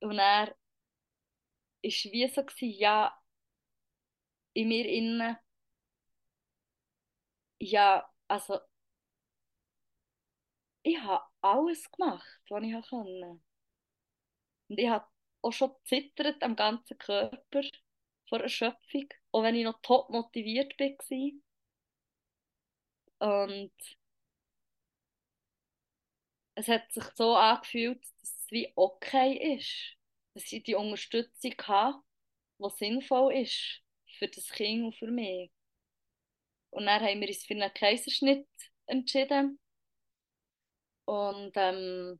Und 0.01 0.19
er 0.19 0.49
war 0.49 0.55
wie 1.83 2.29
so, 2.29 2.45
ja, 2.67 3.17
in 4.55 4.69
mir 4.69 4.87
innen, 4.89 5.37
ja, 7.61 8.05
also, 8.29 8.61
ich 10.83 10.99
habe 10.99 11.25
alles 11.41 11.91
gemacht, 11.91 12.41
was 12.49 12.63
ich 12.65 12.89
konnte. 12.89 13.41
Und 14.69 14.79
ich 14.79 14.89
habe 14.89 15.07
auch 15.43 15.53
schon 15.53 15.73
zittert 15.85 16.43
am 16.43 16.57
ganzen 16.57 16.99
Körper 16.99 17.63
vor 18.29 18.41
Erschöpfung, 18.41 19.09
auch 19.33 19.43
wenn 19.43 19.57
ich 19.57 19.65
noch 19.65 19.81
top 19.83 20.11
motiviert 20.11 20.79
war. 20.79 21.33
Und 23.19 23.73
es 26.55 26.69
hat 26.69 26.91
sich 26.93 27.05
so 27.15 27.35
angefühlt, 27.35 28.03
dass 28.21 28.31
es 28.31 28.51
wie 28.51 28.73
okay 28.77 29.57
ist, 29.57 29.97
dass 30.35 30.51
ich 30.53 30.63
die 30.63 30.75
Unterstützung 30.75 31.55
habe, 31.63 32.03
die 32.59 32.71
sinnvoll 32.71 33.35
ist 33.35 33.83
für 34.19 34.29
das 34.29 34.49
Kind 34.49 34.85
und 34.85 34.97
für 34.97 35.11
mich. 35.11 35.51
Und 36.71 36.87
dann 36.87 37.03
haben 37.03 37.21
wir 37.21 37.29
uns 37.29 37.45
für 37.45 37.55
einen 37.55 37.73
Kaiserschnitt 37.73 38.49
entschieden. 38.87 39.59
Und 41.05 41.53
ähm, 41.57 42.19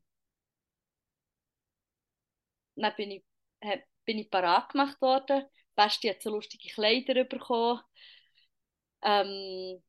dann 2.77 2.95
bin 2.97 3.11
ich, 3.11 3.25
bin 4.05 4.19
ich 4.19 4.31
parat 4.31 4.71
gemacht 4.71 5.01
worden. 5.01 5.45
Basti 5.75 6.09
hat 6.09 6.23
so 6.23 6.31
lustige 6.31 6.69
Kleider 6.73 7.25
bekommen. 7.25 7.81
Ähm, 9.03 9.83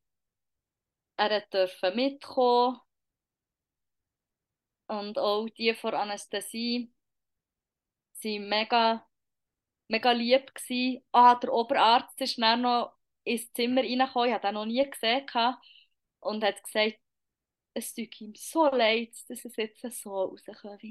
er 1.17 1.41
durfte 1.49 1.91
mitkommen. 1.95 2.79
Und 4.87 5.17
auch 5.17 5.47
die 5.49 5.73
von 5.73 5.93
Anästhesie 5.93 6.93
waren 8.23 8.49
mega, 8.49 9.07
mega 9.87 10.11
lieb. 10.11 10.53
Gewesen. 10.53 11.03
Ah, 11.11 11.35
der 11.35 11.53
Oberarzt 11.53 12.19
ist 12.21 12.41
dann 12.41 12.61
noch 12.61 12.93
ins 13.23 13.51
Zimmer 13.53 13.81
reingekommen, 13.81 14.29
ich 14.29 14.35
habe 14.35 14.47
ihn 14.49 14.53
noch 14.55 14.65
nie 14.65 14.89
gesehen. 14.89 15.25
Und 16.19 16.43
hat 16.43 16.63
gesagt, 16.63 16.99
es 17.73 17.93
tut 17.93 18.19
ihm 18.21 18.35
so 18.35 18.65
leid, 18.67 19.13
dass 19.29 19.45
es 19.45 19.55
jetzt 19.55 19.81
so 19.81 20.09
rauskommt. 20.11 20.83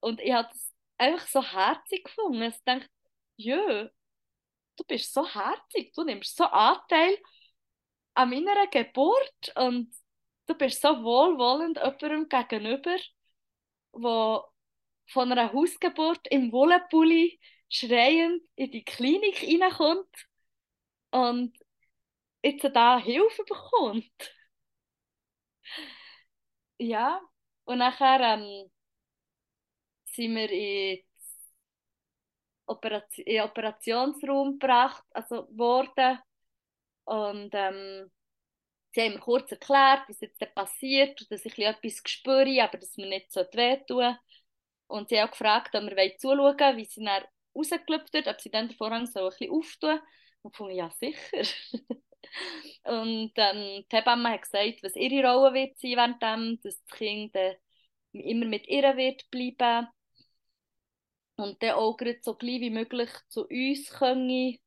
Und 0.00 0.20
ich 0.20 0.32
habe 0.32 0.48
es 0.52 0.72
einfach 0.98 1.26
so 1.26 1.42
herzig 1.42 2.04
gefunden. 2.04 2.42
Ich 2.42 2.62
dachte, 2.64 2.88
jö, 3.36 3.88
du 4.76 4.84
bist 4.84 5.12
so 5.12 5.26
herzig, 5.26 5.92
du 5.94 6.04
nimmst 6.04 6.36
so 6.36 6.44
Anteil 6.44 7.18
an 8.14 8.30
meiner 8.30 8.66
Geburt 8.68 9.52
und 9.56 9.94
du 10.46 10.54
bist 10.54 10.82
so 10.82 10.88
wohlwollend 11.02 11.78
jemandem 11.78 12.28
gegenüber, 12.28 12.96
wo 13.92 14.44
von 15.06 15.32
einer 15.32 15.52
Hausgeburt 15.52 16.26
im 16.28 16.52
Wollenpulli 16.52 17.40
schreiend 17.68 18.42
in 18.56 18.70
die 18.70 18.84
Klinik 18.84 19.42
reinkommt 19.42 20.26
und 21.10 21.56
jetzt 22.42 22.64
da 22.74 22.98
Hilfe 22.98 23.44
bekommt. 23.44 24.37
Ja, 26.78 27.20
und 27.64 27.78
nachher 27.78 28.20
ähm, 28.20 28.70
sind 30.06 30.34
wir 30.34 30.50
in 30.50 30.98
Operation, 32.66 33.24
den 33.26 33.40
Operationsraum 33.42 34.58
gebracht, 34.58 35.04
also 35.12 35.48
worden. 35.56 36.18
Und 37.04 37.50
ähm, 37.54 38.10
sie 38.94 39.02
haben 39.02 39.14
mir 39.14 39.20
kurz 39.20 39.52
erklärt, 39.52 40.08
was 40.08 40.20
jetzt 40.20 40.40
passiert 40.54 41.20
und 41.22 41.30
dass 41.32 41.44
ich 41.46 41.58
etwas 41.58 42.02
spüre, 42.06 42.62
aber 42.64 42.78
dass 42.78 42.96
mir 42.96 43.08
nicht 43.08 43.32
so 43.32 43.40
wehtun 43.54 44.16
Und 44.88 45.08
sie 45.10 45.20
haben 45.20 45.28
auch 45.28 45.32
gefragt, 45.32 45.74
ob 45.76 45.84
wir 45.84 46.18
zuschauen 46.18 46.38
wollen, 46.60 46.76
wie 46.78 46.86
sie 46.86 47.04
dann 47.04 47.24
rausgelöpft 47.56 48.12
wird, 48.14 48.28
ob 48.28 48.40
sie 48.40 48.50
dann 48.50 48.68
den 48.68 48.76
Vorhang 48.78 49.06
so 49.06 49.20
ein 49.24 49.30
bisschen 49.30 49.52
auftun. 49.52 50.00
Und 50.42 50.52
ich 50.54 50.58
fand, 50.58 50.72
ja, 50.74 50.90
sicher. 50.92 51.44
und 52.84 53.32
ähm, 53.36 53.84
die 53.90 53.96
Hebamme 53.96 54.30
hat 54.30 54.42
gesagt, 54.42 54.82
was 54.82 54.96
ihre 54.96 55.28
Rolle 55.28 55.54
wird 55.54 55.78
sein 55.78 55.92
währenddem, 55.92 56.60
dass 56.62 56.82
das 56.84 56.98
Kind 56.98 57.34
äh, 57.34 57.56
immer 58.12 58.46
mit 58.46 58.66
ihr 58.68 58.96
wird 58.96 59.30
bleiben 59.30 59.88
und 61.36 61.62
dann 61.62 61.72
auch 61.72 61.96
so 62.22 62.34
gleich 62.34 62.60
wie 62.60 62.70
möglich 62.70 63.10
zu 63.28 63.46
uns 63.46 63.90
können 63.90 64.58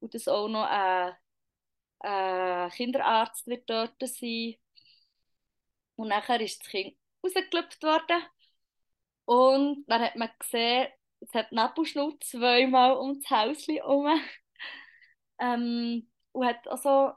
und 0.00 0.14
dass 0.14 0.28
auch 0.28 0.48
noch 0.48 0.66
ein, 0.68 1.14
ein 2.00 2.70
Kinderarzt 2.70 3.46
wird 3.46 3.68
dort 3.70 3.94
sein. 4.00 4.56
Und 5.96 6.08
nachher 6.08 6.40
ist 6.40 6.60
das 6.62 6.68
Kind 6.68 6.96
rausgelöpft 7.24 7.82
worden 7.82 8.22
und 9.24 9.84
dann 9.88 10.02
hat 10.02 10.16
man 10.16 10.30
gesehen, 10.38 10.88
es 11.20 11.32
hat 11.34 11.52
Nebelschnur 11.52 12.18
zweimal 12.20 12.96
um 12.96 13.20
das 13.20 13.30
Häuschen 13.30 13.76
herum. 13.76 14.20
ähm, 15.40 16.08
und 16.36 16.46
hat 16.46 16.68
also 16.68 17.12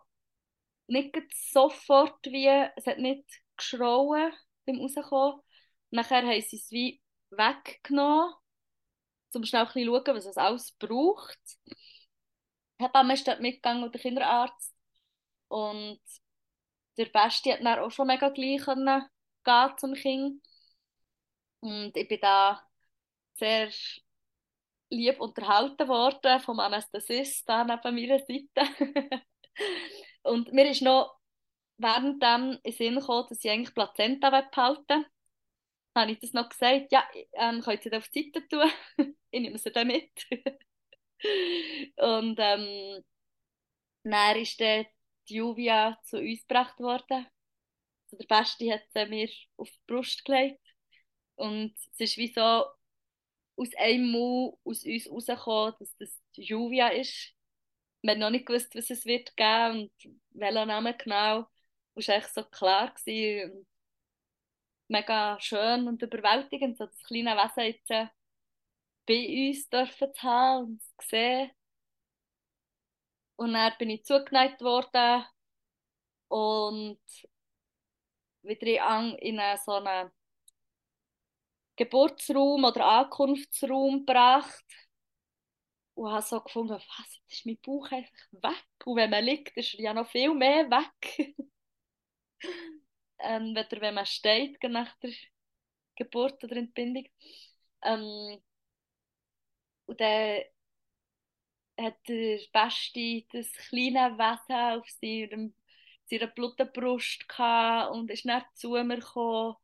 nicht 0.88 1.16
sofort 1.52 2.26
wie, 2.26 2.48
es 2.76 2.86
hat 2.88 3.00
nicht 3.00 3.26
geschrauen 3.58 4.32
beim 4.66 4.80
Rauskommen. 4.80 5.42
Nachher 5.92 6.24
haben 6.24 6.42
sie 6.42 6.56
es 6.56 6.72
wie 6.72 7.02
weggenommen 7.30 8.34
um 9.34 9.44
schnell 9.46 9.64
ein 9.64 9.86
schauen, 9.86 10.16
was 10.16 10.26
es 10.26 10.38
alles 10.38 10.72
braucht. 10.80 11.40
Die 12.80 12.84
Hebamme 12.84 13.14
ist 13.14 13.28
dort 13.28 13.42
mitgegangen 13.42 13.84
und 13.84 13.94
der 13.94 14.02
Kinderarzt. 14.02 14.74
Und 15.50 16.02
der 16.98 17.06
Beste 17.06 17.54
hat 17.54 17.60
dann 17.64 17.80
auch 17.80 17.92
schon 17.92 18.08
mega 18.08 18.30
gleich 18.30 18.66
gehen 18.66 19.78
zum 19.78 19.94
Kind. 19.94 20.42
Und 21.60 21.96
ich 21.96 22.08
bin 22.08 22.20
da 22.22 22.62
sehr 23.36 23.70
lieb 24.90 25.20
unterhalten 25.20 25.88
worden 25.88 26.40
vom 26.40 26.60
Anästhesist 26.60 27.48
da 27.48 27.64
neben 27.64 27.96
meiner 27.96 28.20
Seite. 28.20 29.24
und 30.24 30.52
mir 30.54 30.70
ist 30.70 30.82
noch 30.82 31.18
während 31.78 32.22
dem 32.22 32.60
in 32.64 32.72
Sinn 32.74 32.96
gekommen, 32.96 33.28
dass 33.30 33.44
ich 33.44 33.52
eigentlich 33.52 33.74
Plazenta 33.74 34.30
behalten 34.30 35.06
habe 35.96 36.12
ich 36.12 36.20
das 36.20 36.34
noch 36.34 36.50
gesagt, 36.50 36.92
ja, 36.92 37.04
ähm, 37.34 37.62
könnt 37.62 37.86
ihr 37.86 37.92
das 37.92 38.04
auf 38.04 38.10
die 38.10 38.32
Seite 38.34 38.48
tun? 38.48 38.72
ich 39.32 39.42
nehme 39.42 39.58
sie 39.58 39.72
dann 39.72 39.88
mit. 39.88 40.12
und 41.98 42.38
ähm, 42.40 43.04
dann 44.04 44.38
ist 44.38 44.60
dann 44.60 44.86
die 45.28 45.36
Juvia 45.36 46.00
zu 46.04 46.18
uns 46.18 46.42
gebracht 46.48 46.80
worden. 46.80 47.28
Also 48.06 48.18
der 48.18 48.28
Beste 48.28 48.74
hat 48.74 48.84
sie 48.94 49.06
mir 49.06 49.30
auf 49.58 49.70
die 49.70 49.80
Brust 49.88 50.26
gelegt. 50.26 50.62
Und 51.36 51.76
es 51.76 52.00
ist 52.00 52.18
wie 52.18 52.34
so 52.34 52.66
aus 53.60 53.70
einem 53.78 54.12
Mund 54.12 54.58
aus 54.64 54.86
uns 54.86 55.10
rausgekommen, 55.10 55.76
dass 55.80 55.96
das 55.98 56.22
Juvia 56.36 56.90
ist. 56.90 57.34
Wir 58.02 58.12
haben 58.12 58.20
noch 58.20 58.30
nicht 58.30 58.46
gewusst, 58.46 58.74
was 58.76 58.90
es 58.90 59.06
wird 59.06 59.36
geben 59.36 59.82
und 59.82 60.16
welcher 60.32 60.66
Name 60.66 60.96
genau. 60.96 61.46
Es 61.96 62.08
war 62.08 62.16
echt 62.16 62.34
so 62.34 62.44
klar. 62.44 62.94
Gewesen 62.94 63.68
mega 64.90 65.40
schön 65.40 65.88
und 65.88 66.02
überwältigend, 66.02 66.78
so 66.78 66.86
das 66.86 67.04
kleine 67.04 67.36
Wesen 67.36 67.64
jetzt 67.64 67.92
äh, 67.92 68.08
bei 69.08 69.50
uns 69.50 69.70
dürfen 69.70 70.14
zu 70.14 70.24
haben 70.24 70.66
und 70.66 70.82
zu 70.82 71.08
sehen. 71.08 71.52
Und 73.36 73.54
dann 73.54 73.74
bin 73.80 73.90
ich 73.92 74.04
zugeneigt 74.04 74.62
worden 74.62 75.26
und 76.28 77.00
wieder 78.42 78.68
in, 78.68 79.16
in 79.20 79.40
eine, 79.40 79.58
so 79.60 79.74
einen 79.74 80.12
Geburtsraum 81.80 82.66
oder 82.66 82.86
Ankunftsraum 82.86 84.06
gebracht 84.06 84.66
und 85.94 86.12
habe 86.12 86.22
so 86.22 86.42
gefunden, 86.42 86.74
was, 86.74 87.16
jetzt 87.16 87.32
ist 87.32 87.46
mein 87.46 87.58
Bauch 87.62 87.90
einfach 87.90 88.12
weg. 88.32 88.86
Und 88.86 88.98
wenn 88.98 89.10
man 89.10 89.24
liegt, 89.24 89.56
ist 89.56 89.76
er 89.76 89.80
ja 89.82 89.94
noch 89.94 90.10
viel 90.10 90.34
mehr 90.34 90.70
weg. 90.70 91.36
ähm, 93.20 93.56
weder 93.56 93.82
wenn 93.82 93.94
man 93.96 94.06
steht 94.06 94.62
nach 94.64 94.94
der 95.00 95.12
Geburt 95.96 96.44
oder 96.44 96.58
Entbindung. 96.58 97.08
Ähm, 97.82 98.42
und 99.86 100.02
dann 100.02 100.42
hat 101.78 101.96
der 102.10 102.40
Beste 102.52 103.24
das 103.32 103.54
kleine 103.70 104.18
Wesen 104.18 104.80
auf 104.80 104.90
seinem, 104.90 105.56
seiner 106.10 106.28
Blutbrust 106.28 107.28
gehabt 107.30 107.92
und 107.94 108.12
ist 108.12 108.26
dann 108.26 108.44
zu 108.54 108.72
mir 108.72 109.00
gekommen. 109.00 109.56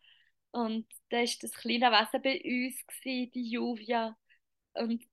Und 0.55 0.87
dann 1.09 1.27
war 1.27 1.33
das 1.41 1.51
kleine 1.51 1.91
Wesen 1.91 2.21
bei 2.21 2.41
uns, 2.41 2.87
gewesen, 2.87 3.31
die 3.31 3.51
Juvia. 3.51 4.17
Und 4.73 5.03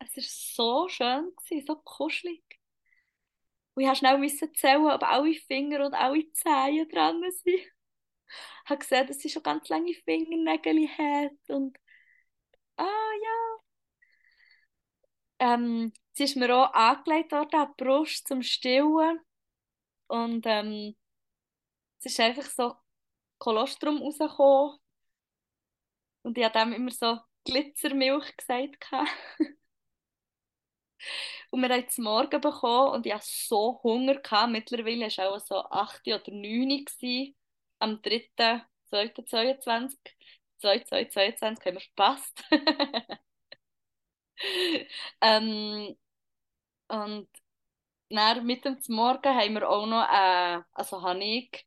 es 0.00 0.16
war 0.16 0.24
so 0.24 0.88
schön, 0.88 1.32
gewesen, 1.36 1.66
so 1.66 1.76
kuschelig. 1.76 2.42
Und 3.74 3.84
ich 3.84 4.02
musste 4.02 4.46
schnell 4.46 4.52
zählen, 4.54 4.90
ob 4.90 5.04
alle 5.04 5.34
Finger 5.34 5.86
und 5.86 5.94
alle 5.94 6.28
Zehen 6.32 6.88
dran 6.88 7.22
sind. 7.30 7.46
Ich 7.46 7.70
habe 8.66 8.78
gesehen, 8.80 9.06
dass 9.06 9.20
sie 9.20 9.28
schon 9.28 9.44
ganz 9.44 9.68
lange 9.68 9.94
Fingernägel 9.94 10.88
hat. 10.88 11.48
Und 11.48 11.78
ah 12.76 13.12
ja. 13.22 13.58
Ähm, 15.54 15.92
sie 16.12 16.24
ist 16.24 16.36
mir 16.36 16.52
auch 16.56 16.72
angelegt 16.74 17.30
worden 17.30 17.54
an 17.54 17.74
die 17.78 17.84
Brust 17.84 18.26
zum 18.26 18.42
Stillen. 18.42 19.20
Und 20.08 20.44
ähm, 20.46 20.96
es 22.00 22.06
ist 22.06 22.20
einfach 22.20 22.50
so 22.50 22.74
Kolostrum 23.40 24.02
rausgekommen. 24.02 24.78
Und 26.22 26.38
ich 26.38 26.44
habe 26.44 26.58
dem 26.58 26.72
immer 26.74 26.90
so 26.92 27.18
Glitzermilch 27.44 28.36
gesagt. 28.36 28.86
Und 31.50 31.62
wir 31.62 31.70
haben 31.70 31.84
es 31.86 31.98
morgen 31.98 32.40
bekommen 32.40 32.92
und 32.92 33.06
ich 33.06 33.12
hatte 33.12 33.24
so 33.26 33.80
Hunger. 33.82 34.16
Gehabt. 34.20 34.52
Mittlerweile 34.52 35.06
war 35.06 35.06
es 35.08 35.18
auch 35.18 35.40
so 35.40 35.56
8 35.64 36.06
oder 36.06 36.30
9 36.30 36.84
gewesen, 36.84 37.34
am 37.78 38.00
3.2.22. 38.02 39.96
2222 40.58 41.66
haben 41.66 41.74
wir 41.74 41.80
verpasst. 41.80 42.44
ähm, 45.22 45.96
und 46.88 47.28
dann, 48.10 48.46
mit 48.46 48.64
dem 48.64 48.78
Morgen 48.88 49.34
haben 49.34 49.54
wir 49.54 49.68
auch 49.68 49.86
noch, 49.86 50.02
äh, 50.04 50.62
also 50.72 51.02
habe 51.02 51.24
ich 51.24 51.66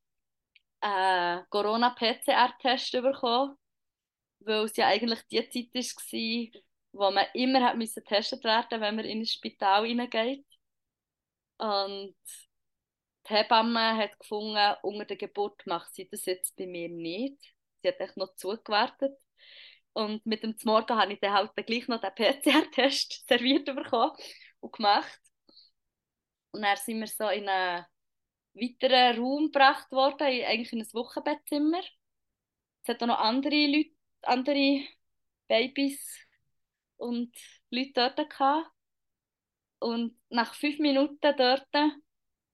einen 0.84 1.46
Corona-PCR-Test 1.50 2.92
bekommen, 2.94 3.58
weil 4.40 4.66
es 4.66 4.76
ja 4.78 4.88
eigentlich 4.88 5.22
die 5.32 5.50
Zeit 5.50 5.74
war, 5.74 6.62
wo 6.94 7.12
man 7.12 7.26
immer 7.34 7.62
hat 7.62 7.78
müssen 7.78 8.04
getestet 8.04 8.44
werden 8.44 8.82
wenn 8.82 8.96
man 8.96 9.06
in 9.06 9.22
ein 9.22 9.26
Spital 9.26 9.86
hineingeht. 9.88 10.46
Und 11.58 12.16
die 13.28 13.34
Hebamme 13.34 13.98
hat 13.98 14.20
gefunden, 14.20 14.76
unter 14.82 15.06
der 15.06 15.18
Geburt 15.18 15.66
macht 15.66 15.94
sie 15.94 16.08
das 16.10 16.26
jetzt 16.26 16.56
bei 16.58 16.68
mir 16.68 16.90
nicht. 16.90 17.38
Sie 17.82 17.88
hat 17.88 18.00
echt 18.00 18.18
noch 18.18 18.36
zugewartet. 18.36 19.14
Und 19.94 20.26
mit 20.26 20.44
dem 20.44 20.56
Morgen 20.64 20.98
habe 20.98 21.14
ich 21.14 21.20
dann 21.20 21.34
halt 21.34 21.56
gleich 21.56 21.88
noch 21.88 22.02
den 22.02 22.14
PCR-Test 22.14 23.26
serviert 23.30 23.66
bekommen 23.66 24.12
und 24.60 24.74
gemacht. 24.74 25.20
Und 26.52 26.64
dann 26.64 26.78
sind 26.78 27.00
wir 27.00 27.08
so 27.08 27.30
in 27.30 27.48
einen 27.48 27.86
weiteren 28.54 29.20
Raum 29.20 29.46
gebracht 29.46 29.92
worden, 29.92 30.28
eigentlich 30.28 30.74
in 30.74 30.82
ein 30.82 30.94
Wochenbettzimmer. 30.94 31.82
Es 32.82 32.90
hat 32.90 33.02
auch 33.04 33.08
noch 33.08 33.20
andere 33.20 33.68
Leute, 33.68 33.92
andere 34.24 34.82
Babys 35.48 36.20
und 36.98 37.36
Leute 37.70 37.92
dort 37.94 38.30
gehabt. 38.30 38.70
Und 39.80 40.18
nach 40.30 40.54
fünf 40.54 40.80
Minuten 40.80 41.18
dort, 41.22 41.68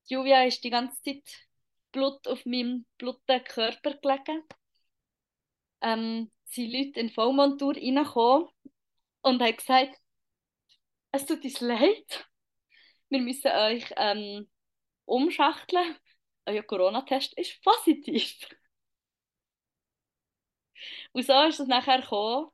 Julia 0.05 0.43
ist 0.45 0.63
die 0.63 0.71
ganze 0.71 1.01
Zeit 1.03 1.47
Blut 1.91 2.27
auf 2.27 2.45
meinem 2.45 2.85
blutigen 2.97 3.43
Körper 3.43 3.93
gelegen. 3.95 4.43
Ähm, 5.81 6.31
sind 6.45 6.71
Leute 6.71 6.99
in 6.99 7.09
Vollmontur 7.09 7.75
reingekommen 7.75 8.47
und 9.21 9.41
haben 9.41 9.55
gesagt, 9.55 9.95
es 11.11 11.25
tut 11.25 11.43
uns 11.43 11.59
leid, 11.61 12.27
wir 13.09 13.21
müssen 13.21 13.51
euch 13.51 13.85
ähm, 13.97 14.49
umschachteln. 15.09 15.95
Euer 16.45 16.63
Corona-Test 16.63 17.37
ist 17.37 17.61
positiv. 17.63 18.37
Und 21.11 21.25
so 21.25 21.33
ist 21.43 21.59
es 21.59 21.67
nachher 21.67 22.01
gekommen, 22.01 22.49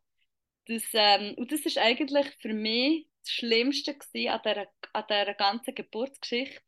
das, 0.68 0.84
ähm, 0.94 1.36
und 1.38 1.52
das 1.52 1.62
ist 1.62 1.78
eigentlich 1.78 2.28
für 2.42 2.54
mich 2.54 3.08
das 3.22 3.32
Schlimmste 3.32 3.96
an 4.32 4.42
dieser, 4.44 4.68
an 4.94 5.06
dieser 5.10 5.34
ganzen 5.36 5.76
Geburtsgeschichte, 5.76 6.62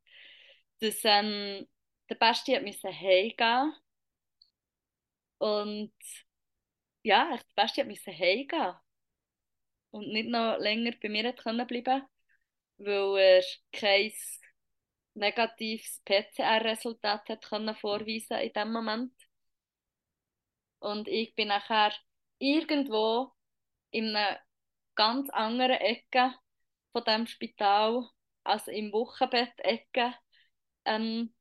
dass 0.79 0.99
ähm, 1.03 1.67
der 2.09 2.15
Basti 2.15 2.53
hat 2.53 2.63
müssen 2.63 2.91
heimgehen 2.91 3.73
und 5.39 5.93
ja, 7.03 7.29
der 7.37 7.43
Basti 7.55 7.81
hat 7.81 7.87
müssen 7.87 8.13
heimgehen 8.13 8.75
und 9.91 10.07
nicht 10.09 10.29
noch 10.29 10.57
länger 10.59 10.91
bei 11.01 11.09
mir 11.09 11.33
können 11.33 11.65
bleiben, 11.67 12.03
weil 12.77 13.17
er 13.17 13.43
kein 13.71 14.11
negatives 15.17 16.01
PCR-Resultat 16.05 17.29
hat 17.29 17.45
können 17.49 17.75
vorweisen 17.75 18.37
in 18.39 18.53
dem 18.53 18.71
Moment. 18.71 19.13
Und 20.79 21.07
ich 21.07 21.35
bin 21.35 21.49
nachher 21.49 21.91
irgendwo 22.39 23.31
in 23.91 24.15
einer 24.15 24.39
ganz 24.95 25.29
anderen 25.29 25.77
Ecke 25.77 26.33
von 26.91 27.03
dem 27.03 27.27
Spital, 27.27 28.07
also 28.43 28.71
im 28.71 28.91
Wochenbett-Ecke, 28.91 30.13
ähm, 30.85 31.33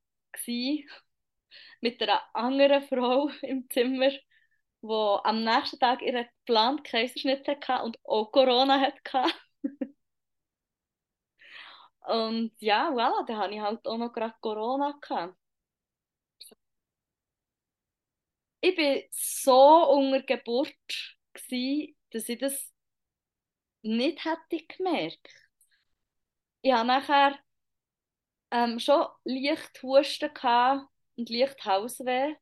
mit 1.81 2.03
einer 2.03 2.23
anderen 2.35 2.83
Frau 2.89 3.31
im 3.43 3.69
Zimmer, 3.71 4.11
die 4.11 5.19
am 5.25 5.45
nächsten 5.45 5.79
Tag 5.79 6.03
ihren 6.03 6.27
geplanten 6.47 6.83
Kaiserschnitt 6.83 7.47
hatte 7.49 7.85
und 7.85 7.99
auch 8.05 8.31
Corona 8.33 8.81
hatte. 8.81 9.33
Und 12.07 12.53
ja, 12.61 12.91
voilà, 12.91 13.25
dann 13.27 13.39
hatte 13.39 13.55
ich 13.55 13.61
halt 13.61 13.87
auch 13.87 13.99
noch 13.99 14.13
gerade 14.13 14.35
Corona. 14.41 14.93
Gehabt. 15.01 15.37
Ich 18.61 18.77
war 18.79 19.03
so 19.11 19.91
unter 19.93 20.23
Geburt, 20.23 20.75
gewesen, 21.35 21.97
dass 22.11 22.29
ich 22.29 22.39
das 22.39 22.73
nicht 23.83 24.23
hätte 24.27 24.67
gemerkt. 24.69 25.29
Ich 26.63 26.73
hatte 26.73 26.87
nachher 26.87 27.39
ähm, 28.51 28.79
schon 28.81 29.07
leicht 29.25 29.83
Husten 29.83 30.31
und 31.17 31.31
leicht 31.31 31.65
Hausweh, 31.65 32.35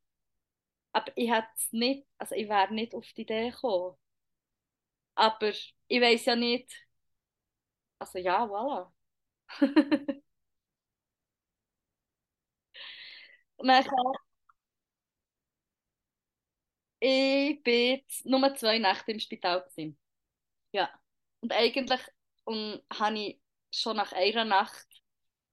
aber 0.93 1.13
ich 1.17 1.31
hätte 1.31 1.49
nicht, 1.73 2.07
also 2.19 2.35
ich 2.35 2.49
wäre 2.49 2.73
nicht 2.75 2.95
auf 2.95 3.07
die 3.15 3.23
Idee 3.23 3.51
gekommen. 3.51 3.97
Aber 5.17 5.49
ich 5.51 6.01
weiß 6.01 6.27
ja 6.27 6.37
nicht, 6.37 6.73
also 7.99 8.19
ja, 8.19 8.45
voilà. 8.47 8.94
nachher, 13.63 14.15
ich 17.01 17.63
bin 17.63 18.03
nur 18.25 18.55
zwei 18.57 18.79
Nächte 18.79 19.13
im 19.13 19.21
Spital. 19.21 19.63
Gewesen. 19.63 19.99
Ja. 20.73 20.91
Und 21.41 21.53
eigentlich 21.53 22.01
und 22.45 22.83
habe 22.93 23.19
ich 23.19 23.41
schon 23.73 23.97
nach 23.97 24.13
einer 24.13 24.45
Nacht 24.47 24.87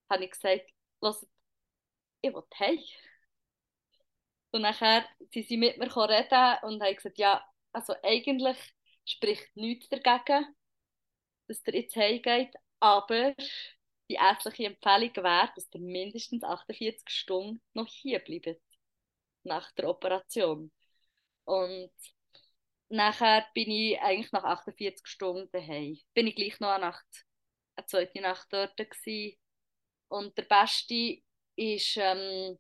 habe 0.09 0.25
ich 0.25 0.31
gesagt, 0.31 0.71
Los, 1.01 1.27
ich 2.21 2.33
will 2.33 2.43
hey. 2.55 2.79
Und 4.51 4.61
nachher 4.63 5.05
sind 5.31 5.47
sie 5.47 5.57
mit 5.57 5.77
mir 5.77 5.87
reden 5.95 6.57
und 6.63 6.81
haben 6.83 6.95
gesagt, 6.95 7.17
ja, 7.17 7.43
also 7.71 7.93
eigentlich 8.03 8.57
spricht 9.05 9.55
nichts 9.55 9.89
dagegen, 9.89 10.45
dass 11.47 11.63
der 11.63 11.75
jetzt 11.75 11.95
heimgeht, 11.95 12.53
aber 12.79 13.35
die 14.11 14.17
ärztliche 14.17 14.65
Empfehlung 14.65 15.15
wäre, 15.23 15.51
dass 15.55 15.69
der 15.69 15.79
mindestens 15.79 16.43
48 16.43 17.07
Stunden 17.07 17.61
noch 17.73 17.87
hier 17.87 18.19
bleibt 18.19 18.61
nach 19.43 19.71
der 19.71 19.87
Operation. 19.87 20.69
Und 21.45 21.91
nachher 22.89 23.47
bin 23.53 23.71
ich 23.71 23.99
eigentlich 24.01 24.31
nach 24.33 24.43
48 24.43 25.07
Stunden 25.07 25.49
daheim. 25.51 25.97
Bin 26.13 26.27
ich 26.27 26.35
gleich 26.35 26.59
noch 26.59 26.71
eine 26.71 26.87
Nacht, 26.87 27.25
eine 27.75 27.85
zweite 27.85 28.21
Nacht 28.21 28.47
dort 28.51 28.75
gewesen. 28.75 29.37
Und 30.09 30.37
der 30.37 30.43
Beste 30.43 31.21
ist 31.55 31.95
ähm, 31.95 32.59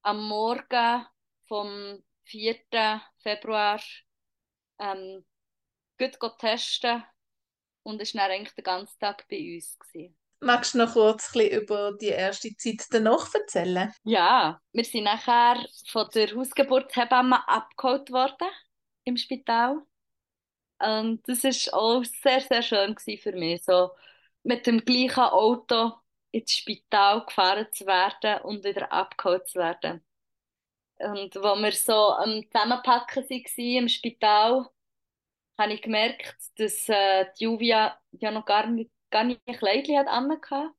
am 0.00 0.28
Morgen 0.28 1.06
vom 1.46 2.02
4. 2.24 3.02
Februar 3.18 3.82
ähm, 4.78 5.26
gut 5.98 6.38
testen 6.38 7.04
und 7.82 8.00
ist 8.00 8.14
dann 8.14 8.30
eigentlich 8.30 8.54
den 8.54 8.64
ganzen 8.64 8.98
Tag 8.98 9.28
bei 9.28 9.56
uns 9.56 9.78
gewesen. 9.78 10.16
Magst 10.42 10.74
du 10.74 10.78
noch 10.78 10.94
kurz 10.94 11.34
über 11.36 11.92
die 12.00 12.08
erste 12.08 12.54
Zeit 12.56 12.84
danach 12.90 13.32
erzählen? 13.32 13.92
Ja, 14.02 14.60
wir 14.72 14.84
sind 14.84 15.04
nachher 15.04 15.64
von 15.86 16.08
der 16.14 16.34
Hausgeburtshebamme 16.34 17.48
abgeholt 17.48 18.10
worden 18.10 18.48
im 19.04 19.16
Spital. 19.16 19.82
Und 20.80 21.22
das 21.28 21.44
war 21.44 21.78
auch 21.78 22.04
sehr, 22.04 22.40
sehr 22.40 22.62
schön 22.62 22.96
für 22.98 23.32
mich, 23.32 23.62
so 23.62 23.90
mit 24.42 24.66
dem 24.66 24.84
gleichen 24.84 25.20
Auto 25.20 25.92
ins 26.32 26.52
Spital 26.54 27.24
gefahren 27.24 27.68
zu 27.72 27.86
werden 27.86 28.42
und 28.42 28.64
wieder 28.64 28.90
abgeholt 28.90 29.46
zu 29.46 29.60
werden. 29.60 30.04
Und 30.98 31.36
wo 31.36 31.54
wir 31.56 31.72
so 31.72 31.92
am 31.92 32.42
Zusammenpacken 32.50 33.22
waren 33.22 33.76
im 33.76 33.88
Spital, 33.88 34.66
habe 35.58 35.74
ich 35.74 35.82
gemerkt, 35.82 36.36
dass 36.56 36.88
äh, 36.88 37.26
die 37.38 37.44
Juvia 37.44 37.96
ja 38.12 38.30
noch 38.32 38.44
gar 38.44 38.66
nicht, 38.66 38.90
gar 39.12 39.24
nicht 39.24 39.40
ein 39.46 39.56
Kleidchen 39.56 39.98
hat 39.98 40.08
angehabt. 40.08 40.74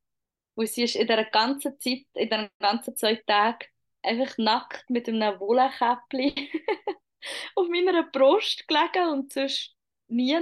Weil 0.55 0.67
sie 0.67 0.83
ist 0.83 0.95
in 0.95 1.07
der 1.07 1.25
ganzen 1.25 1.79
Zeit, 1.79 2.05
in 2.13 2.29
den 2.29 2.49
ganzen 2.59 2.95
zwei 2.95 3.15
Tagen, 3.15 3.65
einfach 4.03 4.37
nackt 4.37 4.89
mit 4.89 5.07
einem 5.07 5.39
Wollenkäppchen 5.39 6.33
auf 7.55 7.67
meiner 7.69 8.03
Brust 8.03 8.67
gelegen 8.67 9.09
und 9.09 9.33
sonst 9.33 9.75
nie. 10.07 10.37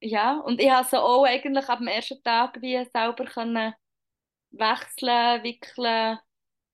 Ja, 0.00 0.38
und 0.40 0.60
ich 0.60 0.70
habe 0.70 0.86
sie 0.88 1.00
auch 1.00 1.24
eigentlich 1.24 1.68
ab 1.68 1.78
dem 1.78 1.88
ersten 1.88 2.22
Tag 2.22 2.60
wie 2.60 2.76
selber 2.92 3.24
können 3.24 3.74
wechseln, 4.50 5.42
wickeln, 5.42 6.18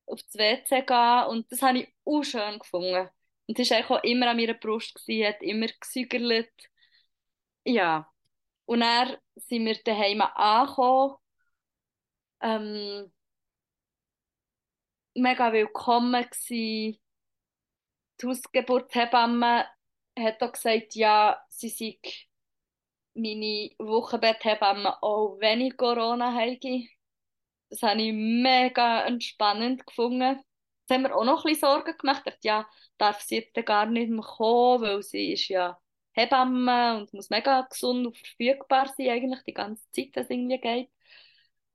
auf 0.06 0.22
das 0.22 0.34
WC 0.34 0.82
gehen 0.82 1.26
und 1.28 1.50
das 1.52 1.62
habe 1.62 1.80
ich 1.80 1.94
auch 2.04 2.22
schön 2.24 2.58
gefunden. 2.58 3.08
Und 3.46 3.56
sie 3.58 3.70
war 3.70 3.98
auch 3.98 4.04
immer 4.04 4.28
an 4.30 4.36
meiner 4.36 4.54
Brust, 4.54 4.94
gewesen, 4.94 5.28
hat 5.28 5.42
immer 5.42 5.68
gesügelt. 5.68 6.50
Ja, 7.64 8.10
und 8.70 8.80
dann 8.80 9.16
sind 9.34 9.66
wir 9.66 9.82
daheim 9.82 10.20
angekommen. 10.20 11.16
Ähm, 12.40 13.12
mega 15.14 15.52
willkommen 15.52 16.22
gewesen. 16.22 17.00
Die 18.20 18.26
Hausgeburtshebamme 18.26 19.66
hat 20.16 20.42
auch 20.42 20.52
gesagt, 20.52 20.94
ja, 20.94 21.44
sie 21.48 21.68
sei 21.68 21.98
meine 23.14 23.70
Wochenbetthebamme 23.78 25.02
auch 25.02 25.40
wenn 25.40 25.62
ich 25.62 25.76
Corona 25.76 26.32
habe. 26.32 26.86
Das 27.70 27.82
habe 27.82 28.02
ich 28.02 28.12
mega 28.12 29.04
entspannend 29.04 29.84
gefunden. 29.84 30.40
Das 30.86 30.96
haben 30.96 31.02
wir 31.02 31.16
auch 31.16 31.24
noch 31.24 31.44
ein 31.44 31.52
bisschen 31.52 31.68
Sorgen 31.68 31.98
gemacht. 31.98 32.22
Ich 32.24 32.34
dachte, 32.34 32.46
ja, 32.46 32.68
darf 32.98 33.20
sie 33.20 33.38
jetzt 33.38 33.66
gar 33.66 33.86
nicht 33.86 34.10
mehr 34.10 34.22
kommen, 34.22 34.82
weil 34.82 35.02
sie 35.02 35.32
ist 35.32 35.48
ja 35.48 35.76
Hebamme 36.20 36.98
und 36.98 37.12
muss 37.14 37.30
mega 37.30 37.62
gesund 37.62 38.06
und 38.06 38.16
verfügbar 38.16 38.88
sein, 38.96 39.10
eigentlich 39.10 39.42
die 39.44 39.54
ganze 39.54 39.90
Zeit, 39.92 40.16
dass 40.16 40.24
es 40.24 40.30
irgendwie 40.30 40.58
geht. 40.58 40.90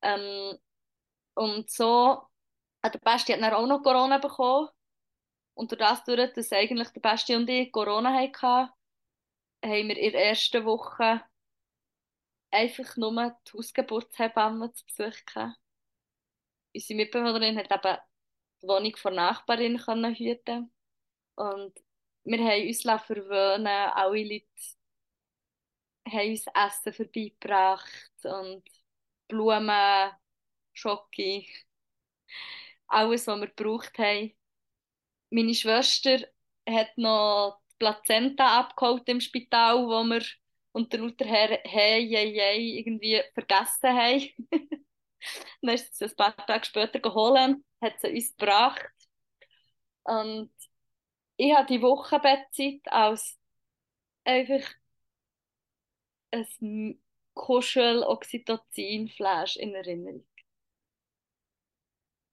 Ähm, 0.02 0.58
und 1.36 1.70
so 1.70 2.28
hat 2.84 2.94
der 2.94 3.00
Besti 3.00 3.34
hat 3.34 3.42
dann 3.42 3.54
auch 3.54 3.68
noch 3.68 3.84
Corona 3.84 4.18
bekommen. 4.20 4.70
Und 5.56 5.72
durch 5.72 5.80
das, 5.80 6.04
durch, 6.04 6.34
dass 6.34 6.52
eigentlich 6.52 6.90
der 6.90 7.02
Besti 7.02 7.36
und 7.36 7.50
ich 7.50 7.72
Corona 7.72 8.14
hatten, 8.14 8.70
haben 9.64 9.88
wir 9.90 9.98
in 9.98 10.12
der 10.12 10.26
ersten 10.28 10.66
Woche 10.66 11.24
einfach 12.52 12.98
nur 12.98 13.12
die 13.48 13.58
Hausgeburtshebamme 13.58 14.72
zu 14.74 14.86
Besuch. 14.86 15.54
Unsere 16.74 16.98
Mitbewohnerin 16.98 17.58
hat 17.58 17.72
eben 17.72 17.98
die 18.62 18.68
Wohnung 18.68 18.96
von 18.98 19.16
Nachbarin 19.16 19.80
hüten 20.16 20.72
und 21.36 21.74
wir 22.26 22.40
haben 22.40 22.68
uns 22.68 22.82
verwöhnen 22.82 23.68
alle 23.68 24.24
Leute 24.24 24.46
haben 26.08 26.30
uns 26.30 26.46
Essen 26.54 26.94
vorbeigebracht 26.94 28.12
und 28.24 28.64
Blumen, 29.28 30.12
Schoki, 30.74 31.48
alles, 32.88 33.28
was 33.28 33.40
wir 33.40 33.48
gebraucht 33.48 33.98
haben. 33.98 34.34
Meine 35.30 35.54
Schwester 35.54 36.20
hat 36.68 36.98
noch 36.98 37.62
die 37.72 37.76
Plazenta 37.80 38.60
abgeholt 38.60 39.08
im 39.10 39.22
Spital, 39.22 39.86
wo 39.88 40.04
wir 40.04 40.24
unter 40.72 40.98
lauter 40.98 41.26
Herr, 41.26 41.60
hey, 41.64 42.08
hey, 42.10 42.34
hey, 42.34 42.80
irgendwie 42.80 43.22
vergessen 43.34 43.90
haben. 43.90 44.30
Dann 45.62 45.76
ist 45.76 45.96
sie 45.96 46.06
ein 46.06 46.16
paar 46.16 46.36
Tage 46.46 46.66
später 46.66 47.00
geholt, 47.00 47.58
hat 47.82 48.00
sie 48.00 48.10
uns 48.10 48.36
gebracht. 48.38 48.86
Und 50.04 50.52
ich 51.38 51.54
habe 51.54 51.68
die 51.68 51.82
Wochenbettzeit 51.82 52.82
als 52.92 53.38
einfach 54.24 54.62
ein 56.32 57.02
Kuschel-Oxytocin-Flash 57.34 59.58
in 59.58 59.76
Erinnerung. 59.76 60.26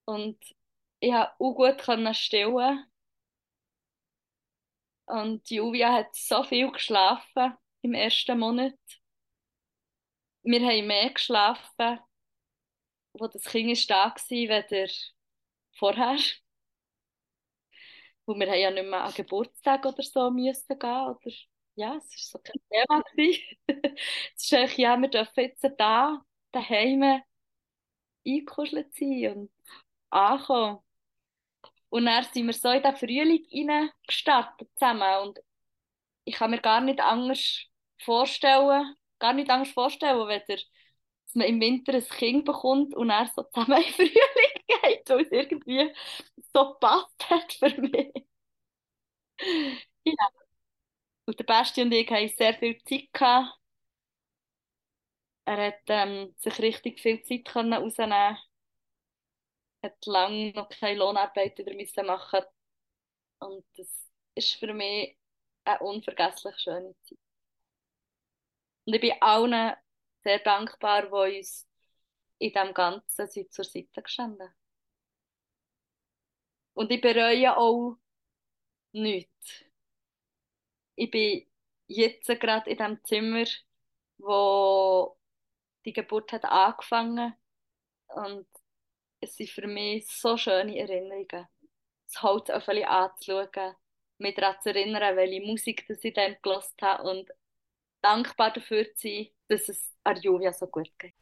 Und 0.04 0.38
ich 1.00 1.10
konnte 1.10 1.32
auch 1.38 1.54
gut 1.54 1.82
stillen. 2.16 2.84
Und 5.06 5.50
Julia 5.50 5.92
hat 5.92 6.14
so 6.14 6.44
viel 6.44 6.70
geschlafen 6.70 7.54
im 7.82 7.94
ersten 7.94 8.38
Monat. 8.38 8.78
Wir 10.44 10.60
haben 10.60 10.86
mehr 10.86 11.10
geschlafen, 11.10 11.98
wo 13.12 13.26
das 13.26 13.44
Kind 13.44 13.90
da 13.90 14.06
war, 14.06 14.14
weder 14.30 14.88
vorher. 15.72 16.18
Wo 18.26 18.34
wir 18.34 18.56
ja 18.56 18.70
nicht 18.70 18.86
mehr 18.86 19.04
an 19.04 19.14
Geburtstag 19.14 19.84
oder 19.84 20.02
so 20.02 20.30
müssen 20.30 20.78
gehen 20.78 21.06
oder 21.08 21.30
ja, 21.74 21.96
es 21.96 22.04
war 22.04 22.18
so 22.18 22.38
kein 22.38 22.60
Thema. 22.70 23.02
es 24.36 24.44
ist 24.44 24.54
eigentlich, 24.54 24.78
ja, 24.78 24.96
wir 24.96 25.08
dürfen 25.08 25.40
jetzt 25.40 25.66
da 25.78 26.22
daheim 26.52 27.22
eingekuschelt 28.26 28.94
sein 28.94 29.28
und 29.36 29.50
ankommen. 30.10 30.78
Und 31.88 32.06
dann 32.06 32.24
sind 32.24 32.46
wir 32.46 32.54
so 32.54 32.70
in 32.70 32.82
den 32.82 32.96
Frühling 32.96 33.90
gestartet 34.06 34.68
zusammen 34.76 35.28
und 35.28 35.38
ich 36.24 36.36
kann 36.36 36.50
mir 36.50 36.60
gar 36.60 36.80
nicht 36.80 37.00
anders 37.00 37.66
vorstellen, 37.98 38.94
gar 39.18 39.32
nicht 39.34 39.50
anders 39.50 39.70
vorstellen, 39.70 40.28
weder 40.28 40.44
dass 40.46 41.34
man 41.34 41.46
im 41.46 41.60
Winter 41.60 41.94
ein 41.94 42.04
Kind 42.04 42.44
bekommt 42.44 42.94
und 42.94 43.10
er 43.10 43.26
so 43.34 43.42
zusammen 43.42 43.82
in 43.82 43.92
Frühling 43.92 44.12
geht, 44.68 45.08
weil 45.10 45.20
es 45.22 45.30
irgendwie 45.32 45.92
so 46.54 46.72
gepasst 46.74 47.30
hat 47.30 47.52
für 47.54 47.80
mich. 47.80 48.26
ja. 50.04 50.28
Und 51.26 51.38
der 51.38 51.44
Basti 51.44 51.82
und 51.82 51.92
ich 51.92 52.10
haben 52.10 52.28
sehr 52.28 52.54
viel 52.54 52.78
Zeit 52.84 53.12
gehabt. 53.12 53.58
Er 55.44 55.66
hat 55.68 55.80
ähm, 55.88 56.34
sich 56.38 56.58
richtig 56.58 57.00
viel 57.00 57.22
Zeit 57.22 57.44
können 57.44 57.72
rausnehmen 57.74 58.36
hat 59.82 60.06
lange 60.06 60.52
noch 60.52 60.68
keine 60.68 60.98
Lohnarbeit 60.98 61.58
wieder 61.58 61.74
müssen 61.74 62.06
machen 62.06 62.42
und 63.40 63.64
das 63.76 63.88
ist 64.34 64.54
für 64.54 64.72
mich 64.74 65.18
eine 65.64 65.80
unvergesslich 65.80 66.58
schöne 66.58 66.94
Zeit. 67.02 67.18
Und 68.84 68.94
ich 68.94 69.00
bin 69.00 69.12
allen 69.20 69.74
sehr 70.22 70.38
dankbar, 70.40 71.02
die 71.02 71.38
uns 71.38 71.68
in 72.38 72.52
dem 72.52 72.74
Ganzen 72.74 73.28
zur 73.50 73.64
Seite 73.64 74.02
gestanden. 74.02 74.52
Und 76.74 76.90
ich 76.90 77.00
bereue 77.00 77.56
auch 77.56 77.96
nichts. 78.92 79.64
Ich 80.94 81.10
bin 81.10 81.46
jetzt 81.86 82.28
gerade 82.40 82.70
in 82.70 82.78
dem 82.78 83.04
Zimmer, 83.04 83.44
wo 84.18 85.16
die 85.84 85.92
Geburt 85.92 86.32
hat 86.32 86.44
angefangen 86.44 87.34
und 88.08 88.46
es 89.20 89.36
sind 89.36 89.50
für 89.50 89.66
mich 89.66 90.06
so 90.08 90.36
schöne 90.36 90.78
Erinnerungen. 90.78 91.48
Das 92.06 92.22
Holz 92.22 92.50
auf 92.50 92.68
anzuschauen, 92.68 93.74
mich 94.18 94.34
daran 94.34 94.60
zu 94.60 94.70
erinnern, 94.70 95.16
welche 95.16 95.40
Musik 95.40 95.86
das 95.88 96.04
ich 96.04 96.12
dann 96.12 96.36
gelost 96.42 96.80
habe 96.82 97.02
und 97.04 97.30
dankbar 98.02 98.52
dafür 98.52 98.84
zu 98.94 99.08
sein, 99.08 99.28
dass 99.48 99.68
es 99.68 99.94
Arjuvia 100.04 100.52
so 100.52 100.66
gut 100.66 100.90
geht. 100.98 101.14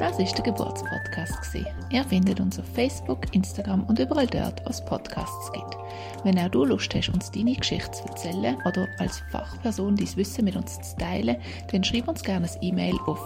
Das 0.00 0.18
ist 0.18 0.34
der 0.34 0.42
Geburtspodcast. 0.44 1.54
Ihr 1.90 2.04
findet 2.04 2.40
uns 2.40 2.58
auf 2.58 2.64
Facebook, 2.72 3.34
Instagram 3.34 3.84
und 3.84 3.98
überall 3.98 4.26
dort, 4.26 4.64
wo 4.64 4.70
es 4.70 4.82
Podcasts 4.82 5.52
gibt. 5.52 5.76
Wenn 6.24 6.38
auch 6.38 6.48
du 6.48 6.64
Lust 6.64 6.94
hast, 6.94 7.10
uns 7.10 7.30
deine 7.30 7.52
Geschichte 7.52 7.90
zu 7.90 8.04
erzählen 8.04 8.56
oder 8.64 8.88
als 8.98 9.22
Fachperson 9.30 9.96
dein 9.96 10.16
Wissen 10.16 10.46
mit 10.46 10.56
uns 10.56 10.80
zu 10.80 10.96
teilen, 10.96 11.36
dann 11.70 11.84
schreib 11.84 12.08
uns 12.08 12.22
gerne 12.22 12.46
ein 12.46 12.62
E-Mail 12.62 12.96
auf 13.06 13.20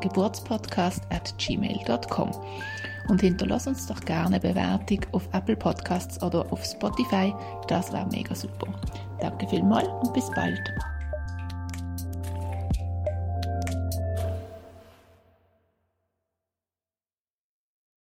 geburtspodcast.gmail.com 0.00 2.30
und 3.06 3.20
hinterlass 3.20 3.68
uns 3.68 3.86
doch 3.86 4.00
gerne 4.00 4.26
eine 4.26 4.40
Bewertung 4.40 5.02
auf 5.12 5.28
Apple 5.32 5.54
Podcasts 5.54 6.20
oder 6.24 6.44
auf 6.50 6.64
Spotify. 6.64 7.32
Das 7.68 7.92
wäre 7.92 8.08
mega 8.10 8.34
super. 8.34 8.66
Danke 9.20 9.46
vielmals 9.46 9.86
und 10.02 10.12
bis 10.12 10.28
bald. 10.34 10.74